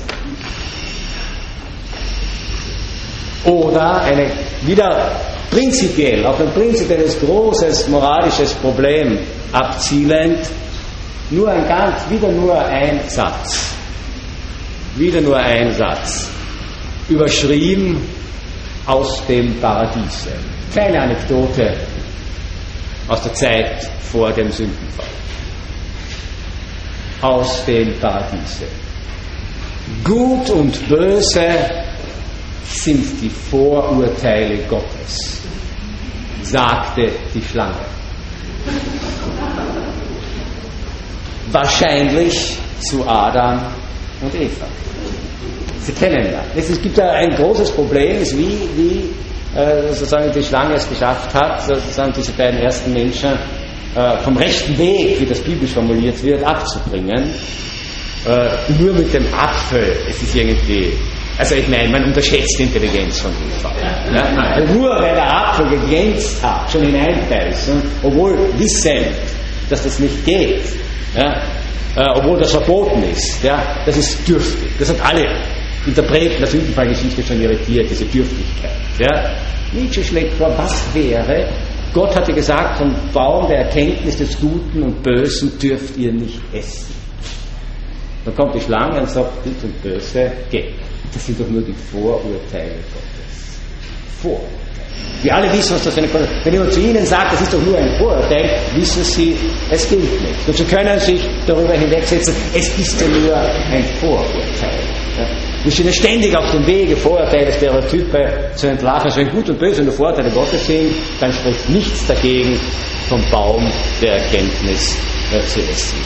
Oder 3.47 4.03
eine 4.03 4.31
wieder 4.67 5.21
prinzipiell, 5.51 6.25
auf 6.27 6.41
ein 6.41 6.51
prinzipielles 6.53 7.19
großes 7.21 7.89
moralisches 7.89 8.55
Problem 8.55 9.19
abzielend, 9.53 10.47
nur 11.31 11.51
ein 11.51 11.67
ganz, 11.67 12.09
wieder 12.11 12.29
nur 12.29 12.59
ein 12.65 13.01
Satz. 13.09 13.75
Wieder 14.97 15.21
nur 15.21 15.37
ein 15.37 15.73
Satz. 15.75 16.29
Überschrieben 17.09 18.01
aus 18.87 19.27
dem 19.27 19.59
Paradiese. 19.61 20.33
Kleine 20.73 21.03
Anekdote 21.03 21.75
aus 23.09 23.23
der 23.23 23.35
Zeit 23.35 23.91
vor 24.01 24.31
dem 24.33 24.51
Sündenfall. 24.51 25.07
Aus 27.23 27.65
dem 27.65 27.99
Paradiese. 27.99 28.67
Gut 30.05 30.51
und 30.51 30.89
böse 30.89 31.49
sind 32.65 33.21
die 33.21 33.31
Vorurteile 33.31 34.59
Gottes, 34.69 35.41
sagte 36.43 37.11
die 37.35 37.43
Schlange. 37.43 37.85
Wahrscheinlich 41.51 42.57
zu 42.81 43.07
Adam 43.07 43.61
und 44.21 44.35
Eva. 44.35 44.67
Sie 45.81 45.93
kennen 45.93 46.33
ja. 46.33 46.43
Es 46.55 46.81
gibt 46.81 46.97
ja 46.97 47.11
ein 47.11 47.35
großes 47.35 47.73
Problem, 47.73 48.23
ist 48.23 48.37
wie, 48.39 48.69
wie 48.77 49.59
äh, 49.59 49.89
sozusagen 49.89 50.33
die 50.33 50.43
Schlange 50.43 50.75
es 50.75 50.89
geschafft 50.89 51.35
hat, 51.35 51.63
sozusagen 51.63 52.13
diese 52.17 52.33
beiden 52.33 52.61
ersten 52.61 52.93
Menschen 52.93 53.33
äh, 53.95 54.17
vom 54.19 54.37
rechten 54.37 54.79
Weg, 54.79 55.21
wie 55.21 55.27
das 55.27 55.41
biblisch 55.41 55.73
formuliert 55.73 56.23
wird, 56.23 56.43
abzubringen. 56.45 57.35
Äh, 58.25 58.73
nur 58.79 58.95
mit 58.95 59.13
dem 59.13 59.27
Apfel, 59.35 59.97
es 60.09 60.23
ist 60.23 60.35
irgendwie 60.35 60.93
also 61.43 61.57
ich 61.57 61.67
meine, 61.67 61.89
man 61.89 62.05
unterschätzt 62.05 62.55
die 62.57 62.63
Intelligenz 62.63 63.19
von 63.21 63.33
Eva. 63.33 63.73
Ja? 64.15 64.25
Also 64.55 64.75
nur 64.75 64.91
weil 64.91 65.13
der 65.13 65.49
Apfel 65.49 65.71
geglänzt 65.71 66.41
hat, 66.41 66.71
schon 66.71 66.83
hineinbeißen, 66.83 67.83
obwohl 68.05 68.39
wissend, 68.59 69.09
dass 69.69 69.83
das 69.83 69.99
nicht 69.99 70.25
geht, 70.25 70.63
ja? 71.17 71.43
äh, 71.97 72.17
obwohl 72.17 72.39
das 72.39 72.53
verboten 72.53 73.03
ist, 73.11 73.43
ja? 73.43 73.61
das 73.85 73.97
ist 73.97 74.29
dürftig. 74.29 74.71
Das 74.79 74.91
hat 74.91 75.05
alle 75.05 75.27
Interpreten 75.85 76.39
der 76.39 76.47
Sündenfallgeschichte 76.47 77.25
schon 77.25 77.43
irritiert, 77.43 77.91
diese 77.91 78.05
Dürftigkeit. 78.05 78.71
Ja? 79.01 79.35
Nietzsche 79.73 80.05
schlägt 80.05 80.35
vor, 80.35 80.57
was 80.57 80.95
wäre, 80.95 81.49
Gott 81.93 82.15
hatte 82.15 82.33
gesagt, 82.33 82.79
vom 82.79 82.95
Baum 83.13 83.49
der 83.49 83.65
Erkenntnis 83.65 84.17
des 84.17 84.39
Guten 84.39 84.81
und 84.85 85.03
Bösen 85.03 85.59
dürft 85.59 85.97
ihr 85.97 86.13
nicht 86.13 86.41
essen. 86.53 86.95
Dann 88.25 88.37
kommt 88.37 88.55
die 88.55 88.61
Schlange 88.61 89.01
und 89.01 89.11
sagt, 89.11 89.43
Gut 89.43 89.65
und 89.65 89.83
Böse 89.83 90.31
geht. 90.53 90.75
Das 91.13 91.27
sind 91.27 91.41
doch 91.41 91.49
nur 91.49 91.63
die 91.63 91.75
Vorurteile 91.91 92.77
Gottes. 92.93 93.59
Vorurteile. 94.21 94.63
Wir 95.23 95.35
alle 95.35 95.53
wissen, 95.53 95.75
was 95.75 95.85
das 95.85 95.95
für 95.95 96.01
eine 96.01 96.09
Kon 96.09 96.21
Wenn 96.43 96.53
jemand 96.53 96.73
zu 96.73 96.81
Ihnen 96.81 97.07
sagt, 97.07 97.33
das 97.33 97.43
ist 97.43 97.53
doch 97.53 97.63
nur 97.63 97.77
ein 97.77 97.97
Vorurteil, 97.97 98.59
wissen 98.75 99.05
Sie, 99.05 99.37
es 99.71 99.89
gilt 99.89 100.03
nicht. 100.03 100.49
Und 100.49 100.57
Sie 100.57 100.65
können 100.65 100.99
sich 100.99 101.21
darüber 101.47 101.75
hinwegsetzen, 101.75 102.35
es 102.55 102.79
ist 102.79 103.01
ja 103.01 103.07
nur 103.07 103.37
ein 103.37 103.85
Vorurteil. 104.01 104.81
Ja? 105.19 105.27
Wir 105.63 105.71
sind 105.71 105.95
ständig 105.95 106.37
auf 106.37 106.51
dem 106.51 106.67
Wege, 106.67 106.97
Vorurteile, 106.97 107.53
Stereotype 107.53 108.51
zu 108.57 108.67
entlarven. 108.67 109.05
Also 109.05 109.21
wenn 109.21 109.31
Gut 109.31 109.49
und 109.49 109.61
Böse 109.61 109.83
nur 109.83 109.93
Vorurteile 109.93 110.31
Gottes 110.31 110.67
sind, 110.67 110.93
dann 111.21 111.33
spricht 111.33 111.69
nichts 111.69 112.07
dagegen, 112.07 112.59
vom 113.09 113.23
Baum 113.31 113.71
der 114.01 114.15
Erkenntnis 114.15 114.97
äh, 115.33 115.41
zu 115.47 115.61
essen. 115.61 115.99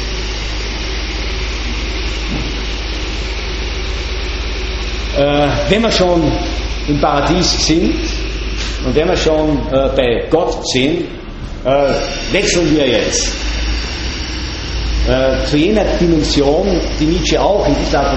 Äh, 5.16 5.48
wenn 5.70 5.82
wir 5.82 5.90
schon 5.90 6.30
im 6.88 7.00
Paradies 7.00 7.66
sind 7.66 7.94
und 8.84 8.94
wenn 8.94 9.08
wir 9.08 9.16
schon 9.16 9.58
äh, 9.72 9.88
bei 9.96 10.26
Gott 10.30 10.54
sind, 10.68 11.04
äh, 11.64 11.94
wechseln 12.32 12.76
wir 12.76 12.86
jetzt 12.86 13.32
äh, 15.08 15.42
zu 15.46 15.56
jener 15.56 15.84
Dimension, 15.98 16.66
die 17.00 17.06
Nietzsche 17.06 17.40
auch 17.40 17.66
in 17.66 17.74
dieser 17.82 18.12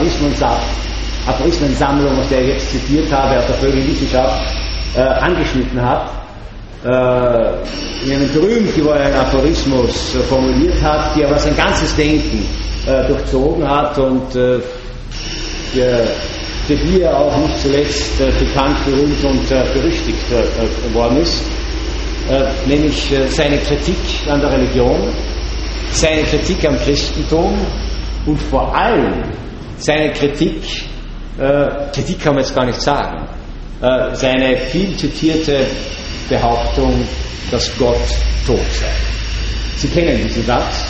Aphorismensammlung, 1.25 2.19
aus 2.19 2.27
der 2.29 2.41
ich 2.41 2.49
jetzt 2.49 2.71
zitiert 2.71 3.09
habe, 3.13 3.37
aus 3.37 3.45
der 3.47 3.55
Vögelwissenschaft, 3.55 4.41
äh, 4.97 4.99
angeschnitten 4.99 5.81
hat. 5.81 6.11
Äh, 6.83 8.05
in 8.05 8.11
einem 8.13 8.33
berühmt 8.33 8.75
gewordenen 8.75 9.13
Aphorismus 9.13 10.15
formuliert 10.27 10.81
hat, 10.81 11.15
die 11.15 11.23
aber 11.23 11.37
sein 11.39 11.55
ganzes 11.55 11.95
Denken 11.95 12.45
durchzogen 13.07 13.69
hat 13.69 13.97
und 13.97 14.33
der 14.33 14.61
die 16.75 17.01
er 17.01 17.17
auch 17.17 17.35
nicht 17.37 17.59
zuletzt 17.61 18.19
äh, 18.19 18.31
bekannt, 18.39 18.77
berühmt 18.85 19.23
und 19.23 19.51
äh, 19.51 19.63
berüchtigt 19.73 20.19
äh, 20.31 20.93
worden 20.93 21.17
ist, 21.17 21.43
äh, 22.29 22.43
nämlich 22.67 23.11
äh, 23.11 23.27
seine 23.27 23.57
Kritik 23.57 23.97
an 24.27 24.39
der 24.39 24.51
Religion, 24.51 25.13
seine 25.91 26.23
Kritik 26.23 26.65
am 26.67 26.77
Christentum 26.79 27.57
und 28.25 28.39
vor 28.39 28.75
allem 28.75 29.23
seine 29.77 30.11
Kritik, 30.13 30.61
äh, 31.39 31.67
Kritik 31.93 32.21
kann 32.21 32.35
man 32.35 32.43
jetzt 32.43 32.55
gar 32.55 32.65
nicht 32.65 32.81
sagen, 32.81 33.27
seine 34.11 34.57
viel 34.57 34.93
zitierte 34.97 35.65
Behauptung, 36.27 37.07
dass 37.49 37.71
Gott 37.77 37.95
tot 38.45 38.59
sei. 38.77 38.87
Sie 39.77 39.87
kennen 39.87 40.21
diesen 40.21 40.45
Satz 40.45 40.83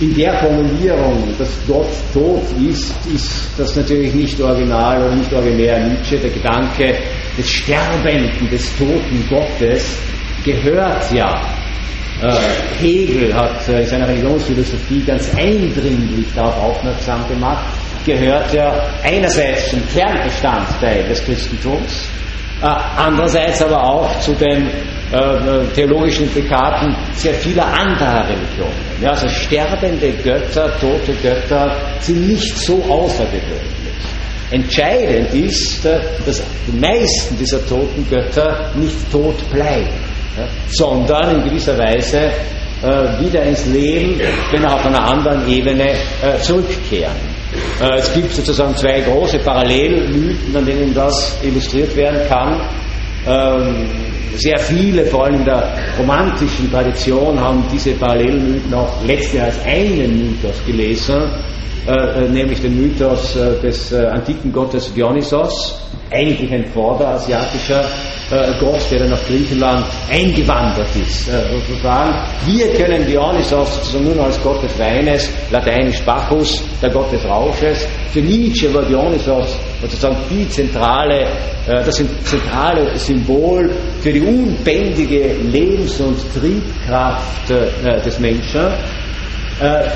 in 0.00 0.14
der 0.14 0.38
Formulierung, 0.38 1.34
dass 1.38 1.50
Gott 1.66 1.88
tot 2.12 2.44
ist, 2.70 2.94
ist 3.12 3.50
das 3.56 3.74
natürlich 3.74 4.14
nicht 4.14 4.40
original 4.40 5.02
oder 5.02 5.14
nicht 5.16 5.32
originär 5.32 5.88
Nietzsche. 5.88 6.18
Der 6.18 6.30
Gedanke 6.30 6.94
des 7.36 7.48
Sterbenden, 7.50 8.48
des 8.50 8.76
toten 8.76 9.26
Gottes 9.28 9.98
gehört 10.44 11.12
ja. 11.12 11.40
Äh, 12.20 12.34
Hegel 12.80 13.32
hat 13.32 13.68
äh, 13.68 13.80
in 13.80 13.86
seiner 13.86 14.08
Religionsphilosophie 14.08 15.04
ganz 15.04 15.32
eindringlich 15.36 16.26
darauf 16.34 16.56
aufmerksam 16.56 17.26
gemacht, 17.28 17.64
gehört 18.04 18.52
ja 18.52 18.88
einerseits 19.04 19.70
zum 19.70 19.80
Kernbestandteil 19.92 21.04
des 21.08 21.24
Christentums, 21.24 22.08
andererseits 22.60 23.62
aber 23.62 23.82
auch 23.82 24.20
zu 24.20 24.32
den 24.32 24.68
äh, 25.12 25.64
theologischen 25.74 26.24
Implikaten 26.24 26.94
sehr 27.14 27.34
vieler 27.34 27.66
anderer 27.66 28.28
Religionen. 28.28 28.74
Ja, 29.00 29.10
also 29.10 29.28
sterbende 29.28 30.12
Götter, 30.22 30.70
tote 30.80 31.12
Götter 31.22 31.76
sind 32.00 32.28
nicht 32.28 32.58
so 32.58 32.82
außergewöhnlich. 32.84 33.78
Entscheidend 34.50 35.32
ist, 35.34 35.84
äh, 35.84 36.00
dass 36.26 36.42
die 36.66 36.78
meisten 36.78 37.38
dieser 37.38 37.66
toten 37.66 38.06
Götter 38.10 38.70
nicht 38.74 39.10
tot 39.10 39.36
bleiben, 39.50 39.88
sondern 40.68 41.36
in 41.36 41.44
gewisser 41.44 41.76
Weise 41.78 42.30
äh, 42.82 43.20
wieder 43.20 43.42
ins 43.42 43.66
Leben, 43.66 44.20
wenn 44.52 44.64
auch 44.66 44.74
auf 44.74 44.86
einer 44.86 45.04
anderen 45.04 45.48
Ebene 45.48 45.90
äh, 46.22 46.38
zurückkehren. 46.40 47.37
Äh, 47.80 47.98
es 47.98 48.12
gibt 48.12 48.32
sozusagen 48.32 48.76
zwei 48.76 49.00
große 49.00 49.38
Parallelmythen, 49.38 50.56
an 50.56 50.66
denen 50.66 50.94
das 50.94 51.38
illustriert 51.42 51.94
werden 51.96 52.28
kann. 52.28 52.60
Ähm, 53.26 53.86
sehr 54.36 54.58
viele, 54.58 55.04
vor 55.06 55.24
allem 55.24 55.36
in 55.36 55.44
der 55.44 55.74
romantischen 55.98 56.70
Tradition, 56.70 57.40
haben 57.40 57.64
diese 57.72 57.92
Parallelmythen 57.92 58.72
auch 58.74 59.02
letztlich 59.04 59.42
als 59.42 59.58
einen 59.64 60.30
Mythos 60.30 60.64
gelesen, 60.66 61.22
äh, 61.88 62.24
äh, 62.26 62.28
nämlich 62.28 62.60
den 62.60 62.76
Mythos 62.76 63.34
äh, 63.34 63.58
des 63.62 63.92
äh, 63.92 64.04
antiken 64.08 64.52
Gottes 64.52 64.92
Dionysos, 64.92 65.80
eigentlich 66.10 66.52
ein 66.52 66.66
vorderasiatischer 66.66 67.82
äh, 68.30 68.52
Gott, 68.60 68.82
der 68.90 68.98
dann 68.98 69.10
nach 69.12 69.26
Griechenland 69.26 69.86
eingewandert 70.10 70.94
ist. 71.00 71.30
Sozusagen. 71.50 72.14
Wir 72.44 72.74
können 72.74 73.06
Dionysos 73.06 73.76
sozusagen 73.76 74.04
nur 74.04 74.22
als 74.22 74.38
Gott 74.42 74.62
des 74.62 74.78
Weines, 74.78 75.30
lateinisch 75.50 76.02
Bacchus, 76.02 76.62
der 76.82 76.90
Gott 76.90 77.10
des 77.10 77.24
Rausches. 77.24 77.88
Für 78.12 78.20
Nietzsche 78.20 78.72
war 78.74 78.82
Dionysos 78.82 79.56
sozusagen 79.80 80.16
die 80.28 80.46
zentrale, 80.50 81.26
das 81.66 81.94
zentrale 81.96 82.98
Symbol 82.98 83.70
für 84.02 84.12
die 84.12 84.20
unbändige 84.20 85.36
Lebens- 85.42 85.98
und 86.00 86.18
Triebkraft 86.34 87.48
des 87.48 88.18
Menschen. 88.18 88.66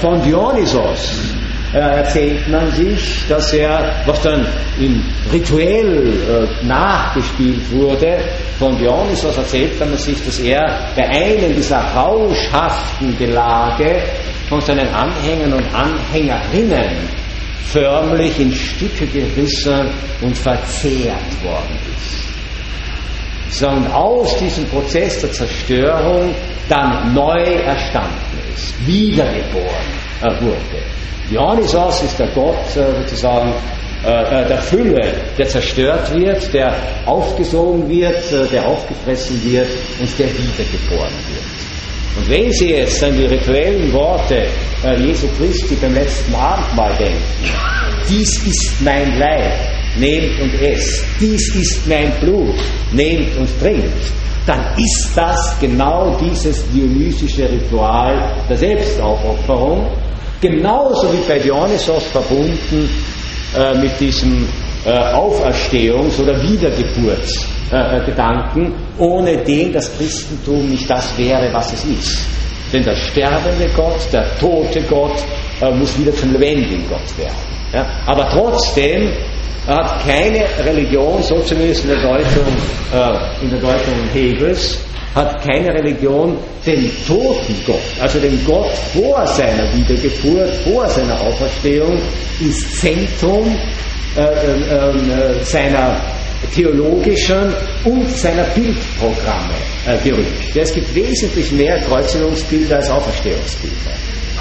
Von 0.01 0.23
Dionysos 0.23 1.33
erzählt 1.79 2.49
man 2.49 2.71
sich, 2.71 3.25
dass 3.29 3.53
er, 3.53 4.03
was 4.05 4.21
dann 4.23 4.47
im 4.79 5.03
rituell 5.33 6.13
äh, 6.13 6.67
nachgespielt 6.67 7.71
wurde, 7.73 8.19
von 8.59 8.77
Dionysos 8.79 9.37
erzählt 9.37 9.79
man 9.81 9.97
sich, 9.97 10.23
dass 10.25 10.39
er 10.41 10.89
bei 10.95 11.09
einem 11.09 11.55
dieser 11.55 11.79
rauschhaften 11.79 13.17
Gelage 13.17 14.03
von 14.49 14.61
seinen 14.61 14.89
Anhängern 14.89 15.55
und 15.55 15.75
Anhängerinnen 15.75 17.09
förmlich 17.65 18.39
in 18.39 18.53
Stücke 18.53 19.07
gerissen 19.07 19.89
und 20.21 20.37
verzehrt 20.37 21.43
worden 21.43 21.79
ist. 21.97 23.59
Sondern 23.59 23.91
aus 23.93 24.37
diesem 24.39 24.67
Prozess 24.67 25.21
der 25.21 25.33
Zerstörung 25.33 26.35
dann 26.69 27.15
neu 27.15 27.43
erstanden 27.43 28.39
ist, 28.55 28.75
wiedergeboren 28.87 30.41
wurde. 30.41 31.02
Dionysos 31.31 32.03
ist 32.03 32.19
der 32.19 32.29
Gott 32.29 32.77
äh, 32.77 33.03
sozusagen 33.03 33.53
äh, 34.05 34.43
äh, 34.43 34.49
der 34.49 34.59
Fülle, 34.59 35.15
der 35.39 35.47
zerstört 35.47 36.13
wird, 36.15 36.53
der 36.53 36.75
aufgesogen 37.07 37.89
wird, 37.89 38.53
der 38.53 38.67
aufgefressen 38.67 39.41
wird 39.45 39.69
und 40.01 40.19
der 40.19 40.27
wiedergeboren 40.27 41.13
wird. 41.29 42.19
Und 42.19 42.29
wenn 42.29 42.53
Sie 42.53 42.71
jetzt 42.71 43.03
an 43.03 43.17
die 43.17 43.25
rituellen 43.25 43.91
Worte 43.93 44.47
Jesu 44.99 45.27
Christi 45.39 45.77
beim 45.77 45.95
letzten 45.95 46.35
Abendmahl 46.35 46.93
denken, 46.99 47.23
dies 48.07 48.29
ist 48.45 48.83
mein 48.83 49.19
Leib, 49.19 49.53
nehmt 49.97 50.39
und 50.43 50.61
esst, 50.61 51.05
dies 51.19 51.55
ist 51.55 51.87
mein 51.87 52.13
Blut, 52.21 52.57
nehmt 52.93 53.35
und 53.39 53.49
trinkt, 53.61 54.13
dann 54.47 54.61
ist 54.77 55.13
das 55.15 55.57
genau 55.61 56.19
dieses 56.21 56.69
dionysische 56.71 57.49
Ritual 57.49 58.35
der 58.49 58.57
Selbstaufopferung, 58.57 59.87
genauso 60.43 61.11
wie 61.15 61.23
bei 61.27 61.39
Dionysos 61.39 62.03
verbunden 62.05 62.91
äh, 63.57 63.75
mit 63.79 63.99
diesem 63.99 64.47
äh, 64.85 64.91
Auferstehungs- 64.91 66.21
oder 66.21 66.43
Wiedergeburtsgedanken, 66.43 68.67
äh, 68.67 68.73
ohne 68.99 69.39
den 69.39 69.73
das 69.73 69.97
Christentum 69.97 70.69
nicht 70.69 70.91
das 70.91 71.17
wäre, 71.17 71.51
was 71.53 71.73
es 71.73 71.85
ist. 71.85 72.27
Denn 72.73 72.83
der 72.83 72.97
sterbende 72.97 73.69
Gott, 73.77 74.13
der 74.13 74.37
tote 74.39 74.83
Gott, 74.83 75.23
äh, 75.61 75.71
muss 75.71 75.97
wieder 75.99 76.13
zum 76.13 76.33
lebendigen 76.33 76.85
Gott 76.89 77.17
werden. 77.17 77.37
Ja? 77.73 77.87
Aber 78.07 78.29
trotzdem 78.31 79.13
hat 79.67 80.05
keine 80.05 80.45
Religion, 80.65 81.23
so 81.23 81.39
zumindest 81.41 81.85
in 81.85 81.91
der 81.91 82.03
Deutung, 82.03 82.47
äh, 82.93 83.45
in 83.45 83.51
der 83.51 83.61
Deutung 83.61 83.95
Hegels, 84.13 84.81
hat 85.15 85.43
keine 85.43 85.69
Religion 85.75 86.37
den 86.65 86.91
toten 87.07 87.55
Gott, 87.67 87.81
also 88.01 88.19
den 88.19 88.43
Gott 88.47 88.71
vor 88.95 89.27
seiner 89.27 89.65
Wiedergeburt, 89.75 90.55
vor 90.65 90.89
seiner 90.89 91.21
Auferstehung, 91.21 91.99
ins 92.41 92.81
Zentrum 92.81 93.57
äh, 94.17 94.21
äh, 94.21 94.21
äh, 94.21 95.45
seiner 95.45 96.01
theologischen 96.55 97.53
und 97.85 98.11
seiner 98.11 98.43
Bildprogramme 98.45 99.55
gerückt. 100.03 100.55
Es 100.57 100.73
gibt 100.73 100.93
wesentlich 100.95 101.51
mehr 101.53 101.79
Kreuzigungsbilder 101.89 102.77
als 102.77 102.91
Auferstehungsbilder. 102.91 103.91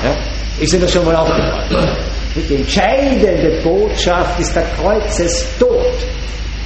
Ja? 0.03 0.17
Ist 0.59 0.73
Ihnen 0.73 0.81
das 0.81 0.91
schon 0.91 1.05
mal 1.05 1.15
aufgefallen? 1.15 1.95
Die 2.49 2.55
entscheidende 2.55 3.61
Botschaft 3.63 4.39
ist 4.39 4.55
der 4.55 4.63
Kreuzestod. 4.77 5.93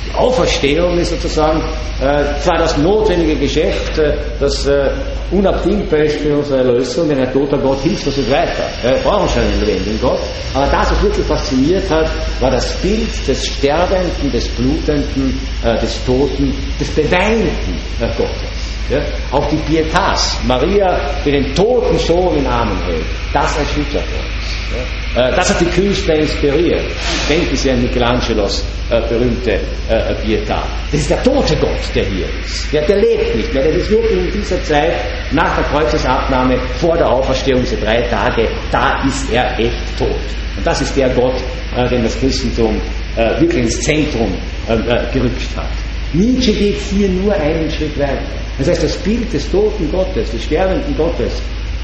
Die 0.06 0.16
Auferstehung 0.16 0.98
ist 0.98 1.10
sozusagen 1.10 1.62
äh, 2.02 2.40
zwar 2.42 2.58
das 2.58 2.78
notwendige 2.78 3.36
Geschäft, 3.36 3.98
äh, 3.98 4.18
das 4.40 4.66
äh, 4.68 4.90
unabdingbar 5.32 6.00
ist 6.02 6.20
für 6.20 6.38
unsere 6.38 6.60
Erlösung, 6.60 7.10
denn 7.10 7.20
ein 7.20 7.34
toter 7.34 7.58
Gott 7.58 7.82
hilft 7.82 8.06
uns 8.08 8.18
nicht 8.18 8.30
weiter. 8.32 8.70
Wir 8.84 8.98
brauchen 9.04 9.28
schon 9.30 9.42
einen 9.44 9.60
lebendigen 9.60 10.00
Gott. 10.02 10.20
Aber 10.54 10.68
das, 10.68 10.92
was 10.92 11.04
wirklich 11.04 11.26
fasziniert 11.26 11.90
hat, 11.90 12.08
war 12.40 12.52
das 12.52 12.74
Bild 12.78 13.28
des 13.28 13.46
Sterbenden, 13.46 14.32
des 14.32 14.48
Blutenden, 14.50 15.40
äh, 15.64 15.80
des 15.80 16.04
Toten, 16.06 16.54
des 16.80 16.90
Beweinten 16.90 17.80
äh, 18.00 18.08
Gottes. 18.18 18.55
Ja? 18.90 19.00
Auch 19.32 19.48
die 19.50 19.58
Pietas, 19.58 20.40
Maria, 20.46 21.00
die 21.26 21.32
den 21.32 21.56
toten 21.56 21.98
Sohn 21.98 22.38
in 22.38 22.46
Armen 22.46 22.78
hält, 22.86 23.06
das 23.34 23.58
erschüttert 23.58 24.04
uns. 24.04 25.16
Ja? 25.16 25.28
Äh, 25.28 25.36
das 25.36 25.50
hat 25.50 25.62
die 25.62 25.66
Künstler 25.66 26.16
inspiriert. 26.16 26.86
Denken 27.28 27.56
Sie 27.56 27.72
an 27.72 27.82
Michelangelos 27.82 28.64
äh, 28.90 29.02
berühmte 29.10 29.54
äh, 29.90 30.14
Pietà. 30.24 30.62
Das 30.92 31.02
ist 31.02 31.10
der 31.10 31.24
tote 31.24 31.56
Gott, 31.58 31.96
der 31.96 32.06
hier 32.06 32.28
ist. 32.44 32.72
Der, 32.72 32.82
der 32.84 32.98
lebt 32.98 33.36
nicht 33.36 33.54
mehr. 33.54 33.64
Der 33.64 33.74
ist 33.74 33.90
wirklich 33.90 34.34
in 34.34 34.42
dieser 34.42 34.64
Zeit, 34.64 34.94
nach 35.32 35.56
der 35.56 35.64
Kreuzesabnahme, 35.66 36.58
vor 36.80 36.96
der 36.96 37.10
Auferstehung, 37.10 37.62
diese 37.62 37.78
drei 37.78 38.02
Tage, 38.04 38.48
da 38.72 39.04
ist 39.08 39.32
er 39.32 39.58
echt 39.60 39.98
tot. 39.98 40.10
Und 40.58 40.66
das 40.66 40.82
ist 40.82 40.96
der 40.96 41.10
Gott, 41.10 41.36
äh, 41.76 41.88
den 41.90 42.04
das 42.04 42.20
Christentum 42.20 42.80
äh, 43.16 43.42
wirklich 43.42 43.64
ins 43.64 43.80
Zentrum 43.82 44.34
äh, 44.68 45.12
gerückt 45.12 45.56
hat. 45.56 45.70
Nietzsche 46.14 46.54
geht 46.54 46.78
hier 46.78 47.10
nur 47.10 47.34
einen 47.34 47.70
Schritt 47.70 47.98
weiter. 48.00 48.45
Das 48.58 48.70
heißt, 48.70 48.84
das 48.84 48.98
Bild 48.98 49.32
des 49.34 49.50
toten 49.52 49.92
Gottes, 49.92 50.32
des 50.32 50.44
sterbenden 50.44 50.96
Gottes, 50.96 51.42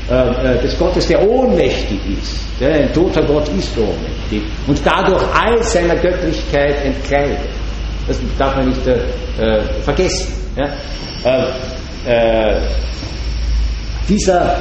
äh, 0.09 0.13
äh, 0.13 0.61
des 0.61 0.77
Gottes, 0.77 1.07
der 1.07 1.27
ohnmächtig 1.27 1.99
ist. 2.17 2.37
Ein 2.61 2.91
toter 2.93 3.23
Gott 3.23 3.47
ist 3.57 3.77
ohnmächtig 3.77 4.43
und 4.67 4.79
dadurch 4.85 5.23
all 5.33 5.61
seiner 5.63 5.95
Göttlichkeit 5.95 6.83
entkleidet. 6.83 7.39
Das 8.07 8.17
darf 8.37 8.55
man 8.55 8.67
nicht 8.69 8.85
äh, 8.87 9.61
vergessen. 9.83 10.33
Dieser 14.09 14.57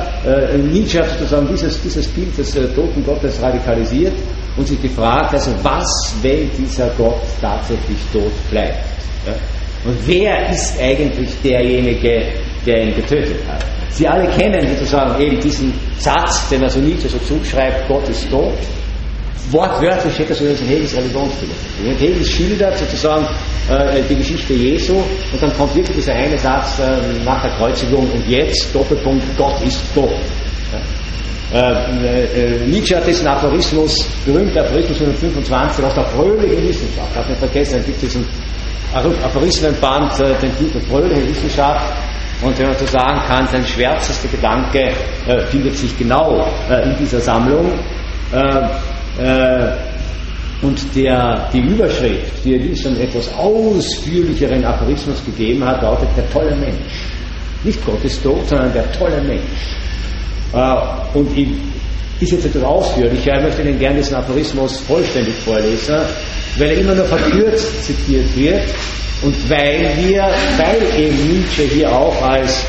Nietzsche 0.57 1.01
hat 1.01 1.09
sozusagen 1.11 1.49
dieses, 1.49 1.83
dieses 1.83 2.07
Bild 2.09 2.37
des 2.39 2.53
toten 2.53 3.05
Gottes 3.05 3.41
radikalisiert 3.43 4.13
und 4.57 4.69
sich 4.69 4.81
gefragt, 4.81 5.33
also 5.33 5.51
was, 5.63 6.15
wenn 6.23 6.49
dieser 6.57 6.89
Gott 6.91 7.23
tatsächlich 7.41 7.99
tot 8.13 8.33
bleibt? 8.51 8.85
Ja? 9.27 9.33
Und 9.85 9.97
wer 10.07 10.51
ist 10.51 10.79
eigentlich 10.79 11.31
derjenige, 11.43 12.23
der 12.67 12.83
ihn 12.83 12.95
getötet 12.95 13.39
hat? 13.49 13.65
Sie 13.91 14.07
alle 14.07 14.29
kennen 14.29 14.67
sozusagen 14.77 15.21
eben 15.21 15.41
diesen 15.41 15.73
Satz, 15.99 16.49
den 16.49 16.63
also 16.63 16.81
Nietzsche 16.81 17.09
so 17.09 17.19
zuschreibt, 17.19 17.89
Gott 17.89 18.09
ist 18.09 18.31
tot. 18.31 18.53
Wortwörtlich 19.51 20.15
steht 20.15 20.31
das 20.31 20.41
übrigens 20.41 20.61
in 20.61 20.69
Hegels 20.69 20.97
Religionsphilosophie. 20.97 21.97
Hegel 21.99 22.25
schildert 22.25 22.79
sozusagen 22.79 23.27
äh, 23.69 24.01
die 24.09 24.15
Geschichte 24.15 24.53
Jesu 24.53 24.95
und 24.95 25.43
dann 25.43 25.53
kommt 25.55 25.75
wirklich 25.75 25.97
dieser 25.97 26.13
eine 26.13 26.39
Satz 26.39 26.79
äh, 26.79 27.25
nach 27.25 27.43
der 27.43 27.51
Kreuzigung 27.53 28.09
und 28.13 28.29
jetzt, 28.29 28.73
Doppelpunkt, 28.73 29.25
Gott 29.37 29.61
ist 29.63 29.81
tot. 29.95 30.11
Ja? 30.73 30.81
Äh, 31.53 32.27
äh, 32.27 32.67
Nietzsche 32.67 32.97
hat 32.97 33.07
diesen 33.09 33.27
Aphorismus, 33.27 34.07
berühmter 34.25 34.61
Aphorismus 34.61 35.01
125 35.01 35.85
aus 35.85 35.95
der 35.95 36.05
fröhlichen 36.05 36.69
Wissenschaft, 36.69 37.17
hat 37.17 37.29
nicht 37.29 37.41
vergessen, 37.41 37.81
es 37.81 37.87
gibt 37.87 38.03
diesen 38.03 38.25
Aphorismenband, 38.93 40.19
äh, 40.21 40.35
den 40.41 40.57
Titel 40.57 40.81
Fröhliche 40.81 41.29
Wissenschaft. 41.29 41.93
Und 42.43 42.59
wenn 42.59 42.67
man 42.67 42.77
so 42.77 42.87
sagen 42.87 43.21
kann, 43.27 43.47
sein 43.49 43.65
schwärzester 43.65 44.29
Gedanke 44.29 44.93
äh, 45.29 45.41
findet 45.51 45.77
sich 45.77 45.97
genau 45.99 46.47
äh, 46.71 46.89
in 46.89 46.97
dieser 46.99 47.21
Sammlung. 47.21 47.73
Äh, 48.33 49.23
äh 49.23 49.73
und 50.63 50.79
der, 50.95 51.49
die 51.55 51.61
Überschrift, 51.61 52.45
die 52.45 52.53
er 52.53 52.59
diesem 52.59 53.01
etwas 53.01 53.33
ausführlicheren 53.35 54.63
Aphorismus 54.63 55.25
gegeben 55.25 55.65
hat, 55.65 55.81
lautet 55.81 56.09
der 56.15 56.31
tolle 56.31 56.55
Mensch. 56.55 57.07
Nicht 57.65 57.83
Gottes 57.87 58.23
Tod, 58.23 58.47
sondern 58.47 58.71
der 58.75 58.93
tolle 58.93 59.23
Mensch. 59.23 59.41
Äh, 60.53 61.17
und 61.17 61.35
ich, 61.37 61.49
ist 62.21 62.33
jetzt 62.33 62.45
etwas 62.45 62.63
ausführlicher, 62.63 63.37
ich 63.37 63.43
möchte 63.43 63.63
Ihnen 63.63 63.79
gerne 63.79 63.97
diesen 63.97 64.17
Aphorismus 64.17 64.77
vollständig 64.81 65.35
vorlesen 65.37 65.97
weil 66.59 66.71
er 66.71 66.79
immer 66.79 66.95
nur 66.95 67.07
verkürzt 67.07 67.85
zitiert 67.85 68.37
wird 68.37 68.63
und 69.23 69.51
weil 69.51 69.91
wir, 69.97 70.23
weil 70.57 71.01
eben 71.01 71.33
Nietzsche 71.33 71.63
hier 71.63 71.93
auch 71.93 72.23
als 72.23 72.65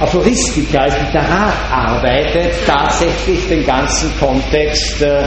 Aphoristiker, 0.00 0.82
als 0.82 0.94
Literat 0.98 1.54
arbeitet, 1.70 2.52
tatsächlich 2.66 3.46
den 3.48 3.64
ganzen 3.64 4.10
Kontext 4.18 5.00
äh, 5.02 5.24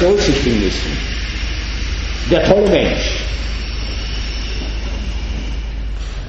berücksichtigen 0.00 0.60
müssen. 0.64 0.98
Der 2.30 2.42
tolle 2.44 2.68
Mensch. 2.70 3.18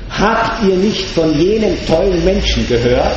Habt 0.10 0.64
ihr 0.64 0.76
nicht 0.76 1.06
von 1.10 1.34
jenen 1.40 1.78
tollen 1.86 2.24
Menschen 2.26 2.68
gehört, 2.68 3.16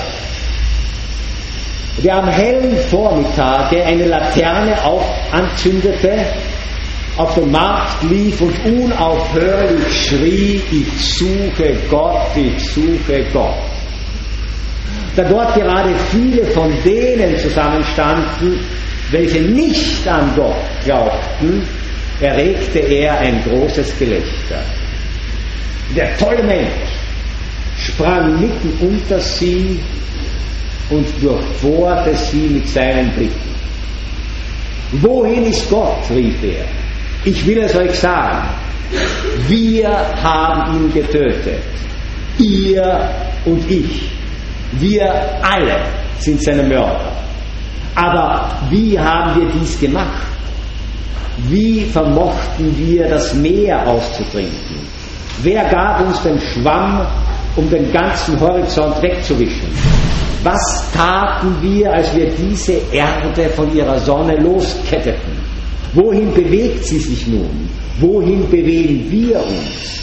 der 2.02 2.16
am 2.16 2.28
hellen 2.28 2.76
Vormittage 2.90 3.82
eine 3.84 4.06
Laterne 4.06 4.82
auch 4.84 5.04
anzündete 5.32 6.26
auf 7.16 7.34
den 7.34 7.50
Markt 7.50 8.02
lief 8.04 8.40
und 8.40 8.54
unaufhörlich 8.64 10.06
schrie, 10.06 10.62
ich 10.70 11.16
suche 11.16 11.76
Gott, 11.90 12.28
ich 12.36 12.64
suche 12.70 13.24
Gott. 13.32 13.54
Da 15.16 15.24
dort 15.24 15.54
gerade 15.54 15.94
viele 16.10 16.44
von 16.46 16.72
denen 16.84 17.36
zusammenstanden, 17.38 18.60
welche 19.10 19.40
nicht 19.40 20.06
an 20.06 20.32
Gott 20.36 20.54
glaubten, 20.84 21.66
erregte 22.20 22.78
er 22.78 23.18
ein 23.18 23.42
großes 23.44 23.98
Gelächter. 23.98 24.62
Der 25.96 26.16
tolle 26.16 26.42
Mensch 26.44 26.90
sprang 27.76 28.40
mitten 28.40 28.72
unter 28.80 29.18
sie 29.20 29.80
und 30.90 31.06
durchbohrte 31.20 32.14
sie 32.14 32.48
mit 32.48 32.68
seinen 32.68 33.10
Blicken. 33.12 33.50
Wohin 34.92 35.46
ist 35.46 35.68
Gott? 35.70 35.98
rief 36.10 36.42
er. 36.42 36.79
Ich 37.24 37.46
will 37.46 37.58
es 37.58 37.74
euch 37.74 37.98
sagen. 37.98 38.48
Wir 39.46 39.88
haben 40.22 40.74
ihn 40.74 40.92
getötet. 40.92 41.62
Ihr 42.38 43.08
und 43.44 43.70
ich. 43.70 44.10
Wir 44.72 45.12
alle 45.42 45.80
sind 46.18 46.42
seine 46.42 46.62
Mörder. 46.62 47.12
Aber 47.94 48.50
wie 48.70 48.98
haben 48.98 49.40
wir 49.40 49.48
dies 49.60 49.78
gemacht? 49.78 50.26
Wie 51.48 51.84
vermochten 51.84 52.74
wir 52.78 53.08
das 53.08 53.34
Meer 53.34 53.86
auszutrinken? 53.86 54.76
Wer 55.42 55.64
gab 55.64 56.00
uns 56.00 56.20
den 56.22 56.38
Schwamm, 56.40 57.06
um 57.56 57.68
den 57.68 57.90
ganzen 57.92 58.38
Horizont 58.40 59.02
wegzuwischen? 59.02 59.68
Was 60.42 60.90
taten 60.94 61.56
wir, 61.60 61.92
als 61.92 62.14
wir 62.14 62.30
diese 62.30 62.80
Erde 62.92 63.48
von 63.50 63.74
ihrer 63.74 63.98
Sonne 63.98 64.36
losketteten? 64.36 65.39
Wohin 65.92 66.32
bewegt 66.34 66.84
sie 66.86 66.98
sich 66.98 67.26
nun? 67.26 67.68
Wohin 67.98 68.48
bewegen 68.48 69.10
wir 69.10 69.38
uns? 69.38 70.00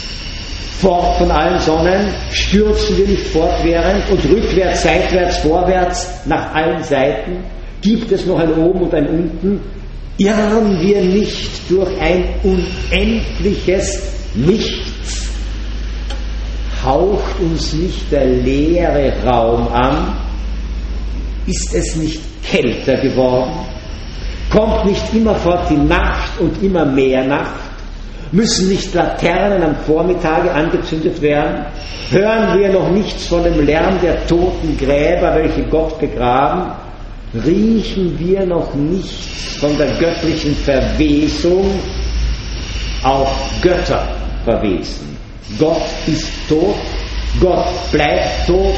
Fort 0.80 1.18
von 1.18 1.30
allen 1.30 1.58
Sonnen 1.60 2.08
stürzen 2.30 2.98
wir 2.98 3.06
nicht 3.08 3.26
fortwährend 3.28 4.08
und 4.10 4.24
rückwärts, 4.30 4.82
seitwärts, 4.82 5.38
vorwärts, 5.38 6.08
nach 6.26 6.54
allen 6.54 6.84
Seiten? 6.84 7.38
Gibt 7.80 8.12
es 8.12 8.26
noch 8.26 8.38
ein 8.38 8.52
Oben 8.54 8.82
und 8.82 8.94
ein 8.94 9.08
Unten? 9.08 9.60
Irren 10.18 10.80
wir 10.80 11.00
nicht 11.00 11.70
durch 11.70 11.90
ein 12.00 12.24
unendliches 12.42 14.02
Nichts? 14.34 15.28
Haucht 16.84 17.40
uns 17.40 17.72
nicht 17.72 18.12
der 18.12 18.26
leere 18.26 19.12
Raum 19.24 19.68
an? 19.68 20.16
Ist 21.46 21.74
es 21.74 21.96
nicht 21.96 22.20
kälter 22.44 22.96
geworden? 23.00 23.52
Kommt 24.50 24.86
nicht 24.86 25.14
immerfort 25.14 25.68
die 25.70 25.76
Nacht 25.76 26.38
und 26.40 26.62
immer 26.62 26.84
mehr 26.84 27.24
Nacht? 27.24 27.60
Müssen 28.32 28.68
nicht 28.68 28.94
Laternen 28.94 29.62
am 29.62 29.76
Vormittage 29.86 30.52
angezündet 30.52 31.20
werden? 31.20 31.66
Hören 32.10 32.58
wir 32.58 32.68
noch 32.70 32.90
nichts 32.90 33.26
von 33.26 33.44
dem 33.44 33.64
Lärm 33.64 34.00
der 34.02 34.26
toten 34.26 34.76
Gräber, 34.78 35.34
welche 35.34 35.62
Gott 35.64 35.98
begraben? 35.98 36.72
riechen 37.34 38.18
wir 38.18 38.46
noch 38.46 38.74
nichts 38.74 39.56
von 39.58 39.76
der 39.76 39.88
göttlichen 39.98 40.54
Verwesung, 40.56 41.66
auch 43.02 43.32
Götter 43.60 44.06
verwesen. 44.44 45.16
Gott 45.58 45.82
ist 46.06 46.30
tot, 46.48 46.76
Gott 47.40 47.68
bleibt 47.92 48.46
tot 48.46 48.76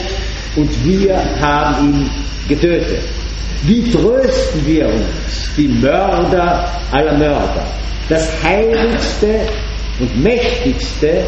und 0.57 0.85
wir 0.85 1.17
haben 1.41 1.93
ihn 1.93 2.11
getötet. 2.49 3.03
Wie 3.63 3.91
trösten 3.91 4.65
wir 4.65 4.87
uns, 4.87 5.51
die 5.57 5.69
Mörder 5.69 6.67
aller 6.93 7.19
Mörder? 7.19 7.67
Das 8.09 8.29
heiligste 8.43 9.41
und 9.99 10.23
mächtigste, 10.23 11.25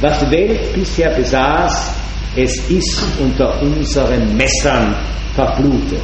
was 0.00 0.20
die 0.20 0.30
Welt 0.30 0.74
bisher 0.74 1.10
besaß, 1.10 1.92
es 2.36 2.70
ist 2.70 3.02
unter 3.20 3.60
unseren 3.60 4.36
Messern 4.36 4.94
verblutet. 5.34 6.00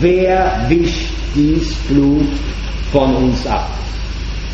Wer 0.00 0.64
wischt 0.68 1.12
dies 1.34 1.72
Blut 1.88 2.28
von 2.90 3.14
uns 3.14 3.46
ab? 3.46 3.70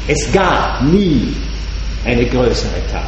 Es 0.07 0.31
gab 0.33 0.83
nie 0.83 1.35
eine 2.05 2.27
größere 2.27 2.81
Tat. 2.93 3.03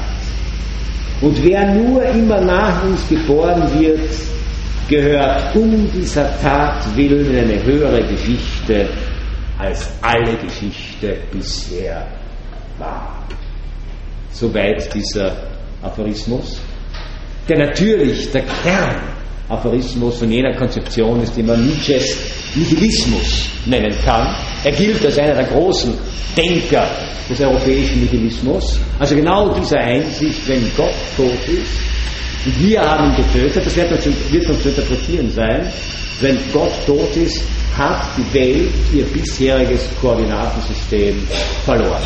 Und 1.20 1.42
wer 1.44 1.74
nur 1.74 2.02
immer 2.04 2.40
nach 2.40 2.82
uns 2.84 3.06
geboren 3.08 3.62
wird, 3.78 4.10
gehört 4.90 5.54
um 5.54 5.90
dieser 5.92 6.28
Tat 6.42 6.84
willen 6.96 7.34
eine 7.34 7.62
höhere 7.62 8.02
Geschichte, 8.08 8.88
als 9.56 9.88
alle 10.02 10.36
Geschichte 10.36 11.16
bisher 11.32 12.06
war. 12.78 13.24
Soweit 14.32 14.92
dieser 14.92 15.32
Aphorismus, 15.80 16.60
der 17.48 17.58
natürlich 17.58 18.30
der 18.32 18.42
Kern 18.62 18.96
Aphorismus 19.48 20.18
von 20.18 20.30
jener 20.30 20.54
Konzeption 20.54 21.22
ist, 21.22 21.36
die 21.36 21.42
man 21.42 21.66
Nietzsches 21.66 22.16
Nihilismus 22.54 23.48
nennen 23.66 23.94
kann. 24.04 24.34
Er 24.62 24.72
gilt 24.72 25.04
als 25.04 25.18
einer 25.18 25.34
der 25.34 25.46
großen 25.46 25.92
Denker 26.36 26.86
des 27.28 27.40
europäischen 27.40 28.02
Nihilismus. 28.02 28.78
Also 28.98 29.16
genau 29.16 29.52
dieser 29.54 29.78
Einsicht, 29.78 30.46
wenn 30.46 30.70
Gott 30.76 30.94
tot 31.16 31.48
ist 31.48 31.99
und 32.46 32.60
wir 32.60 32.80
haben 32.80 33.10
ihn 33.10 33.16
getötet, 33.16 33.66
das 33.66 33.76
wird 33.76 33.92
uns, 33.92 34.06
wird 34.30 34.48
uns 34.48 34.62
zu 34.62 34.68
interpretieren 34.70 35.30
sein, 35.30 35.70
wenn 36.20 36.38
Gott 36.52 36.72
tot 36.86 37.14
ist, 37.16 37.42
hat 37.76 38.02
die 38.16 38.34
Welt 38.34 38.72
ihr 38.92 39.04
bisheriges 39.04 39.88
Koordinatensystem 40.00 41.26
verloren. 41.64 42.02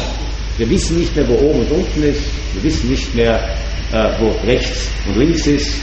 Wir 0.56 0.68
wissen 0.70 0.98
nicht 0.98 1.14
mehr, 1.16 1.28
wo 1.28 1.34
oben 1.34 1.60
und 1.60 1.70
unten 1.70 2.02
ist, 2.02 2.22
wir 2.54 2.62
wissen 2.62 2.90
nicht 2.90 3.14
mehr, 3.14 3.56
äh, 3.92 4.10
wo 4.20 4.30
rechts 4.46 4.88
und 5.08 5.16
links 5.16 5.46
ist, 5.46 5.74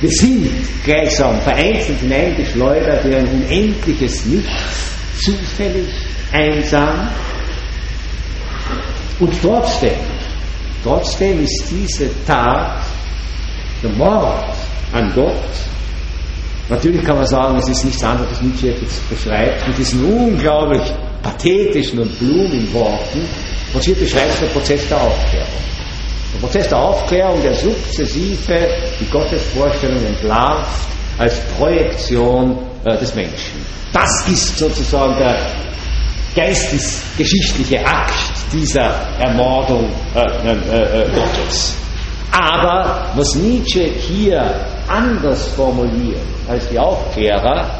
wir 0.00 0.10
sind 0.10 0.50
gleichsam 0.84 1.40
vereinzelt 1.40 2.00
hineingeschleudert 2.00 3.04
in 3.04 3.14
ein 3.14 3.28
unendliches 3.28 4.26
Nichts, 4.26 4.50
zufällig, 5.24 5.88
einsam. 6.32 7.08
Und 9.20 9.32
trotzdem, 9.40 9.96
trotzdem 10.82 11.42
ist 11.44 11.64
diese 11.70 12.10
Tat 12.26 12.82
Mord 13.88 14.44
an 14.92 15.12
Gott. 15.14 15.34
Natürlich 16.68 17.04
kann 17.04 17.16
man 17.16 17.26
sagen, 17.26 17.58
es 17.58 17.68
ist 17.68 17.84
nichts 17.84 18.02
anderes, 18.02 18.30
was 18.32 18.42
Nietzsche 18.42 18.68
jetzt 18.68 19.08
beschreibt, 19.10 19.68
mit 19.68 19.76
diesen 19.76 20.04
unglaublich 20.04 20.82
pathetischen 21.22 21.98
und 21.98 22.18
blumigen 22.18 22.72
Worten, 22.72 23.28
was 23.72 23.84
hier 23.84 23.94
beschreibt, 23.96 24.40
der 24.40 24.46
Prozess 24.46 24.88
der 24.88 25.00
Aufklärung. 25.00 25.48
Der 26.34 26.38
Prozess 26.40 26.68
der 26.68 26.78
Aufklärung, 26.78 27.42
der 27.42 27.54
sukzessive 27.54 28.68
die 29.00 29.10
Gottesvorstellung 29.10 30.04
entlarvt 30.06 30.88
als 31.18 31.38
Projektion 31.56 32.58
äh, 32.84 32.96
des 32.98 33.14
Menschen. 33.14 33.64
Das 33.92 34.26
ist 34.28 34.58
sozusagen 34.58 35.16
der 35.18 35.36
geistesgeschichtliche 36.34 37.84
Akt 37.86 38.14
dieser 38.52 38.90
Ermordung 39.20 39.88
äh, 40.14 40.20
äh, 40.20 41.02
äh, 41.02 41.10
Gottes. 41.14 41.76
Aber 42.36 43.12
was 43.14 43.34
Nietzsche 43.36 43.84
hier 43.84 44.42
anders 44.88 45.46
formuliert 45.48 46.20
als 46.48 46.68
die 46.68 46.78
Aufklärer, 46.78 47.70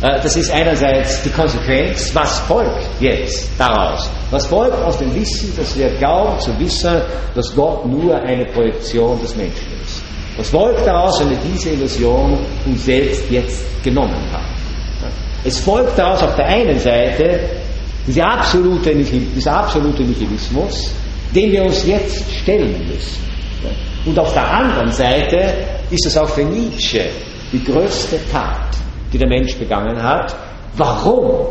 äh, 0.00 0.18
das 0.22 0.36
ist 0.36 0.50
einerseits 0.50 1.22
die 1.22 1.28
Konsequenz, 1.28 2.10
was 2.14 2.38
folgt 2.40 2.88
jetzt 2.98 3.50
daraus? 3.58 4.08
Was 4.30 4.46
folgt 4.46 4.82
aus 4.82 4.98
dem 4.98 5.14
Wissen, 5.14 5.54
dass 5.54 5.76
wir 5.76 5.90
glauben 5.98 6.40
zu 6.40 6.58
wissen, 6.58 7.02
dass 7.34 7.54
Gott 7.54 7.84
nur 7.86 8.16
eine 8.16 8.46
Projektion 8.46 9.20
des 9.20 9.36
Menschen 9.36 9.66
ist? 9.84 10.02
Was 10.38 10.48
folgt 10.48 10.86
daraus, 10.86 11.20
wenn 11.20 11.30
wir 11.30 11.38
diese 11.52 11.70
Illusion 11.70 12.38
uns 12.64 12.84
selbst 12.86 13.30
jetzt 13.30 13.62
genommen 13.82 14.16
haben? 14.32 14.46
Es 15.44 15.58
folgt 15.58 15.98
daraus 15.98 16.22
auf 16.22 16.34
der 16.36 16.46
einen 16.46 16.78
Seite 16.78 17.40
dieser 18.06 18.24
absolute, 18.26 18.94
dieser 18.94 19.52
absolute 19.52 20.02
Nihilismus, 20.02 20.90
den 21.34 21.52
wir 21.52 21.64
uns 21.64 21.86
jetzt 21.86 22.30
stellen 22.32 22.86
müssen. 22.88 23.30
Und 24.04 24.18
auf 24.18 24.32
der 24.32 24.50
anderen 24.50 24.90
Seite 24.90 25.54
ist 25.90 26.06
es 26.06 26.16
auch 26.16 26.28
für 26.28 26.44
Nietzsche 26.44 27.04
die 27.52 27.62
größte 27.62 28.18
Tat, 28.30 28.76
die 29.12 29.18
der 29.18 29.28
Mensch 29.28 29.54
begangen 29.56 30.00
hat. 30.02 30.34
Warum? 30.76 31.48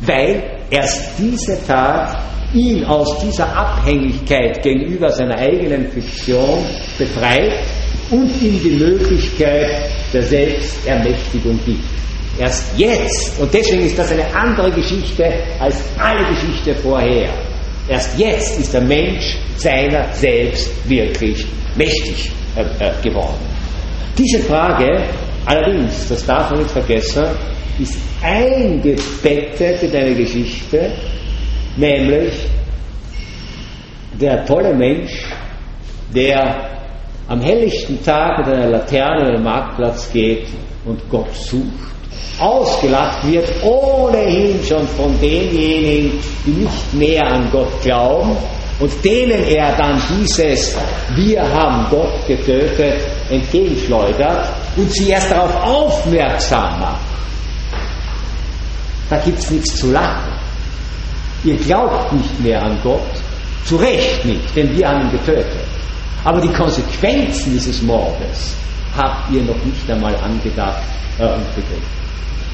Weil 0.00 0.42
erst 0.70 1.18
diese 1.18 1.58
Tat 1.66 2.16
ihn 2.54 2.84
aus 2.84 3.18
dieser 3.18 3.54
Abhängigkeit 3.54 4.62
gegenüber 4.62 5.10
seiner 5.10 5.36
eigenen 5.36 5.90
Fiktion 5.90 6.64
befreit 6.98 7.58
und 8.10 8.30
ihm 8.40 8.60
die 8.62 8.76
Möglichkeit 8.78 9.90
der 10.12 10.22
Selbstermächtigung 10.22 11.60
gibt. 11.64 11.84
Erst 12.38 12.78
jetzt, 12.78 13.38
und 13.38 13.52
deswegen 13.52 13.84
ist 13.84 13.98
das 13.98 14.10
eine 14.10 14.34
andere 14.34 14.70
Geschichte 14.70 15.32
als 15.58 15.76
alle 15.98 16.26
Geschichte 16.30 16.74
vorher, 16.76 17.28
erst 17.88 18.18
jetzt 18.18 18.58
ist 18.58 18.72
der 18.72 18.80
Mensch 18.80 19.36
seiner 19.56 20.12
selbst 20.14 20.70
wirklich 20.88 21.46
mächtig 21.76 22.30
äh, 22.56 22.62
äh, 22.62 22.92
geworden. 23.02 23.38
Diese 24.18 24.40
Frage 24.40 25.04
Allerdings, 25.46 26.08
das 26.08 26.24
darf 26.26 26.50
man 26.50 26.60
nicht 26.60 26.70
vergessen, 26.70 27.24
ist 27.78 27.98
eingebettet 28.22 29.82
in 29.82 29.96
eine 29.96 30.14
Geschichte, 30.14 30.92
nämlich 31.76 32.34
der 34.20 34.44
tolle 34.44 34.74
Mensch, 34.74 35.24
der 36.14 36.68
am 37.26 37.40
helllichten 37.40 38.02
Tag 38.04 38.38
mit 38.38 38.54
einer 38.54 38.68
Laterne 38.68 39.22
über 39.22 39.32
den 39.32 39.44
Marktplatz 39.44 40.12
geht 40.12 40.46
und 40.84 41.00
Gott 41.08 41.34
sucht, 41.34 41.94
ausgelacht 42.38 43.26
wird, 43.26 43.48
ohnehin 43.64 44.62
schon 44.62 44.86
von 44.88 45.18
denjenigen, 45.20 46.12
die 46.44 46.50
nicht 46.50 46.94
mehr 46.94 47.26
an 47.26 47.48
Gott 47.50 47.80
glauben 47.82 48.36
und 48.80 49.04
denen 49.04 49.44
er 49.44 49.76
dann 49.76 50.00
dieses 50.10 50.76
Wir 51.14 51.42
haben 51.42 51.86
Gott 51.90 52.26
getötet 52.26 53.02
entgegenschleudert 53.28 54.48
und 54.76 54.90
sie 54.92 55.10
erst 55.10 55.30
darauf 55.30 55.54
aufmerksam 55.62 56.80
macht. 56.80 57.00
Da 59.10 59.18
gibt 59.18 59.38
es 59.38 59.50
nichts 59.50 59.76
zu 59.76 59.92
lachen. 59.92 60.32
Ihr 61.44 61.56
glaubt 61.56 62.12
nicht 62.12 62.40
mehr 62.40 62.62
an 62.62 62.78
Gott, 62.82 63.00
zu 63.64 63.76
Recht 63.76 64.24
nicht, 64.24 64.56
denn 64.56 64.74
wir 64.76 64.88
haben 64.88 65.02
ihn 65.02 65.10
getötet. 65.12 65.66
Aber 66.24 66.40
die 66.40 66.52
Konsequenzen 66.52 67.52
dieses 67.52 67.82
Mordes 67.82 68.54
habt 68.96 69.30
ihr 69.30 69.42
noch 69.42 69.62
nicht 69.64 69.90
einmal 69.90 70.14
angedacht 70.16 70.82
äh, 71.18 71.24
und 71.24 71.54
begriffen. 71.54 72.00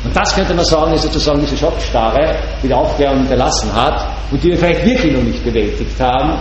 Und 0.05 0.17
das 0.17 0.35
könnte 0.35 0.55
man 0.55 0.65
sagen, 0.65 0.93
ist 0.93 1.03
sozusagen 1.03 1.41
diese 1.41 1.57
Schockstarre, 1.57 2.37
die 2.63 2.69
die 2.69 2.75
Aufklärung 2.75 3.19
hinterlassen 3.19 3.73
hat 3.73 4.16
und 4.31 4.43
die 4.43 4.51
wir 4.51 4.59
vielleicht 4.59 4.85
wirklich 4.85 5.13
noch 5.13 5.23
nicht 5.23 5.45
bewältigt 5.45 5.99
haben. 6.01 6.39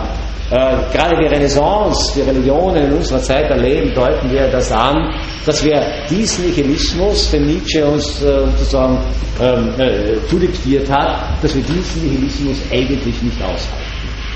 Äh, 0.48 0.76
gerade 0.92 1.16
die 1.20 1.26
Renaissance, 1.26 2.12
die 2.14 2.20
Religionen 2.22 2.84
in 2.84 2.92
unserer 2.92 3.20
Zeit 3.20 3.50
erleben, 3.50 3.92
deuten 3.92 4.30
wir 4.30 4.46
das 4.48 4.70
an, 4.70 5.12
dass 5.44 5.64
wir 5.64 5.82
diesen 6.08 6.46
Nihilismus, 6.46 7.32
den 7.32 7.46
Nietzsche 7.46 7.84
uns 7.84 8.22
äh, 8.22 8.46
sozusagen 8.56 8.98
ähm, 9.40 9.70
äh, 9.78 10.24
zudiktiert 10.28 10.88
hat, 10.88 11.42
dass 11.42 11.52
wir 11.54 11.62
diesen 11.62 12.04
Nihilismus 12.04 12.58
eigentlich 12.70 13.22
nicht 13.22 13.42
aushalten. 13.42 13.86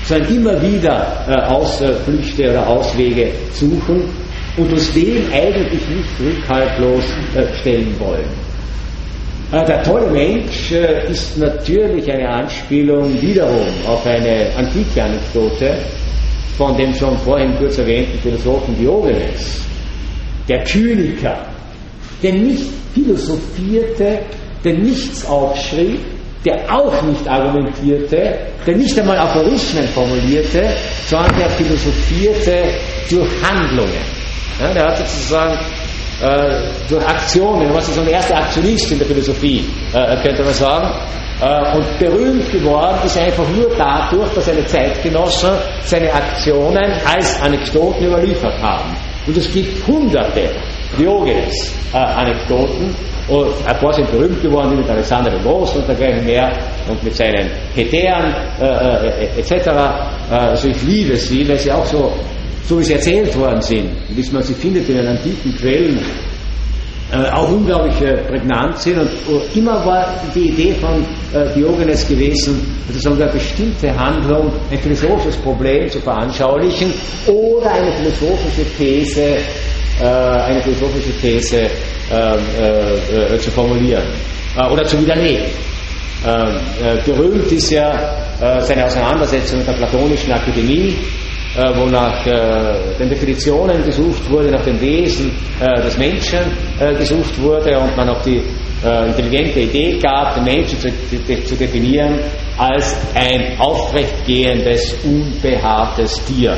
Sondern 0.03 0.35
immer 0.35 0.61
wieder 0.61 1.25
äh, 1.29 1.53
Ausflüchte 1.53 2.49
oder 2.49 2.67
Auswege 2.67 3.31
suchen 3.53 4.03
und 4.57 4.71
uns 4.71 4.93
dem 4.93 5.31
eigentlich 5.31 5.87
nicht 5.87 6.09
rückhaltlos 6.19 7.03
äh, 7.35 7.53
stellen 7.61 7.95
wollen. 7.99 8.50
Äh, 9.51 9.65
der 9.65 9.83
tolle 9.83 10.09
Mensch 10.11 10.71
äh, 10.71 11.11
ist 11.11 11.37
natürlich 11.37 12.09
eine 12.09 12.27
Anspielung 12.29 13.21
wiederum 13.21 13.67
auf 13.85 14.05
eine 14.05 14.49
antike 14.55 15.03
Anekdote 15.03 15.77
von 16.57 16.77
dem 16.77 16.93
schon 16.93 17.17
vorhin 17.19 17.57
kurz 17.57 17.77
erwähnten 17.77 18.17
Philosophen 18.19 18.77
Diogenes, 18.77 19.61
der 20.47 20.63
Kyniker, 20.63 21.45
der 22.21 22.33
nicht 22.33 22.65
philosophierte, 22.93 24.19
der 24.63 24.73
nichts 24.73 25.25
aufschrieb, 25.25 25.99
der 26.45 26.73
auch 26.73 27.01
nicht 27.03 27.27
argumentierte, 27.27 28.37
der 28.65 28.75
nicht 28.75 28.97
einmal 28.99 29.17
Aphorismen 29.17 29.87
formulierte, 29.89 30.69
sondern 31.07 31.35
der 31.37 31.49
philosophierte 31.49 32.63
durch 33.09 33.29
Handlungen. 33.43 34.21
Ja, 34.59 34.73
der 34.73 34.83
hat 34.87 34.97
sozusagen 34.97 35.57
äh, 36.21 36.61
durch 36.89 37.05
Aktionen, 37.07 37.73
was 37.73 37.89
ist 37.89 37.95
so 37.95 38.01
der 38.03 38.13
erste 38.13 38.35
Aktionist 38.35 38.91
in 38.91 38.99
der 38.99 39.07
Philosophie, 39.07 39.65
äh, 39.93 40.15
könnte 40.21 40.43
man 40.43 40.53
sagen. 40.53 40.89
Äh, 41.41 41.75
und 41.75 41.99
berühmt 41.99 42.51
geworden 42.51 42.99
ist 43.03 43.17
er 43.17 43.23
einfach 43.25 43.47
nur 43.49 43.69
dadurch, 43.75 44.31
dass 44.33 44.45
seine 44.45 44.65
Zeitgenossen 44.65 45.51
seine 45.83 46.13
Aktionen 46.13 46.91
als 47.05 47.41
Anekdoten 47.41 48.05
überliefert 48.05 48.61
haben. 48.61 48.95
Und 49.25 49.37
es 49.37 49.51
gibt 49.51 49.87
hunderte 49.87 50.49
Diogenes-Anekdoten, 50.99 52.95
und 53.27 53.53
ein 53.65 53.77
paar 53.77 53.93
sind 53.93 54.11
berühmt 54.11 54.41
geworden, 54.41 54.71
wie 54.71 54.77
mit 54.77 54.89
Alexander 54.89 55.31
dem 55.31 55.41
Großen 55.43 55.79
und 55.79 55.87
dergleichen 55.87 56.25
mehr 56.25 56.51
und 56.89 57.01
mit 57.03 57.15
seinen 57.15 57.49
Hetären 57.75 58.33
äh, 58.59 59.25
äh, 59.25 59.39
etc. 59.39 59.69
Also 60.29 60.67
ich 60.67 60.81
liebe 60.83 61.15
sie, 61.15 61.47
weil 61.47 61.57
sie 61.57 61.71
auch 61.71 61.85
so 61.85 62.11
so 62.71 62.79
wie 62.79 62.85
sie 62.85 62.93
erzählt 62.93 63.37
worden 63.37 63.61
sind, 63.61 63.89
wie 64.15 64.31
man 64.31 64.43
sie 64.43 64.53
findet 64.53 64.87
in 64.87 64.95
den 64.95 65.07
antiken 65.07 65.53
Quellen, 65.57 65.99
äh, 67.11 67.29
auch 67.29 67.51
unglaublich 67.51 67.99
äh, 68.01 68.15
prägnant 68.29 68.77
sind. 68.77 68.97
Und 68.97 69.09
uh, 69.27 69.41
immer 69.53 69.85
war 69.85 70.07
die 70.33 70.47
Idee 70.51 70.73
von 70.79 71.05
äh, 71.33 71.53
Diogenes 71.53 72.07
gewesen, 72.07 72.61
sozusagen 72.87 73.21
eine 73.21 73.33
bestimmte 73.33 73.93
Handlung, 73.93 74.53
ein 74.71 74.77
philosophisches 74.77 75.35
Problem 75.41 75.89
zu 75.89 75.99
veranschaulichen 75.99 76.93
oder 77.27 77.71
eine 77.71 77.91
philosophische 77.91 78.63
These, 78.77 79.21
äh, 79.99 80.05
eine 80.05 80.61
philosophische 80.61 81.11
These 81.19 81.57
ähm, 82.09 82.39
äh, 82.57 83.35
äh, 83.35 83.37
zu 83.37 83.51
formulieren 83.51 84.05
oder 84.71 84.85
zu 84.85 84.97
widerlegen. 85.01 85.47
Ähm, 86.25 86.59
berühmt 87.05 87.51
ist 87.51 87.71
ja 87.71 88.59
seine 88.59 88.85
Auseinandersetzung 88.85 89.59
mit 89.59 89.67
der 89.67 89.73
Platonischen 89.73 90.31
Akademie, 90.31 90.95
äh, 91.57 91.75
wo 91.75 91.85
nach 91.85 92.25
äh, 92.25 92.95
den 92.97 93.09
Definitionen 93.09 93.83
gesucht 93.83 94.29
wurde, 94.29 94.51
nach 94.51 94.63
dem 94.63 94.79
Wesen 94.79 95.31
äh, 95.59 95.81
des 95.81 95.97
Menschen 95.97 96.39
gesucht 96.97 97.39
wurde 97.41 97.77
und 97.77 97.95
man 97.95 98.09
auch 98.09 98.21
die 98.23 98.41
intelligente 99.07 99.59
Idee 99.59 99.99
gab, 99.99 100.33
den 100.33 100.43
Menschen 100.43 100.79
zu, 100.79 100.89
zu 101.43 101.55
definieren 101.55 102.17
als 102.57 102.97
ein 103.13 103.59
aufrechtgehendes, 103.59 104.95
unbehaartes 105.03 106.19
Tier. 106.25 106.57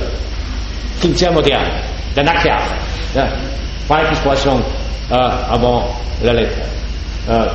Klingt 1.02 1.18
sehr 1.18 1.34
modern. 1.34 1.82
Der 2.16 2.24
nackte 2.24 2.54
Affe. 2.54 2.76
Ja. 3.14 3.28
Verhaltensforschung 3.88 4.62
äh, 5.10 5.16
avant 5.16 5.86
la 6.22 6.32
lettre. 6.32 6.62
Äh, 7.28 7.48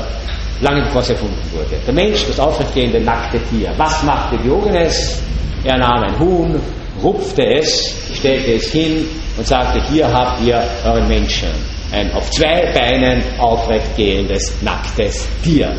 lange 0.60 0.82
bevor 0.82 1.00
es 1.00 1.10
erfunden 1.10 1.40
wurde. 1.52 1.80
Der 1.86 1.94
Mensch, 1.94 2.26
das 2.26 2.38
aufrechtgehende, 2.38 3.00
nackte 3.00 3.38
Tier. 3.44 3.72
Was 3.76 4.02
machte 4.02 4.36
Diogenes? 4.38 5.22
Er 5.64 5.78
nahm 5.78 6.02
ein 6.02 6.18
Huhn, 6.18 6.60
rupfte 7.02 7.42
es, 7.42 7.94
stellte 8.14 8.54
es 8.54 8.70
hin 8.72 9.06
und 9.36 9.46
sagte, 9.46 9.80
hier 9.90 10.06
habt 10.12 10.42
ihr 10.42 10.62
euren 10.84 11.08
Menschen. 11.08 11.48
Ein 11.92 12.12
auf 12.12 12.30
zwei 12.30 12.70
Beinen 12.74 13.22
aufrecht 13.38 13.96
gehendes, 13.96 14.54
nacktes 14.62 15.26
Tier. 15.42 15.72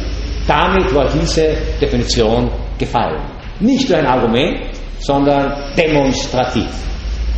Damit 0.48 0.94
war 0.96 1.08
diese 1.10 1.56
Definition 1.80 2.50
gefallen. 2.78 3.22
Nicht 3.60 3.90
nur 3.90 4.00
ein 4.00 4.08
Argument, 4.08 4.72
sondern 5.00 5.54
demonstrativ. 5.78 6.68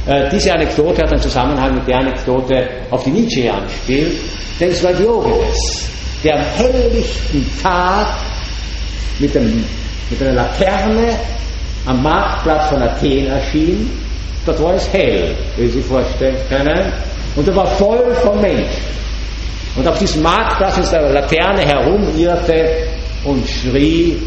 Äh, 0.08 0.30
diese 0.30 0.54
Anekdote 0.54 1.02
hat 1.02 1.12
einen 1.12 1.22
Zusammenhang 1.22 1.76
mit 1.76 1.88
der 1.88 1.98
Anekdote, 1.98 2.68
auf 2.90 3.04
die 3.04 3.12
Nietzsche 3.12 3.52
anspielt, 3.52 4.14
denn 4.60 4.70
es 4.70 4.84
war 4.84 4.94
Diogenes, 4.94 5.90
der 6.24 6.36
am 6.36 6.46
helllichten 6.58 7.46
Tag 7.62 8.08
mit, 9.20 9.36
dem, 9.36 9.64
mit 10.10 10.22
einer 10.22 10.34
Laterne 10.34 11.20
am 11.86 12.02
Marktplatz 12.04 12.70
von 12.70 12.82
Athen 12.82 13.28
erschien. 13.28 13.90
Dort 14.46 14.62
war 14.62 14.74
es 14.76 14.92
hell, 14.92 15.36
wie 15.58 15.68
Sie 15.68 15.74
sich 15.82 15.86
vorstellen 15.86 16.38
können. 16.50 16.92
Und 17.36 17.48
er 17.48 17.56
war 17.56 17.68
voll 17.68 18.14
von 18.16 18.40
Menschen. 18.42 18.92
Und 19.76 19.88
auf 19.88 19.98
diesem 19.98 20.22
Marktplatz 20.22 20.78
mit 20.78 20.92
der 20.92 21.14
Laterne 21.14 21.62
herumirrte 21.62 22.88
und 23.24 23.48
schrie, 23.48 24.18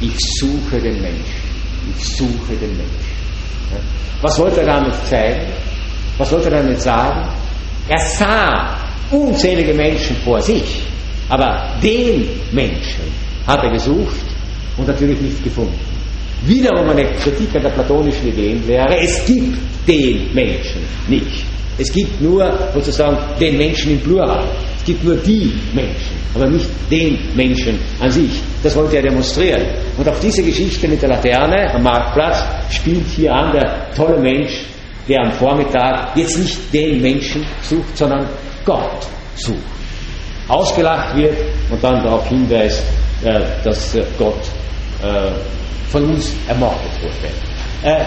ich 0.00 0.14
suche 0.38 0.80
den 0.80 1.00
Menschen. 1.00 1.50
Ich 1.96 2.16
suche 2.16 2.54
den 2.60 2.76
Menschen. 2.76 3.10
Was 4.20 4.38
wollte 4.38 4.60
er 4.60 4.66
damit 4.66 4.94
zeigen? 5.08 5.46
Was 6.18 6.30
wollte 6.32 6.50
er 6.50 6.62
damit 6.62 6.80
sagen? 6.80 7.28
Er 7.88 7.98
sah 7.98 8.76
unzählige 9.10 9.72
Menschen 9.72 10.16
vor 10.16 10.40
sich, 10.40 10.82
aber 11.28 11.74
den 11.82 12.28
Menschen 12.52 13.04
hat 13.46 13.62
er 13.64 13.70
gesucht 13.70 14.16
und 14.76 14.86
natürlich 14.86 15.20
nicht 15.20 15.42
gefunden 15.42 15.89
wiederum 16.46 16.88
eine 16.90 17.04
Kritik 17.12 17.54
an 17.54 17.62
der 17.62 17.70
platonischen 17.70 18.28
Ideenlehre. 18.28 18.98
Es 18.98 19.24
gibt 19.26 19.58
den 19.86 20.32
Menschen 20.34 20.82
nicht. 21.08 21.44
Es 21.78 21.90
gibt 21.92 22.20
nur 22.20 22.70
sozusagen 22.74 23.16
den 23.40 23.56
Menschen 23.56 23.92
im 23.92 24.00
Plural. 24.00 24.44
Es 24.76 24.84
gibt 24.84 25.04
nur 25.04 25.16
die 25.16 25.52
Menschen, 25.74 26.16
aber 26.34 26.46
nicht 26.46 26.68
den 26.90 27.18
Menschen 27.34 27.78
an 28.00 28.10
sich. 28.10 28.40
Das 28.62 28.74
wollte 28.76 28.96
er 28.96 29.02
demonstrieren. 29.02 29.62
Und 29.96 30.08
auf 30.08 30.20
diese 30.20 30.42
Geschichte 30.42 30.88
mit 30.88 31.00
der 31.02 31.10
Laterne 31.10 31.74
am 31.74 31.82
Marktplatz 31.82 32.42
spielt 32.70 33.06
hier 33.08 33.32
an 33.32 33.52
der 33.52 33.90
tolle 33.94 34.18
Mensch, 34.18 34.64
der 35.08 35.22
am 35.22 35.32
Vormittag 35.32 36.16
jetzt 36.16 36.38
nicht 36.38 36.58
den 36.72 37.00
Menschen 37.00 37.44
sucht, 37.62 37.96
sondern 37.96 38.26
Gott 38.64 39.06
sucht. 39.36 39.58
Ausgelacht 40.48 41.16
wird 41.16 41.36
und 41.70 41.82
dann 41.82 42.02
darauf 42.02 42.26
hinweist, 42.28 42.82
äh, 43.22 43.40
dass 43.62 43.94
äh, 43.94 44.02
Gott 44.18 44.40
äh, 45.02 45.30
von 45.90 46.04
uns 46.04 46.32
ermordet 46.48 46.90
wurde. 47.02 47.94
Äh, 47.94 48.04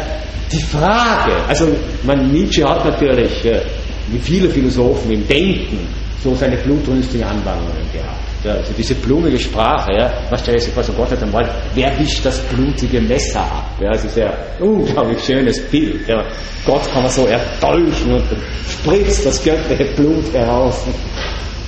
die 0.51 0.61
Frage, 0.61 1.33
also 1.47 1.67
man, 2.03 2.31
Nietzsche 2.31 2.63
hat 2.63 2.85
natürlich, 2.85 3.43
äh, 3.45 3.61
wie 4.09 4.19
viele 4.19 4.49
Philosophen 4.49 5.11
im 5.11 5.27
Denken, 5.27 5.87
so 6.23 6.33
seine 6.35 6.55
blutrünstigen 6.57 7.25
Anwandlungen 7.25 7.91
gehabt. 7.91 8.23
Ja, 8.43 8.53
also 8.55 8.73
diese 8.77 8.95
blumige 8.95 9.39
Sprache, 9.39 9.93
ja, 9.93 10.11
was 10.29 10.41
stellt 10.41 10.61
sich 10.61 10.73
vor, 10.73 10.83
so 10.83 10.91
Gott 10.93 11.11
hat 11.11 11.23
einmal, 11.23 11.49
wer 11.75 11.97
wischt 11.97 12.25
das 12.25 12.39
blutige 12.39 12.99
Messer 13.01 13.41
ab? 13.41 13.71
Ja, 13.79 13.91
das 13.91 14.03
ist 14.03 14.17
ja 14.17 14.27
ein 14.27 14.63
unglaublich 14.63 15.23
schönes 15.23 15.61
Bild. 15.69 16.07
Ja. 16.07 16.23
Gott 16.65 16.89
kann 16.91 17.03
man 17.03 17.11
so 17.11 17.25
erdolchen 17.25 18.13
und 18.13 18.23
spritzt 18.69 19.25
das 19.25 19.43
göttliche 19.43 19.85
Blut 19.95 20.33
heraus. 20.33 20.85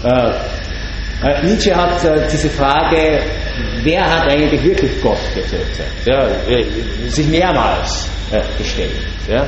Äh, 0.04 0.32
Nietzsche 1.44 1.76
hat 1.76 2.04
äh, 2.04 2.28
diese 2.32 2.50
Frage, 2.50 3.20
wer 3.82 4.04
hat 4.04 4.32
eigentlich 4.32 4.64
wirklich 4.64 5.02
Gott 5.02 5.18
getötet, 5.34 5.88
ja, 6.06 6.28
äh, 6.48 6.64
sich 7.10 7.28
mehrmals 7.28 8.08
äh, 8.32 8.42
gestellt. 8.60 8.92
Ja. 9.28 9.48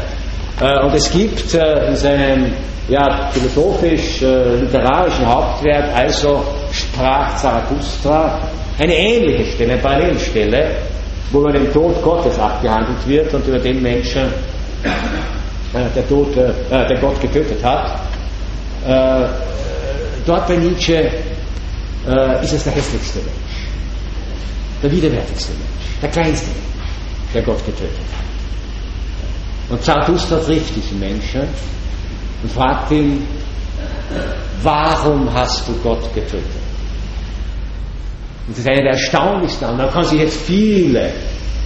Äh, 0.60 0.84
und 0.84 0.96
es 0.96 1.12
gibt 1.12 1.54
äh, 1.54 1.88
in 1.88 1.96
seinem 1.96 2.52
ja, 2.88 3.30
philosophisch-literarischen 3.32 5.28
Hauptwerk, 5.28 5.96
also 5.96 6.44
sprach 6.72 7.36
Zarathustra, 7.36 8.40
eine 8.80 8.96
ähnliche 8.96 9.46
Stelle, 9.52 9.74
eine 9.74 9.82
Parallelstelle, 9.82 10.78
wo 11.32 11.42
über 11.42 11.52
den 11.52 11.72
Tod 11.72 12.02
Gottes 12.02 12.40
abgehandelt 12.40 13.08
wird 13.08 13.32
und 13.36 13.46
über 13.48 13.60
den 13.60 13.84
Menschen, 13.84 14.34
der, 15.74 16.08
Tod, 16.08 16.34
der 16.36 16.98
Gott 17.02 17.20
getötet 17.20 17.62
hat. 17.62 18.00
dort 20.26 20.48
bei 20.48 20.56
Nietzsche 20.56 21.12
äh, 22.08 22.44
ist 22.44 22.54
es 22.54 22.64
der 22.64 22.74
hässlichste 22.74 23.20
Mensch, 23.20 23.68
der 24.82 24.92
widerwärtigste 24.92 25.52
Mensch, 25.54 26.02
der 26.02 26.10
kleinste 26.10 26.48
Mensch. 26.48 26.68
der 27.34 27.42
Gott 27.44 27.66
getötet 27.66 27.98
hat. 27.98 28.28
Und 29.70 29.84
Zarathustra 29.84 30.38
trifft 30.38 30.76
diesen 30.76 31.00
Menschen 31.00 31.42
und 32.42 32.52
fragt 32.52 32.92
ihn, 32.92 33.28
warum 34.64 35.32
hast 35.34 35.68
du 35.68 35.74
Gott 35.84 36.14
getötet? 36.14 36.42
Und 38.48 38.52
das 38.56 38.60
ist 38.60 38.68
eine 38.68 38.82
der 38.82 38.92
erstaunlichsten. 38.92 39.70
Und 39.70 39.78
man 39.78 39.92
kann 39.92 40.06
sich 40.06 40.20
jetzt 40.20 40.38
viele 40.42 41.12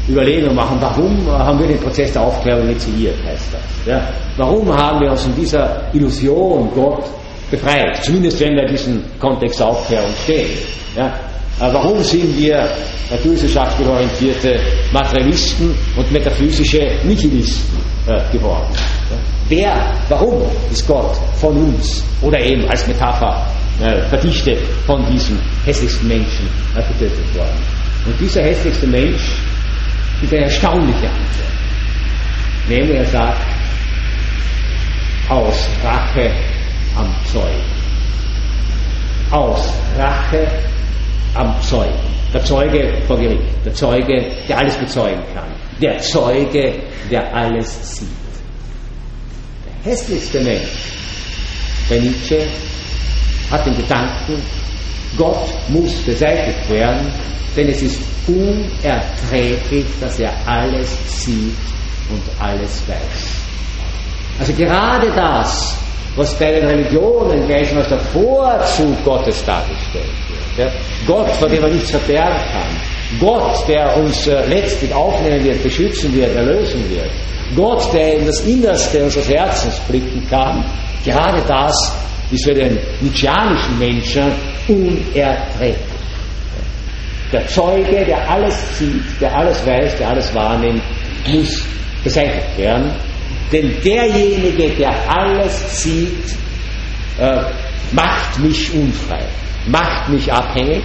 Überlegungen 0.10 0.56
machen, 0.56 0.78
warum 0.80 1.28
haben 1.28 1.60
wir 1.60 1.68
den 1.68 1.80
Prozess 1.80 2.12
der 2.12 2.24
Aufklärung 2.24 2.64
initiiert, 2.70 3.24
heißt 3.24 3.54
das. 3.54 3.62
Ja? 3.86 4.08
Warum 4.38 4.76
haben 4.76 5.00
wir 5.00 5.12
uns 5.12 5.26
in 5.26 5.36
dieser 5.36 5.94
Illusion 5.94 6.72
Gott 6.74 7.06
befreit? 7.52 8.04
Zumindest 8.04 8.40
wenn 8.40 8.56
wir 8.56 8.64
in 8.64 8.70
diesem 8.70 9.04
Kontext 9.20 9.62
Aufklärung 9.62 10.12
stehen. 10.24 10.58
Ja? 10.96 11.14
Warum 11.60 12.04
sind 12.04 12.36
wir 12.40 12.68
naturwissenschaftlich 13.12 13.88
orientierte 13.88 14.60
Materialisten 14.92 15.76
und 15.96 16.12
metaphysische 16.12 16.90
Nihilisten 17.04 17.78
äh, 18.08 18.36
geworden? 18.36 18.74
Wer, 19.48 19.94
warum 20.10 20.42
ist 20.72 20.88
Gott 20.88 21.16
von 21.36 21.56
uns 21.56 22.04
oder 22.22 22.40
eben 22.40 22.68
als 22.68 22.88
Metapher 22.88 23.46
äh, 23.84 24.02
verdichtet 24.10 24.58
von 24.88 25.06
diesem 25.12 25.38
hässlichsten 25.66 26.08
Menschen 26.08 26.50
getötet 26.76 27.36
worden? 27.36 27.60
Und 28.08 28.20
dieser 28.20 28.42
hässlichste 28.42 28.88
Mensch 28.88 29.34
gibt 30.22 30.34
eine 30.34 30.46
erstaunliche 30.46 31.08
Antwort. 31.08 31.52
Nämlich 32.68 32.98
er 32.98 33.06
sagt, 33.06 33.42
aus 35.30 35.70
Rache 35.84 36.32
am 36.96 37.14
Zeugen. 37.32 37.66
Aus 39.32 39.74
Rache 39.98 40.48
am 41.36 41.62
Zeugen. 41.62 42.00
Der 42.34 42.44
Zeuge 42.44 43.02
vor 43.08 43.18
Gericht. 43.18 43.66
Der 43.66 43.74
Zeuge, 43.74 44.32
der 44.48 44.58
alles 44.58 44.76
bezeugen 44.76 45.24
kann. 45.34 45.50
Der 45.82 45.98
Zeuge, 46.00 46.76
der 47.10 47.34
alles 47.36 47.98
sieht. 47.98 48.08
Der 49.66 49.92
hässlichste 49.92 50.40
Mensch 50.42 50.92
bei 51.90 52.00
Nietzsche 52.00 52.46
hat 53.50 53.66
den 53.66 53.76
Gedanken, 53.76 54.42
Gott 55.18 55.50
muss 55.68 55.94
beseitigt 56.04 56.70
werden, 56.70 57.12
denn 57.56 57.68
es 57.68 57.82
ist 57.82 58.02
unerträglich, 58.28 59.86
dass 60.00 60.20
er 60.20 60.32
alles 60.46 60.98
sieht 61.26 61.58
und 62.10 62.22
alles 62.40 62.82
weiß. 62.88 63.42
Also 64.40 64.54
gerade 64.54 65.12
das, 65.12 65.78
was 66.16 66.38
bei 66.38 66.52
den 66.52 66.68
Religionen 66.68 67.48
gleich 67.48 67.76
als 67.76 67.88
der 67.88 68.00
Vorzug 68.00 69.04
Gottes 69.04 69.44
dargestellt 69.46 70.06
wird. 70.28 70.68
Ja? 70.68 70.72
Gott, 71.08 71.30
vor 71.36 71.48
dem 71.48 71.62
man 71.62 71.72
nichts 71.72 71.92
verbergen 71.92 72.42
kann. 72.52 73.20
Gott, 73.20 73.68
der 73.68 73.96
uns 73.98 74.28
äh, 74.28 74.46
letztlich 74.48 74.94
aufnehmen 74.94 75.44
wird, 75.44 75.64
beschützen 75.64 76.14
wird, 76.14 76.36
erlösen 76.36 76.84
wird. 76.90 77.10
Gott, 77.56 77.94
der 77.94 78.18
in 78.18 78.26
das 78.26 78.42
Innerste 78.42 79.04
unseres 79.04 79.30
Herzens 79.30 79.80
blicken 79.88 80.26
kann. 80.30 80.64
Gerade 81.04 81.42
das 81.48 81.76
ist 82.32 82.46
für 82.46 82.54
den 82.54 82.78
nietzscheanischen 83.02 83.78
Menschen 83.80 84.32
unerträglich. 84.68 85.76
Der 87.32 87.48
Zeuge, 87.48 88.06
der 88.06 88.30
alles 88.30 88.78
sieht, 88.78 89.04
der 89.22 89.34
alles 89.36 89.66
weiß, 89.66 89.98
der 89.98 90.10
alles 90.10 90.36
wahrnimmt, 90.36 90.82
muss 91.28 91.66
beseitigt 92.04 92.58
werden. 92.58 92.92
Denn 93.52 93.76
derjenige, 93.84 94.70
der 94.78 94.94
alles 95.10 95.84
sieht, 95.84 96.36
äh, 97.20 97.42
macht 97.92 98.40
mich 98.40 98.74
unfrei, 98.74 99.24
macht 99.68 100.10
mich 100.10 100.32
abhängig, 100.32 100.84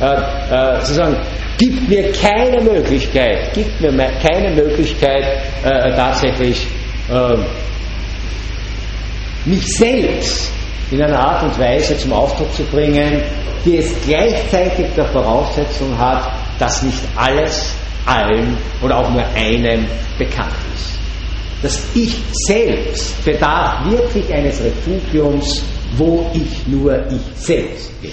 äh, 0.00 0.04
äh, 0.04 0.80
sozusagen 0.80 1.16
gibt 1.58 1.88
mir 1.88 2.12
keine 2.12 2.60
Möglichkeit, 2.60 3.52
gibt 3.54 3.80
mir 3.80 3.92
keine 4.20 4.50
Möglichkeit 4.54 5.24
äh, 5.64 5.94
tatsächlich 5.94 6.66
äh, 7.10 7.36
mich 9.44 9.64
selbst 9.76 10.50
in 10.90 11.02
einer 11.02 11.18
Art 11.18 11.42
und 11.44 11.58
Weise 11.58 11.96
zum 11.96 12.12
Ausdruck 12.12 12.52
zu 12.54 12.64
bringen, 12.64 13.22
die 13.64 13.78
es 13.78 13.94
gleichzeitig 14.04 14.86
der 14.96 15.06
Voraussetzung 15.06 15.96
hat, 15.98 16.32
dass 16.58 16.82
nicht 16.82 17.00
alles 17.16 17.74
allen 18.06 18.56
oder 18.82 18.98
auch 18.98 19.10
nur 19.10 19.24
einem 19.34 19.86
bekannt 20.18 20.52
ist. 20.58 20.63
Das 21.62 21.82
Ich 21.94 22.16
selbst 22.46 23.24
bedarf 23.24 23.90
wirklich 23.90 24.32
eines 24.32 24.60
Refugiums, 24.60 25.62
wo 25.96 26.30
ich 26.34 26.66
nur 26.66 27.04
ich 27.10 27.22
selbst 27.36 28.00
bin. 28.02 28.10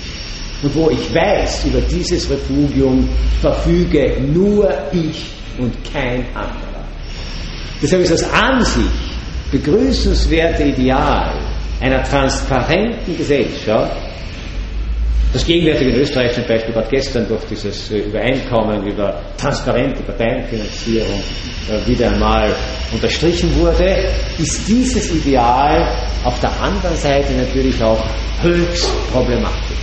Und 0.64 0.76
wo 0.76 0.90
ich 0.90 1.14
weiß, 1.14 1.66
über 1.66 1.82
dieses 1.82 2.30
Refugium 2.30 3.10
verfüge 3.42 4.22
nur 4.22 4.72
ich 4.94 5.26
und 5.58 5.74
kein 5.92 6.26
anderer. 6.36 6.86
Deshalb 7.82 8.04
ist 8.04 8.12
das 8.12 8.32
an 8.32 8.64
sich 8.64 9.12
begrüßenswerte 9.52 10.64
Ideal 10.64 11.34
einer 11.82 12.04
transparenten 12.04 13.18
Gesellschaft 13.18 14.11
das 15.34 15.46
Gegenwärtige 15.46 15.92
in 15.92 16.02
Österreich 16.02 16.34
zum 16.34 16.44
Beispiel 16.46 16.74
gerade 16.74 16.90
gestern 16.90 17.28
durch 17.28 17.44
dieses 17.50 17.92
äh, 17.92 18.00
Übereinkommen 18.00 18.86
über 18.86 19.22
transparente 19.38 20.02
Parteienfinanzierung 20.04 21.22
äh, 21.70 21.88
wieder 21.88 22.12
einmal 22.12 22.54
unterstrichen 22.92 23.56
wurde, 23.58 24.10
ist 24.38 24.68
dieses 24.68 25.10
Ideal 25.12 25.88
auf 26.26 26.38
der 26.42 26.52
anderen 26.62 26.98
Seite 26.98 27.32
natürlich 27.34 27.82
auch 27.82 28.04
höchst 28.42 28.92
problematisch. 29.12 29.78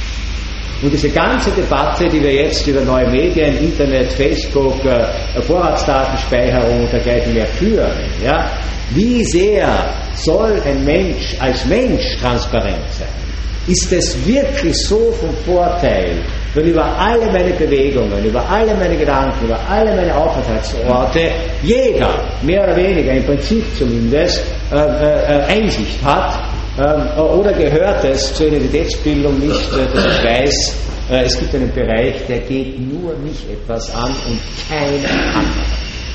Und 0.82 0.92
diese 0.92 1.08
ganze 1.08 1.50
Debatte, 1.50 2.06
die 2.08 2.22
wir 2.22 2.32
jetzt 2.32 2.66
über 2.66 2.82
neue 2.82 3.10
Medien, 3.10 3.56
Internet, 3.58 4.12
Facebook, 4.12 4.84
äh, 4.84 5.40
Vorratsdatenspeicherung 5.42 6.82
und 6.84 6.92
dergleichen 6.92 7.32
mehr 7.32 7.46
führen, 7.46 7.92
ja, 8.22 8.50
wie 8.90 9.24
sehr 9.24 9.92
soll 10.14 10.60
ein 10.64 10.84
Mensch 10.84 11.36
als 11.40 11.64
Mensch 11.64 12.16
transparent 12.20 12.84
sein? 12.92 13.27
Ist 13.68 13.92
es 13.92 14.26
wirklich 14.26 14.74
so 14.74 15.12
von 15.12 15.30
Vorteil, 15.44 16.22
wenn 16.54 16.66
über 16.66 16.84
alle 16.84 17.26
meine 17.26 17.52
Bewegungen, 17.52 18.24
über 18.24 18.42
alle 18.48 18.74
meine 18.74 18.96
Gedanken, 18.96 19.44
über 19.44 19.60
alle 19.68 19.94
meine 19.94 20.14
Aufenthaltsorte 20.16 21.30
jeder, 21.62 22.24
mehr 22.42 22.64
oder 22.64 22.76
weniger, 22.76 23.12
im 23.12 23.24
Prinzip 23.24 23.64
zumindest, 23.76 24.42
äh, 24.72 24.76
äh, 24.76 25.42
Einsicht 25.44 26.02
hat 26.02 26.42
äh, 26.78 27.20
oder 27.20 27.52
gehört 27.52 28.04
es 28.04 28.34
zur 28.34 28.46
Identitätsbildung 28.46 29.38
nicht, 29.38 29.72
äh, 29.74 29.94
dass 29.94 30.06
ich 30.06 30.24
weiß, 30.24 30.76
äh, 31.10 31.24
es 31.24 31.38
gibt 31.38 31.54
einen 31.54 31.72
Bereich, 31.74 32.14
der 32.26 32.38
geht 32.38 32.78
nur 32.78 33.16
mich 33.18 33.44
etwas 33.52 33.94
an 33.94 34.10
und 34.26 34.40
kein 34.68 35.04
anderer. 35.04 35.44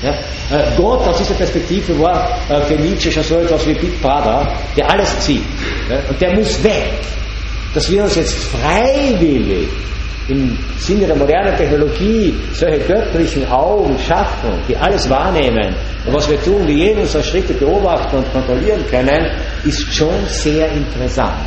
Ja? 0.02 0.10
Äh, 0.10 0.76
Gott 0.76 1.06
aus 1.06 1.18
dieser 1.18 1.34
Perspektive 1.34 1.98
war 2.00 2.36
für 2.66 2.74
Nietzsche 2.74 3.12
schon 3.12 3.22
so 3.22 3.36
etwas 3.36 3.66
wie 3.66 3.74
Big 3.74 4.02
Brother, 4.02 4.52
der 4.76 4.90
alles 4.90 5.18
zieht. 5.20 5.44
Ja? 5.88 5.96
Und 6.08 6.20
der 6.20 6.34
muss 6.34 6.62
weg 6.64 6.90
dass 7.74 7.90
wir 7.90 8.04
uns 8.04 8.14
jetzt 8.14 8.34
freiwillig 8.34 9.68
im 10.28 10.56
Sinne 10.78 11.06
der 11.06 11.16
modernen 11.16 11.54
Technologie 11.56 12.34
solche 12.52 12.78
göttlichen 12.80 13.46
Augen 13.50 13.98
schaffen, 13.98 14.50
die 14.66 14.76
alles 14.76 15.08
wahrnehmen 15.10 15.74
und 16.06 16.14
was 16.14 16.28
wir 16.30 16.40
tun, 16.42 16.66
die 16.66 16.74
jeden 16.74 17.00
unserer 17.00 17.22
Schritte 17.22 17.52
beobachten 17.54 18.16
und 18.16 18.32
kontrollieren 18.32 18.84
können, 18.88 19.30
ist 19.64 19.92
schon 19.94 20.14
sehr 20.26 20.70
interessant. 20.72 21.44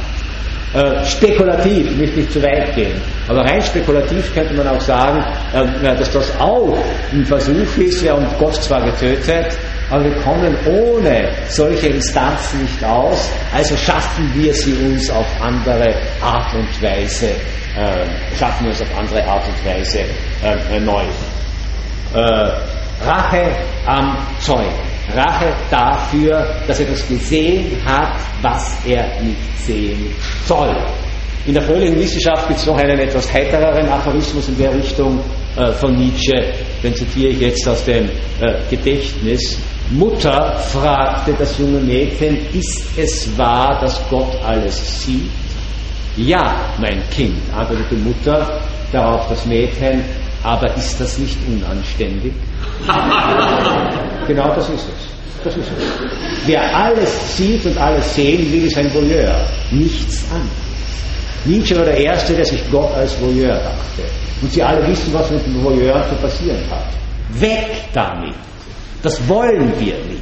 Äh, 0.73 1.05
spekulativ, 1.05 1.91
ich 1.91 1.97
möchte 1.97 2.19
nicht 2.19 2.31
zu 2.33 2.43
weit 2.43 2.75
gehen, 2.75 3.01
aber 3.27 3.41
rein 3.41 3.61
spekulativ 3.61 4.33
könnte 4.33 4.53
man 4.53 4.67
auch 4.67 4.81
sagen, 4.81 5.23
äh, 5.53 5.95
dass 5.95 6.11
das 6.11 6.39
auch 6.39 6.77
ein 7.13 7.25
Versuch 7.25 7.77
ist, 7.77 8.03
ja, 8.03 8.13
und 8.13 8.27
Gott 8.37 8.55
zwar 8.55 8.83
getötet, 8.83 9.57
aber 9.89 10.03
wir 10.03 10.15
kommen 10.21 10.55
ohne 10.65 11.29
solche 11.47 11.87
Instanzen 11.87 12.61
nicht 12.61 12.83
aus, 12.83 13.29
also 13.53 13.75
schaffen 13.77 14.31
wir 14.35 14.53
sie 14.53 14.73
uns 14.73 15.09
auf 15.09 15.27
andere 15.41 15.95
Art 16.21 16.53
und 16.53 16.81
Weise, 16.81 17.27
äh, 17.27 18.05
schaffen 18.37 18.65
wir 18.65 18.71
uns 18.71 18.81
auf 18.81 18.97
andere 18.97 19.23
Art 19.25 19.45
und 19.47 19.65
Weise 19.65 19.99
äh, 20.43 20.79
neu. 20.79 21.03
Äh, 22.13 22.51
Rache 23.05 23.51
am 23.85 24.17
Zeugen. 24.39 24.73
Rache 25.13 25.53
dafür, 25.69 26.55
dass 26.67 26.79
er 26.79 26.87
das 26.87 27.07
gesehen 27.07 27.77
hat, 27.85 28.19
was 28.41 28.77
er 28.85 29.21
nicht 29.21 29.59
sehen 29.59 30.13
soll. 30.45 30.75
In 31.45 31.53
der 31.53 31.63
fröhlichen 31.63 31.97
Wissenschaft 31.97 32.47
gibt 32.49 32.59
es 32.59 32.65
noch 32.65 32.77
einen 32.77 32.99
etwas 32.99 33.31
heitereren 33.33 33.87
Aphorismus 33.87 34.49
in 34.49 34.57
der 34.57 34.73
Richtung 34.73 35.19
äh, 35.55 35.71
von 35.71 35.95
Nietzsche, 35.95 36.53
den 36.83 36.93
zitiere 36.93 37.31
ich 37.31 37.39
jetzt 37.39 37.67
aus 37.69 37.85
dem 37.85 38.09
äh, 38.41 38.55
Gedächtnis. 38.69 39.57
Mutter 39.91 40.59
fragte 40.71 41.33
das 41.39 41.57
junge 41.57 41.79
Mädchen, 41.79 42.37
ist 42.53 42.97
es 42.97 43.37
wahr, 43.37 43.79
dass 43.79 44.01
Gott 44.09 44.35
alles 44.45 45.03
sieht? 45.03 45.31
Ja, 46.17 46.55
mein 46.79 47.01
Kind, 47.09 47.37
antwortete 47.55 47.95
die 47.95 48.01
Mutter, 48.01 48.59
darauf 48.91 49.29
das 49.29 49.45
Mädchen, 49.45 50.03
aber 50.43 50.75
ist 50.75 50.99
das 50.99 51.17
nicht 51.17 51.37
unanständig? 51.47 52.33
genau 54.27 54.53
das 54.55 54.67
ist 54.69 54.87
es. 54.89 55.43
Das 55.43 55.55
ist 55.55 55.67
es. 55.77 55.83
Wer 56.45 56.75
alles 56.75 57.37
sieht 57.37 57.65
und 57.65 57.77
alles 57.77 58.13
sehen 58.13 58.51
will, 58.51 58.65
ist 58.65 58.77
ein 58.77 58.93
Voyeur, 58.93 59.35
nichts 59.71 60.25
anderes. 60.31 60.67
Nietzsche 61.45 61.77
war 61.77 61.85
der 61.85 61.97
Erste, 61.97 62.33
der 62.33 62.45
sich 62.45 62.61
Gott 62.71 62.93
als 62.93 63.19
Voyeur 63.21 63.53
dachte. 63.55 64.03
Und 64.41 64.51
Sie 64.51 64.61
alle 64.61 64.85
wissen, 64.85 65.13
was 65.13 65.31
mit 65.31 65.45
dem 65.45 65.63
Voyeur 65.63 66.03
zu 66.09 66.15
passieren 66.15 66.59
hat. 66.69 66.87
Weg 67.39 67.67
damit. 67.93 68.35
Das 69.07 69.25
wollen 69.29 69.71
wir 69.79 69.93
nicht. 70.03 70.21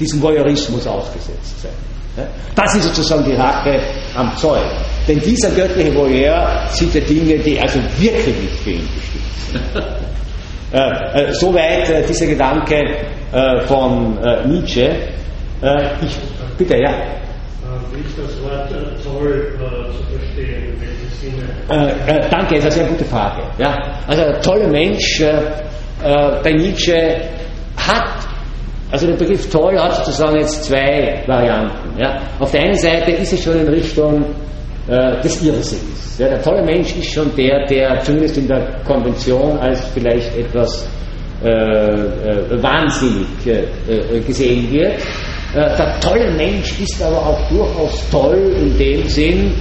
Diesem 0.00 0.22
Voyeurismus 0.22 0.86
ausgesetzt 0.86 1.60
sein. 1.60 2.26
Das 2.54 2.74
ist 2.74 2.84
sozusagen 2.84 3.22
die 3.26 3.34
Rache 3.34 3.78
am 4.14 4.34
Zeug. 4.38 4.64
Denn 5.06 5.20
dieser 5.20 5.50
göttliche 5.50 5.94
Voyeur 5.94 6.62
sieht 6.70 6.94
ja 6.94 7.00
Dinge, 7.02 7.38
die 7.40 7.60
also 7.60 7.78
wirklich 7.98 8.36
nicht 8.38 8.56
für 8.64 8.70
ihn 8.70 8.88
bestimmt 8.96 9.24
sind. 9.52 9.84
äh, 10.72 11.28
äh, 11.28 11.32
soweit 11.34 11.90
äh, 11.90 12.06
dieser 12.06 12.26
Gedanke 12.26 12.76
äh, 13.32 13.60
von 13.66 14.16
äh, 14.24 14.46
Nietzsche. 14.48 14.86
Äh, 15.60 15.90
ich, 16.00 16.16
bitte, 16.56 16.76
ja. 16.82 16.94
Wie 17.92 18.00
ist 18.00 18.16
das 18.16 18.42
Wort 18.42 18.70
toll 19.04 19.58
zu 19.92 20.18
verstehen? 20.18 20.72
In 20.72 20.80
welchem 20.80 21.10
Sinne? 21.20 22.28
danke, 22.30 22.56
ist 22.56 22.62
eine 22.62 22.72
sehr 22.72 22.86
gute 22.86 23.04
Frage. 23.04 23.42
Ja? 23.58 23.76
Also, 24.06 24.22
der 24.22 24.40
tolle 24.40 24.68
Mensch 24.68 25.22
bei 26.42 26.52
Nietzsche 26.52 27.20
hat 27.86 28.30
also 28.90 29.06
der 29.06 29.14
Begriff 29.14 29.48
toll 29.50 29.78
hat 29.78 29.94
sozusagen 29.96 30.36
jetzt 30.36 30.64
zwei 30.64 31.22
Varianten. 31.26 31.98
Ja. 31.98 32.20
Auf 32.40 32.50
der 32.50 32.62
einen 32.62 32.76
Seite 32.76 33.12
ist 33.12 33.32
es 33.32 33.42
schon 33.44 33.60
in 33.60 33.68
Richtung 33.68 34.24
äh, 34.88 35.20
des 35.22 35.42
Irrsinns. 35.42 36.18
Ja, 36.18 36.28
der 36.28 36.42
tolle 36.42 36.64
Mensch 36.64 36.96
ist 36.96 37.12
schon 37.12 37.34
der, 37.36 37.66
der 37.66 38.00
zumindest 38.00 38.38
in 38.38 38.48
der 38.48 38.80
Konvention 38.84 39.58
als 39.58 39.80
vielleicht 39.94 40.36
etwas 40.36 40.88
äh, 41.44 41.48
äh, 41.48 42.62
wahnsinnig 42.62 43.28
äh, 43.46 43.60
äh, 43.88 44.20
gesehen 44.20 44.70
wird. 44.72 44.94
Äh, 45.54 45.76
der 45.76 46.00
tolle 46.00 46.30
Mensch 46.32 46.80
ist 46.80 47.00
aber 47.00 47.18
auch 47.18 47.48
durchaus 47.48 48.10
toll 48.10 48.56
in 48.60 48.76
dem 48.76 49.06
Sinn, 49.08 49.54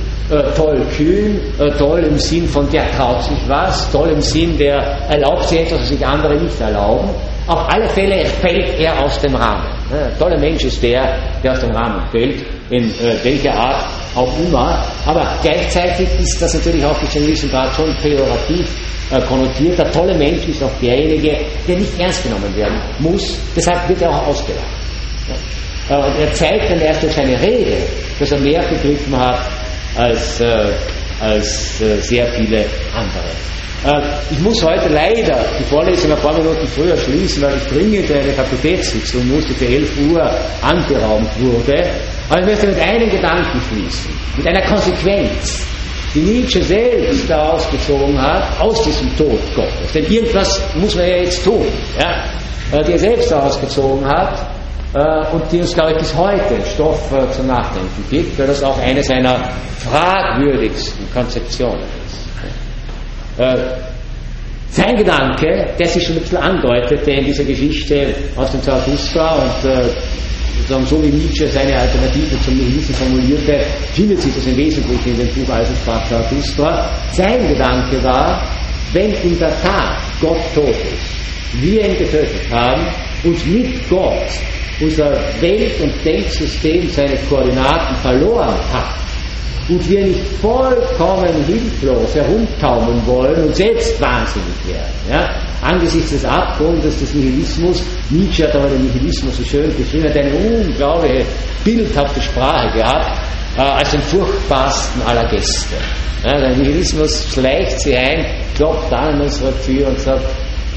toll 0.56 0.80
kühn, 0.96 1.40
toll 1.78 2.04
im 2.04 2.18
Sinn 2.18 2.48
von 2.48 2.70
der 2.70 2.90
traut 2.96 3.24
sich 3.24 3.38
was, 3.48 3.92
toll 3.92 4.10
im 4.10 4.22
Sinn 4.22 4.58
der 4.58 4.78
erlaubt 5.10 5.50
sich 5.50 5.60
etwas, 5.62 5.82
was 5.82 5.90
sich 5.90 6.06
andere 6.06 6.36
nicht 6.36 6.60
erlauben. 6.62 7.10
Auf 7.48 7.68
alle 7.68 7.90
Fälle 7.90 8.26
fällt 8.26 8.80
er 8.80 9.04
aus 9.04 9.20
dem 9.22 9.34
Rahmen. 9.34 9.66
Ein 9.92 10.16
toller 10.20 10.38
Mensch 10.38 10.64
ist 10.66 10.84
der, 10.84 11.18
der 11.44 11.54
aus 11.54 11.60
dem 11.60 11.72
Rahmen 11.72 12.08
fällt, 12.12 12.46
in 12.70 12.84
äh, 12.84 13.16
welcher 13.24 13.52
Art 13.56 13.86
auch 14.16 14.32
immer. 14.38 14.86
Aber 15.04 15.28
gleichzeitig 15.42 16.08
ist 16.20 16.40
das 16.40 16.54
natürlich 16.54 16.86
auch 16.86 16.98
bis 17.00 17.10
zu 17.10 17.18
einem 17.18 17.26
gewissen 17.26 17.50
Grad 17.50 17.74
schon 17.74 17.92
pejorativ 18.04 18.68
äh, 19.10 19.20
konnotiert. 19.22 19.80
Der 19.80 19.92
tolle 19.92 20.16
Mensch 20.16 20.48
ist 20.48 20.62
auch 20.62 20.80
derjenige, 20.80 21.38
der 21.68 21.78
nicht 21.78 22.00
ernst 22.00 22.22
genommen 22.22 22.56
werden 22.56 22.80
muss. 23.00 23.36
Deshalb 23.56 23.90
wird 23.90 24.04
er 24.04 24.12
auch 24.12 24.28
ausgelacht. 24.28 24.68
Ja. 25.90 25.96
Äh, 25.96 26.06
und 26.06 26.20
er 26.20 26.32
zeigt 26.34 26.70
dann 26.70 26.82
erst 26.82 27.02
durch 27.02 27.14
seine 27.14 27.42
Rede, 27.42 27.78
dass 28.20 28.32
er 28.32 28.40
mehr 28.40 28.62
begriffen 28.70 29.18
hat 29.18 29.40
als, 30.00 30.40
äh, 30.40 30.72
als 31.20 31.82
äh, 31.82 31.98
sehr 32.00 32.28
viele 32.34 32.66
andere. 32.94 33.30
Äh, 33.86 34.02
ich 34.32 34.40
muss 34.40 34.64
heute 34.64 34.90
leider 34.90 35.46
die 35.60 35.64
Vorlesung 35.64 36.12
ein 36.12 36.18
paar 36.20 36.38
Minuten 36.38 36.66
früher 36.68 36.96
schließen, 36.96 37.44
weil 37.44 37.58
ich 37.58 37.68
dringend 37.68 38.12
eine 38.12 38.32
Fakultätssitzung 38.34 39.28
musste, 39.28 39.54
für 39.54 39.66
11 39.66 39.90
Uhr 40.12 40.32
anberaumt 40.62 41.30
wurde. 41.40 41.84
Aber 42.30 42.40
ich 42.40 42.46
möchte 42.46 42.68
mit 42.68 42.80
einem 42.80 43.10
Gedanken 43.10 43.60
schließen, 43.70 44.12
mit 44.38 44.48
einer 44.48 44.66
Konsequenz, 44.68 45.66
die 46.16 46.20
Nietzsche 46.20 46.64
selbst 46.64 47.30
daraus 47.30 47.70
gezogen 47.70 48.20
hat, 48.20 48.60
aus 48.60 48.84
diesem 48.84 49.16
Tod 49.18 49.40
Gottes. 49.56 49.92
Denn 49.94 50.06
irgendwas 50.06 50.62
muss 50.76 50.96
man 50.96 51.08
ja 51.08 51.18
jetzt 51.18 51.44
tun, 51.44 51.66
ja? 52.00 52.24
Äh, 52.72 52.84
die 52.86 52.94
er 52.94 53.00
selbst 53.00 53.32
daraus 53.32 53.60
gezogen 53.60 54.06
hat 54.08 54.59
und 54.94 55.44
die 55.52 55.60
uns, 55.60 55.74
glaube 55.74 55.92
ich, 55.92 55.98
bis 56.00 56.16
heute 56.16 56.60
Stoff 56.66 57.14
zum 57.36 57.48
Nachdenken 57.48 58.04
gibt, 58.10 58.40
weil 58.40 58.48
das 58.48 58.64
auch 58.64 58.80
eine 58.80 59.04
seiner 59.04 59.52
fragwürdigsten 59.78 61.06
Konzeptionen 61.14 61.84
ist. 62.08 63.40
Äh, 63.40 63.56
sein 64.72 64.96
Gedanke, 64.96 65.74
der 65.80 65.88
sich 65.88 66.04
schon 66.04 66.16
ein 66.16 66.22
bisschen 66.22 66.38
andeutete 66.38 67.12
in 67.12 67.26
dieser 67.26 67.44
Geschichte 67.44 68.14
aus 68.36 68.52
dem 68.52 68.62
Zarathustra 68.62 69.36
und 69.36 69.70
äh, 69.70 69.90
so 70.68 71.02
wie 71.02 71.08
Nietzsche 71.08 71.48
seine 71.48 71.76
Alternative 71.76 72.40
zum 72.44 72.56
Nihilismus 72.56 72.98
formulierte, 72.98 73.62
findet 73.94 74.22
sich 74.22 74.36
das 74.36 74.46
im 74.46 74.58
Wesentlichen 74.58 75.12
in 75.12 75.18
dem 75.18 75.28
Buch 75.30 75.54
Eisensprach 75.54 76.08
Zarathustra. 76.10 76.90
Sein 77.14 77.48
Gedanke 77.48 78.04
war, 78.04 78.48
wenn 78.94 79.12
in 79.14 79.40
der 79.40 79.60
Tat 79.62 79.98
Gott 80.22 80.42
tot 80.54 80.70
ist, 80.70 81.62
wir 81.62 81.86
ihn 81.86 81.98
getötet 81.98 82.52
haben 82.52 82.86
und 83.24 83.48
mit 83.48 83.90
Gott 83.90 84.30
unser 84.82 85.12
Welt- 85.42 85.80
und 85.82 85.94
Denksystem 86.04 86.90
seine 86.90 87.18
Koordinaten 87.30 87.96
verloren 87.98 88.56
hat, 88.74 89.00
und 89.70 89.88
wir 89.88 90.04
nicht 90.04 90.22
vollkommen 90.42 91.46
hilflos 91.46 92.16
herumtaumeln 92.16 93.06
wollen 93.06 93.44
und 93.44 93.56
selbst 93.56 94.02
wahnsinnig 94.02 94.68
werden. 94.68 94.94
Ja? 95.10 95.30
Angesichts 95.62 96.12
des 96.12 96.26
Abgrundes 96.26 97.00
des 97.00 97.14
Nihilismus, 97.14 97.84
Nietzsche 98.10 98.48
hat 98.48 98.56
aber 98.56 98.70
den 98.70 98.86
Nihilismus 98.86 99.38
so 99.38 99.44
schön 99.44 99.72
beschrieben, 99.76 100.10
hat 100.10 100.18
eine 100.18 100.34
unglaubliche, 100.34 101.26
bildhafte 101.64 102.22
Sprache 102.22 102.78
gehabt, 102.78 103.22
äh, 103.58 103.62
als 103.62 103.92
den 103.92 104.02
furchtbarsten 104.02 105.02
aller 105.04 105.30
Gäste. 105.30 105.76
Ja, 106.26 106.38
der 106.38 106.56
Nihilismus 106.56 107.28
schleicht 107.32 107.80
sie 107.82 107.96
ein, 107.96 108.26
klopft 108.56 108.92
an 108.92 109.14
an 109.14 109.22
unserer 109.22 109.54
Tür 109.64 109.88
und 109.88 110.00
sagt, 110.00 110.24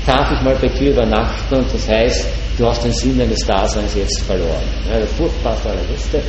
darf 0.07 0.33
ich 0.33 0.41
mal 0.43 0.57
bei 0.61 0.69
dir 0.69 0.93
übernachten? 0.93 1.55
Und 1.55 1.73
das 1.73 1.89
heißt, 1.89 2.27
du 2.59 2.67
hast 2.67 2.85
den 2.85 2.93
Sinn 2.93 3.19
deines 3.19 3.47
Daseins 3.47 3.95
jetzt 3.95 4.23
verloren. 4.23 4.63
Ja, 4.91 4.99
der 4.99 5.07
furchtbarste 5.07 5.71
aller 5.71 5.85
Gäste 5.91 6.21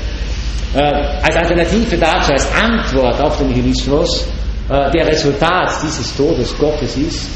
äh, 0.73 0.79
als 1.21 1.35
Alternative 1.35 1.97
dazu, 1.97 2.31
als 2.31 2.47
Antwort 2.55 3.21
auf 3.21 3.37
den 3.37 3.49
Nihilismus, 3.49 4.27
äh, 4.69 4.91
der 4.91 5.07
Resultat 5.07 5.71
dieses 5.83 6.15
Todes 6.15 6.57
Gottes 6.57 6.97
ist, 6.97 7.29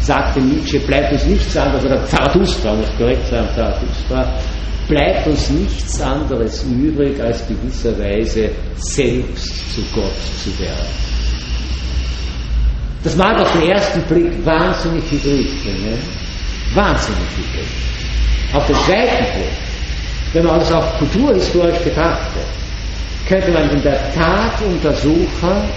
sagte 0.00 0.40
Nietzsche, 0.40 0.78
bleibt 0.80 1.12
uns 1.12 1.24
nichts 1.24 1.56
anderes, 1.56 1.84
oder 1.84 2.04
Zarathustra, 2.06 2.74
muss 2.74 2.96
korrekt 2.96 3.26
sagen, 3.26 3.48
Zarathustra, 3.56 4.32
bleibt 4.88 5.26
uns 5.26 5.50
nichts 5.50 6.00
anderes 6.00 6.62
übrig, 6.64 7.20
als 7.20 7.42
gewisserweise 7.48 8.50
selbst 8.76 9.74
zu 9.74 9.80
Gott 9.94 10.12
zu 10.42 10.56
werden. 10.60 10.86
Das 13.04 13.16
mag 13.16 13.38
auf 13.38 13.52
den 13.52 13.68
ersten 13.68 14.00
Blick 14.02 14.32
wahnsinnig 14.46 15.04
hybrid 15.10 15.46
klingen, 15.60 15.98
wahnsinnig 16.72 17.28
hybrid. 17.36 17.68
Auf 18.54 18.66
den 18.66 18.76
zweiten 18.76 19.24
Blick, 19.34 19.52
wenn 20.32 20.46
man 20.46 20.58
das 20.58 20.72
auch 20.72 20.98
kulturhistorisch 20.98 21.78
betrachtet, 21.80 22.46
könnte 23.28 23.50
man 23.52 23.68
in 23.70 23.82
der 23.82 24.10
Tat 24.14 24.54
untersuchen, 24.66 25.68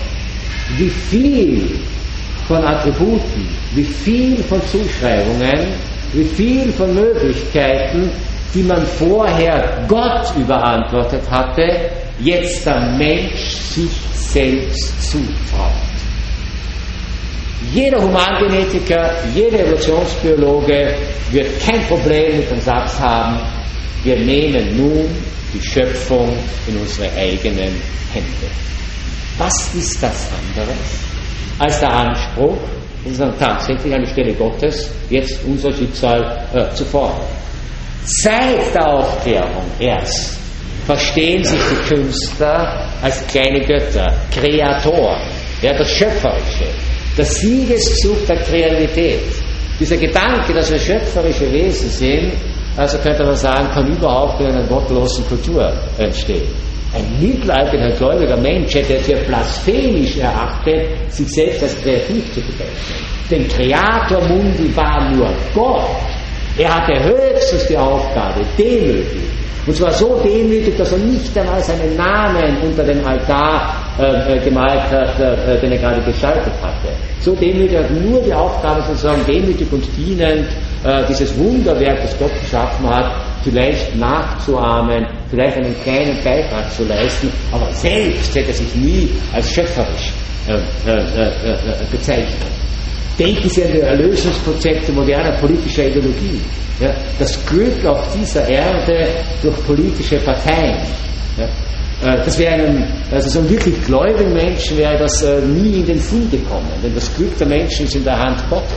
wie 0.78 0.90
viel 0.90 1.78
von 2.48 2.64
Attributen, 2.64 3.50
wie 3.76 3.84
viel 3.84 4.42
von 4.44 4.62
Zuschreibungen, 4.68 5.68
wie 6.14 6.24
viel 6.24 6.72
von 6.72 6.96
Möglichkeiten, 6.96 8.10
die 8.54 8.64
man 8.64 8.86
vorher 8.86 9.84
Gott 9.90 10.34
überantwortet 10.38 11.30
hatte, 11.30 11.90
jetzt 12.20 12.66
der 12.66 12.80
Mensch 12.98 13.58
sich 13.76 13.92
selbst 14.14 15.12
zutraut. 15.12 15.97
Jeder 17.74 18.02
Humangenetiker, 18.02 19.16
jeder 19.34 19.60
Evolutionsbiologe 19.62 20.96
wird 21.32 21.60
kein 21.66 21.82
Problem 21.88 22.38
mit 22.38 22.52
dem 22.52 22.62
Satz 22.62 23.00
haben, 23.00 23.40
wir 24.04 24.16
nehmen 24.16 24.78
nun 24.78 25.10
die 25.54 25.62
Schöpfung 25.62 26.32
in 26.68 26.78
unsere 26.78 27.12
eigenen 27.18 27.82
Hände. 28.14 28.48
Was 29.38 29.74
ist 29.74 30.02
das 30.02 30.30
anderes 30.32 30.78
als 31.60 31.80
der 31.80 31.92
Anspruch, 31.92 32.58
sozusagen 33.04 33.40
tatsächlich 33.40 33.94
an 33.94 34.02
die 34.04 34.12
Stelle 34.12 34.34
Gottes 34.34 34.92
jetzt 35.10 35.40
unser 35.46 35.72
Schicksal 35.72 36.48
äh, 36.54 36.74
zu 36.76 36.86
fordern? 36.86 37.26
Seit 38.06 38.74
der 38.74 38.88
Aufklärung 38.88 39.64
erst 39.80 40.38
verstehen 40.86 41.44
sich 41.44 41.60
die 41.60 41.96
Künstler 41.96 42.90
als 43.02 43.26
kleine 43.28 43.60
Götter, 43.66 44.14
Kreatoren, 44.32 45.22
ja, 45.62 45.74
das 45.78 45.90
Schöpferische, 45.90 46.68
der 47.18 47.26
Siegeszug 47.26 48.26
der 48.28 48.38
Kreativität. 48.38 49.22
Dieser 49.80 49.98
Gedanke, 49.98 50.54
dass 50.54 50.72
wir 50.72 50.80
schöpferische 50.80 51.52
Wesen 51.52 51.90
sind, 51.90 52.32
also 52.76 52.98
könnte 53.00 53.24
man 53.24 53.36
sagen, 53.36 53.70
kann 53.74 53.88
überhaupt 53.88 54.40
in 54.40 54.48
einer 54.48 54.68
gottlosen 54.68 55.26
Kultur 55.28 55.72
entstehen. 55.98 56.48
Ein 56.94 57.20
mittelalterlicher 57.20 57.98
gläubiger 57.98 58.38
Mensch 58.38 58.74
hätte 58.76 58.96
es 58.96 59.06
für 59.06 59.18
blasphemisch 59.26 60.18
erachtet, 60.18 60.88
sich 61.10 61.28
selbst 61.28 61.64
als 61.64 61.82
kreativ 61.82 62.34
zu 62.34 62.42
bezeichnen. 62.42 62.72
Denn 63.30 63.48
Creator 63.48 64.22
Mundi 64.28 64.76
war 64.76 65.12
nur 65.12 65.30
Gott. 65.54 65.90
Er 66.58 66.74
hatte 66.74 67.04
höchstens 67.04 67.68
die 67.68 67.78
Aufgabe, 67.78 68.42
demütig. 68.58 69.22
Und 69.66 69.76
zwar 69.76 69.92
so 69.92 70.22
demütig, 70.24 70.78
dass 70.78 70.94
er 70.94 71.00
nicht 71.00 71.38
einmal 71.38 71.62
seinen 71.62 71.96
Namen 71.98 72.58
unter 72.64 72.84
dem 72.84 73.06
Altar 73.06 73.87
äh, 74.00 74.36
äh 74.36 74.40
gemalt 74.44 74.92
hat, 74.92 75.20
äh, 75.20 75.60
den 75.62 75.72
er 75.72 75.78
gerade 75.78 76.02
gestaltet 76.02 76.54
hatte. 76.62 76.90
So 77.20 77.36
demütig 77.36 77.78
hat 77.78 77.92
nur 77.92 78.22
die 78.22 78.34
Aufgabe 78.34 78.82
sozusagen 78.88 79.26
demütig 79.26 79.68
und 79.72 79.84
dienend 79.98 80.48
äh, 80.84 81.06
dieses 81.08 81.38
Wunderwerk, 81.38 82.02
das 82.02 82.18
Gott 82.20 82.32
geschaffen 82.42 82.88
hat, 82.90 83.12
vielleicht 83.44 83.96
nachzuahmen, 83.96 85.06
vielleicht 85.30 85.58
einen 85.58 85.76
kleinen 85.84 86.18
Beitrag 86.24 86.72
zu 86.72 86.84
leisten, 86.84 87.32
aber 87.52 87.72
selbst 87.72 88.36
hätte 88.36 88.50
er 88.50 88.54
sich 88.54 88.76
nie 88.76 89.10
als 89.34 89.52
schöpferisch 89.52 90.14
äh, 90.48 90.54
äh, 90.54 90.98
äh, 90.98 91.52
äh 91.52 91.86
bezeichnet. 91.92 92.36
Denken 93.18 93.50
Sie 93.50 93.64
an 93.64 93.72
die 93.74 93.80
Erlösungskonzepte 93.80 94.92
moderner 94.92 95.32
politischer 95.40 95.88
Ideologie. 95.88 96.40
Ja, 96.80 96.94
das 97.18 97.44
Glück 97.48 97.84
auf 97.86 98.14
dieser 98.14 98.48
Erde 98.48 99.08
durch 99.42 99.66
politische 99.66 100.18
Parteien. 100.18 100.78
Ja, 101.38 101.46
äh, 101.46 101.48
das 102.02 102.38
wäre 102.38 102.54
einem, 102.54 102.84
also 103.12 103.30
so 103.30 103.40
einem 103.40 103.50
wirklich 103.50 103.84
gläubigen 103.86 104.34
Menschen 104.34 104.78
wäre 104.78 104.98
das 104.98 105.24
äh, 105.24 105.42
nie 105.42 105.80
in 105.80 105.86
den 105.88 106.00
Sinn 106.00 106.30
gekommen, 106.30 106.70
denn 106.84 106.94
das 106.94 107.14
Glück 107.16 107.36
der 107.40 107.48
Menschen 107.48 107.86
ist 107.86 107.96
in 107.96 108.04
der 108.04 108.18
Hand 108.18 108.44
Gottes. 108.50 108.72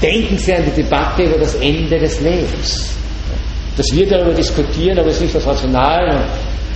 Denken 0.00 0.38
Sie 0.38 0.54
an 0.54 0.62
die 0.64 0.82
Debatte 0.82 1.24
über 1.24 1.38
das 1.38 1.56
Ende 1.56 1.98
des 1.98 2.20
Lebens. 2.20 2.94
Dass 3.76 3.86
wir 3.94 4.08
darüber 4.08 4.32
diskutieren, 4.32 4.98
aber 4.98 5.08
es 5.08 5.20
nicht 5.20 5.34
aus 5.36 5.46
rationalen 5.46 6.22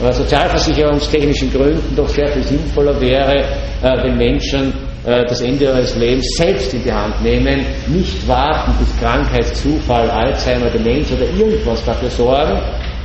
und 0.00 0.12
sozialversicherungstechnischen 0.12 1.52
Gründen 1.52 1.94
doch 1.94 2.08
sehr 2.08 2.28
viel 2.32 2.42
sinnvoller 2.42 3.00
wäre, 3.00 3.38
äh, 3.82 4.02
wenn 4.02 4.16
Menschen 4.16 4.72
äh, 5.04 5.24
das 5.24 5.40
Ende 5.40 5.66
ihres 5.66 5.94
Lebens 5.96 6.26
selbst 6.36 6.74
in 6.74 6.82
die 6.82 6.92
Hand 6.92 7.22
nehmen, 7.22 7.64
nicht 7.86 8.26
warten, 8.26 8.72
bis 8.78 8.88
Krankheit, 8.98 9.54
Zufall, 9.56 10.10
Alzheimer, 10.10 10.68
Demenz 10.70 11.12
oder 11.12 11.26
irgendwas 11.38 11.84
dafür 11.84 12.10
sorgen, 12.10 12.60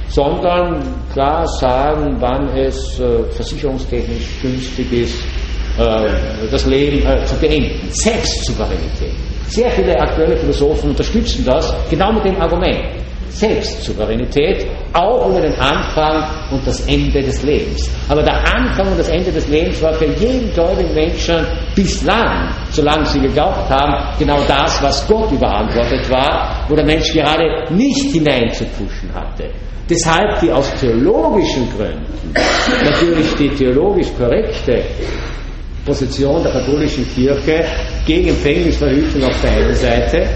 sondern 0.09 0.83
klar 1.13 1.47
sagen, 1.59 2.15
wann 2.19 2.49
es 2.57 2.99
äh, 2.99 3.23
versicherungstechnisch 3.31 4.41
günstig 4.41 4.91
ist, 4.91 5.23
äh, 5.77 6.09
das 6.51 6.65
Leben 6.65 7.05
äh, 7.05 7.23
zu 7.25 7.35
beenden. 7.35 7.89
Selbstsouveränität. 7.91 9.13
Sehr 9.47 9.69
viele 9.71 9.99
aktuelle 9.99 10.37
Philosophen 10.37 10.91
unterstützen 10.91 11.45
das 11.45 11.73
genau 11.89 12.11
mit 12.13 12.25
dem 12.25 12.39
Argument. 12.41 12.99
Selbstsouveränität, 13.29 14.67
auch 14.93 15.29
über 15.29 15.41
den 15.41 15.53
Anfang 15.55 16.23
und 16.51 16.65
das 16.65 16.85
Ende 16.87 17.21
des 17.21 17.41
Lebens. 17.43 17.89
Aber 18.09 18.23
der 18.23 18.37
Anfang 18.53 18.91
und 18.91 18.99
das 18.99 19.07
Ende 19.07 19.31
des 19.31 19.47
Lebens 19.47 19.81
war 19.81 19.93
für 19.93 20.05
jeden 20.05 20.51
gläubigen 20.53 20.93
Menschen 20.93 21.45
bislang, 21.75 22.53
solange 22.71 23.05
sie 23.05 23.19
geglaubt 23.19 23.69
haben, 23.69 24.17
genau 24.17 24.39
das, 24.47 24.81
was 24.83 25.07
Gott 25.07 25.31
überantwortet 25.31 26.09
war, 26.09 26.65
wo 26.67 26.75
der 26.75 26.85
Mensch 26.85 27.13
gerade 27.13 27.65
nicht 27.73 28.11
hineinzupuschen 28.11 29.13
hatte. 29.13 29.49
Deshalb 29.89 30.39
die 30.39 30.51
aus 30.51 30.71
theologischen 30.79 31.67
Gründen, 31.75 32.33
natürlich 32.83 33.33
die 33.35 33.49
theologisch 33.49 34.07
korrekte 34.17 34.83
Position 35.85 36.43
der 36.43 36.51
katholischen 36.51 37.07
Kirche 37.15 37.65
gegen 38.05 38.29
Empfängnisverhütung 38.29 39.23
auf 39.23 39.41
der 39.41 39.51
einen 39.51 39.75
Seite 39.75 40.27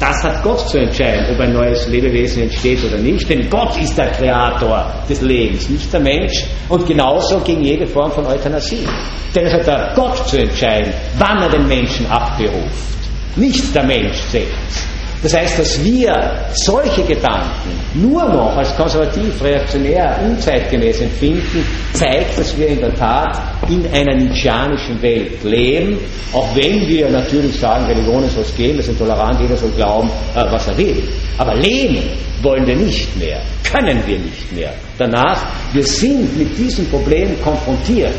das 0.00 0.22
hat 0.22 0.44
Gott 0.44 0.68
zu 0.68 0.78
entscheiden, 0.78 1.26
ob 1.34 1.40
ein 1.40 1.52
neues 1.52 1.88
Lebewesen 1.88 2.44
entsteht 2.44 2.84
oder 2.84 2.98
nicht. 2.98 3.28
Denn 3.28 3.50
Gott 3.50 3.76
ist 3.80 3.98
der 3.98 4.10
Kreator 4.12 4.94
des 5.08 5.20
Lebens, 5.22 5.68
nicht 5.68 5.92
der 5.92 6.00
Mensch. 6.00 6.44
Und 6.68 6.86
genauso 6.86 7.40
gegen 7.40 7.64
jede 7.64 7.86
Form 7.86 8.12
von 8.12 8.24
Euthanasie. 8.26 8.86
Denn 9.34 9.46
es 9.46 9.52
hat 9.54 9.66
der 9.66 9.92
Gott 9.96 10.28
zu 10.28 10.38
entscheiden, 10.38 10.92
wann 11.18 11.42
er 11.42 11.50
den 11.50 11.66
Menschen 11.66 12.06
abberuft. 12.06 12.98
Nicht 13.34 13.74
der 13.74 13.84
Mensch 13.84 14.18
selbst. 14.30 14.97
Das 15.22 15.34
heißt, 15.34 15.58
dass 15.58 15.82
wir 15.82 16.46
solche 16.52 17.02
Gedanken 17.02 17.70
nur 17.94 18.24
noch 18.24 18.56
als 18.56 18.74
konservativ, 18.76 19.42
reaktionär, 19.42 20.20
unzeitgemäß 20.24 21.00
empfinden, 21.00 21.64
zeigt, 21.92 22.38
dass 22.38 22.56
wir 22.56 22.68
in 22.68 22.80
der 22.80 22.94
Tat 22.94 23.36
in 23.68 23.84
einer 23.92 24.14
nietzscheanischen 24.14 25.00
Welt 25.02 25.42
leben, 25.42 25.98
auch 26.32 26.54
wenn 26.54 26.86
wir 26.86 27.10
natürlich 27.10 27.58
sagen, 27.58 27.86
Religionen 27.86 28.30
soll 28.30 28.44
es 28.44 28.54
geben, 28.54 28.76
wir 28.76 28.84
sind 28.84 28.98
tolerant, 28.98 29.40
jeder 29.40 29.56
soll 29.56 29.70
glauben, 29.70 30.08
äh, 30.36 30.44
was 30.50 30.68
er 30.68 30.78
will. 30.78 31.02
Aber 31.36 31.54
leben 31.56 32.02
wollen 32.42 32.66
wir 32.66 32.76
nicht 32.76 33.16
mehr, 33.18 33.40
können 33.68 34.00
wir 34.06 34.18
nicht 34.18 34.52
mehr. 34.52 34.72
Danach, 34.98 35.42
wir 35.72 35.84
sind 35.84 36.38
mit 36.38 36.56
diesem 36.56 36.86
Problem 36.86 37.40
konfrontiert, 37.42 38.14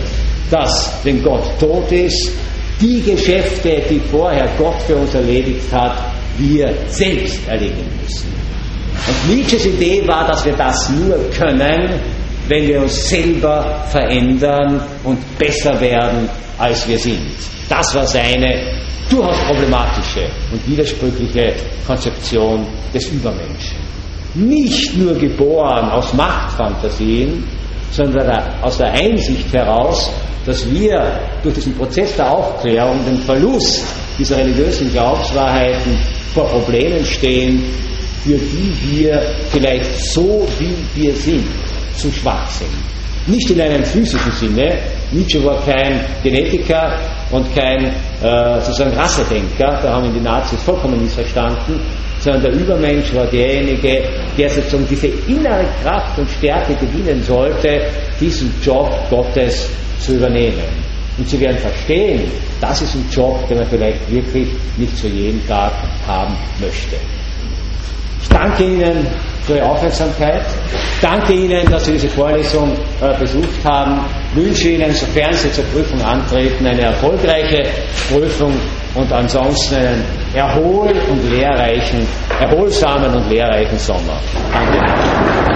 dass, 0.51 0.99
wenn 1.03 1.23
Gott 1.23 1.45
tot 1.59 1.89
ist, 1.91 2.31
die 2.81 3.01
Geschäfte, 3.01 3.81
die 3.89 3.99
vorher 4.11 4.47
Gott 4.57 4.81
für 4.87 4.95
uns 4.95 5.13
erledigt 5.13 5.71
hat, 5.71 6.08
wir 6.39 6.73
selbst 6.87 7.47
erledigen 7.47 7.89
müssen. 8.01 8.27
Und 9.07 9.35
Nietzsches 9.35 9.65
Idee 9.65 10.07
war, 10.07 10.27
dass 10.27 10.45
wir 10.45 10.53
das 10.53 10.89
nur 10.89 11.17
können, 11.31 11.99
wenn 12.47 12.67
wir 12.67 12.81
uns 12.81 13.09
selber 13.09 13.85
verändern 13.89 14.81
und 15.03 15.19
besser 15.37 15.79
werden, 15.79 16.29
als 16.57 16.87
wir 16.87 16.97
sind. 16.97 17.31
Das 17.69 17.93
war 17.93 18.05
seine 18.05 18.79
durchaus 19.09 19.37
problematische 19.47 20.27
und 20.51 20.67
widersprüchliche 20.67 21.53
Konzeption 21.85 22.65
des 22.93 23.07
Übermenschen. 23.07 23.77
Nicht 24.35 24.95
nur 24.97 25.15
geboren 25.15 25.89
aus 25.89 26.13
Machtfantasien, 26.13 27.43
sondern 27.91 28.61
aus 28.61 28.77
der 28.77 28.91
Einsicht 28.91 29.51
heraus, 29.53 30.11
dass 30.45 30.69
wir 30.71 31.19
durch 31.43 31.55
diesen 31.55 31.75
Prozess 31.75 32.15
der 32.15 32.31
Aufklärung 32.31 33.03
den 33.05 33.17
Verlust 33.19 33.85
dieser 34.19 34.37
religiösen 34.37 34.91
Glaubenswahrheiten 34.91 35.97
vor 36.33 36.45
Problemen 36.49 37.03
stehen, 37.05 37.63
für 38.23 38.37
die 38.37 38.73
wir 38.91 39.21
vielleicht 39.49 39.95
so, 40.11 40.47
wie 40.59 40.75
wir 41.01 41.15
sind, 41.15 41.45
zu 41.95 42.11
schwach 42.11 42.49
sind. 42.49 42.69
Nicht 43.27 43.49
in 43.49 43.61
einem 43.61 43.83
physischen 43.83 44.31
Sinne. 44.31 44.77
Nietzsche 45.11 45.43
war 45.43 45.63
kein 45.65 46.01
Genetiker 46.23 46.99
und 47.31 47.53
kein 47.55 47.85
äh, 47.85 48.61
sozusagen 48.61 48.93
Rassedenker, 48.93 49.79
da 49.81 49.93
haben 49.93 50.05
ihn 50.05 50.13
die 50.13 50.19
Nazis 50.19 50.61
vollkommen 50.63 51.01
missverstanden, 51.01 51.79
sondern 52.19 52.41
der 52.43 52.53
Übermensch 52.53 53.13
war 53.13 53.25
derjenige, 53.27 54.03
der 54.37 54.49
sozusagen 54.49 54.87
diese 54.89 55.07
innere 55.27 55.65
Kraft 55.83 56.17
und 56.17 56.29
Stärke 56.29 56.75
gewinnen 56.75 57.23
sollte, 57.23 57.81
diesen 58.19 58.53
Job 58.61 58.91
Gottes 59.09 59.69
zu 59.99 60.13
übernehmen. 60.15 60.89
Und 61.19 61.27
Sie 61.29 61.39
werden 61.41 61.57
verstehen, 61.57 62.31
das 62.61 62.81
ist 62.81 62.95
ein 62.95 63.05
Job, 63.11 63.45
den 63.49 63.57
man 63.57 63.67
vielleicht 63.67 64.09
wirklich 64.09 64.47
nicht 64.77 64.97
für 64.97 65.09
jeden 65.09 65.45
Tag 65.47 65.73
haben 66.07 66.33
möchte. 66.61 66.95
Ich 68.21 68.29
danke 68.29 68.63
Ihnen 68.63 69.05
für 69.43 69.57
Ihre 69.57 69.65
Aufmerksamkeit. 69.65 70.45
Ich 70.95 71.01
danke 71.01 71.33
Ihnen, 71.33 71.69
dass 71.69 71.83
Sie 71.85 71.93
diese 71.93 72.07
Vorlesung 72.07 72.71
äh, 73.01 73.17
besucht 73.19 73.63
haben. 73.65 74.05
Ich 74.35 74.45
wünsche 74.45 74.69
Ihnen, 74.69 74.91
sofern 74.93 75.33
Sie 75.33 75.51
zur 75.51 75.65
Prüfung 75.65 76.01
antreten, 76.01 76.65
eine 76.65 76.81
erfolgreiche 76.83 77.63
Prüfung 78.09 78.53
und 78.95 79.11
ansonsten 79.11 79.75
einen 79.75 80.03
erhol 80.33 80.89
und 81.09 81.29
lehrreichen, 81.31 82.07
erholsamen 82.39 83.13
und 83.13 83.29
lehrreichen 83.29 83.77
Sommer. 83.77 84.19
Danke. 84.53 85.48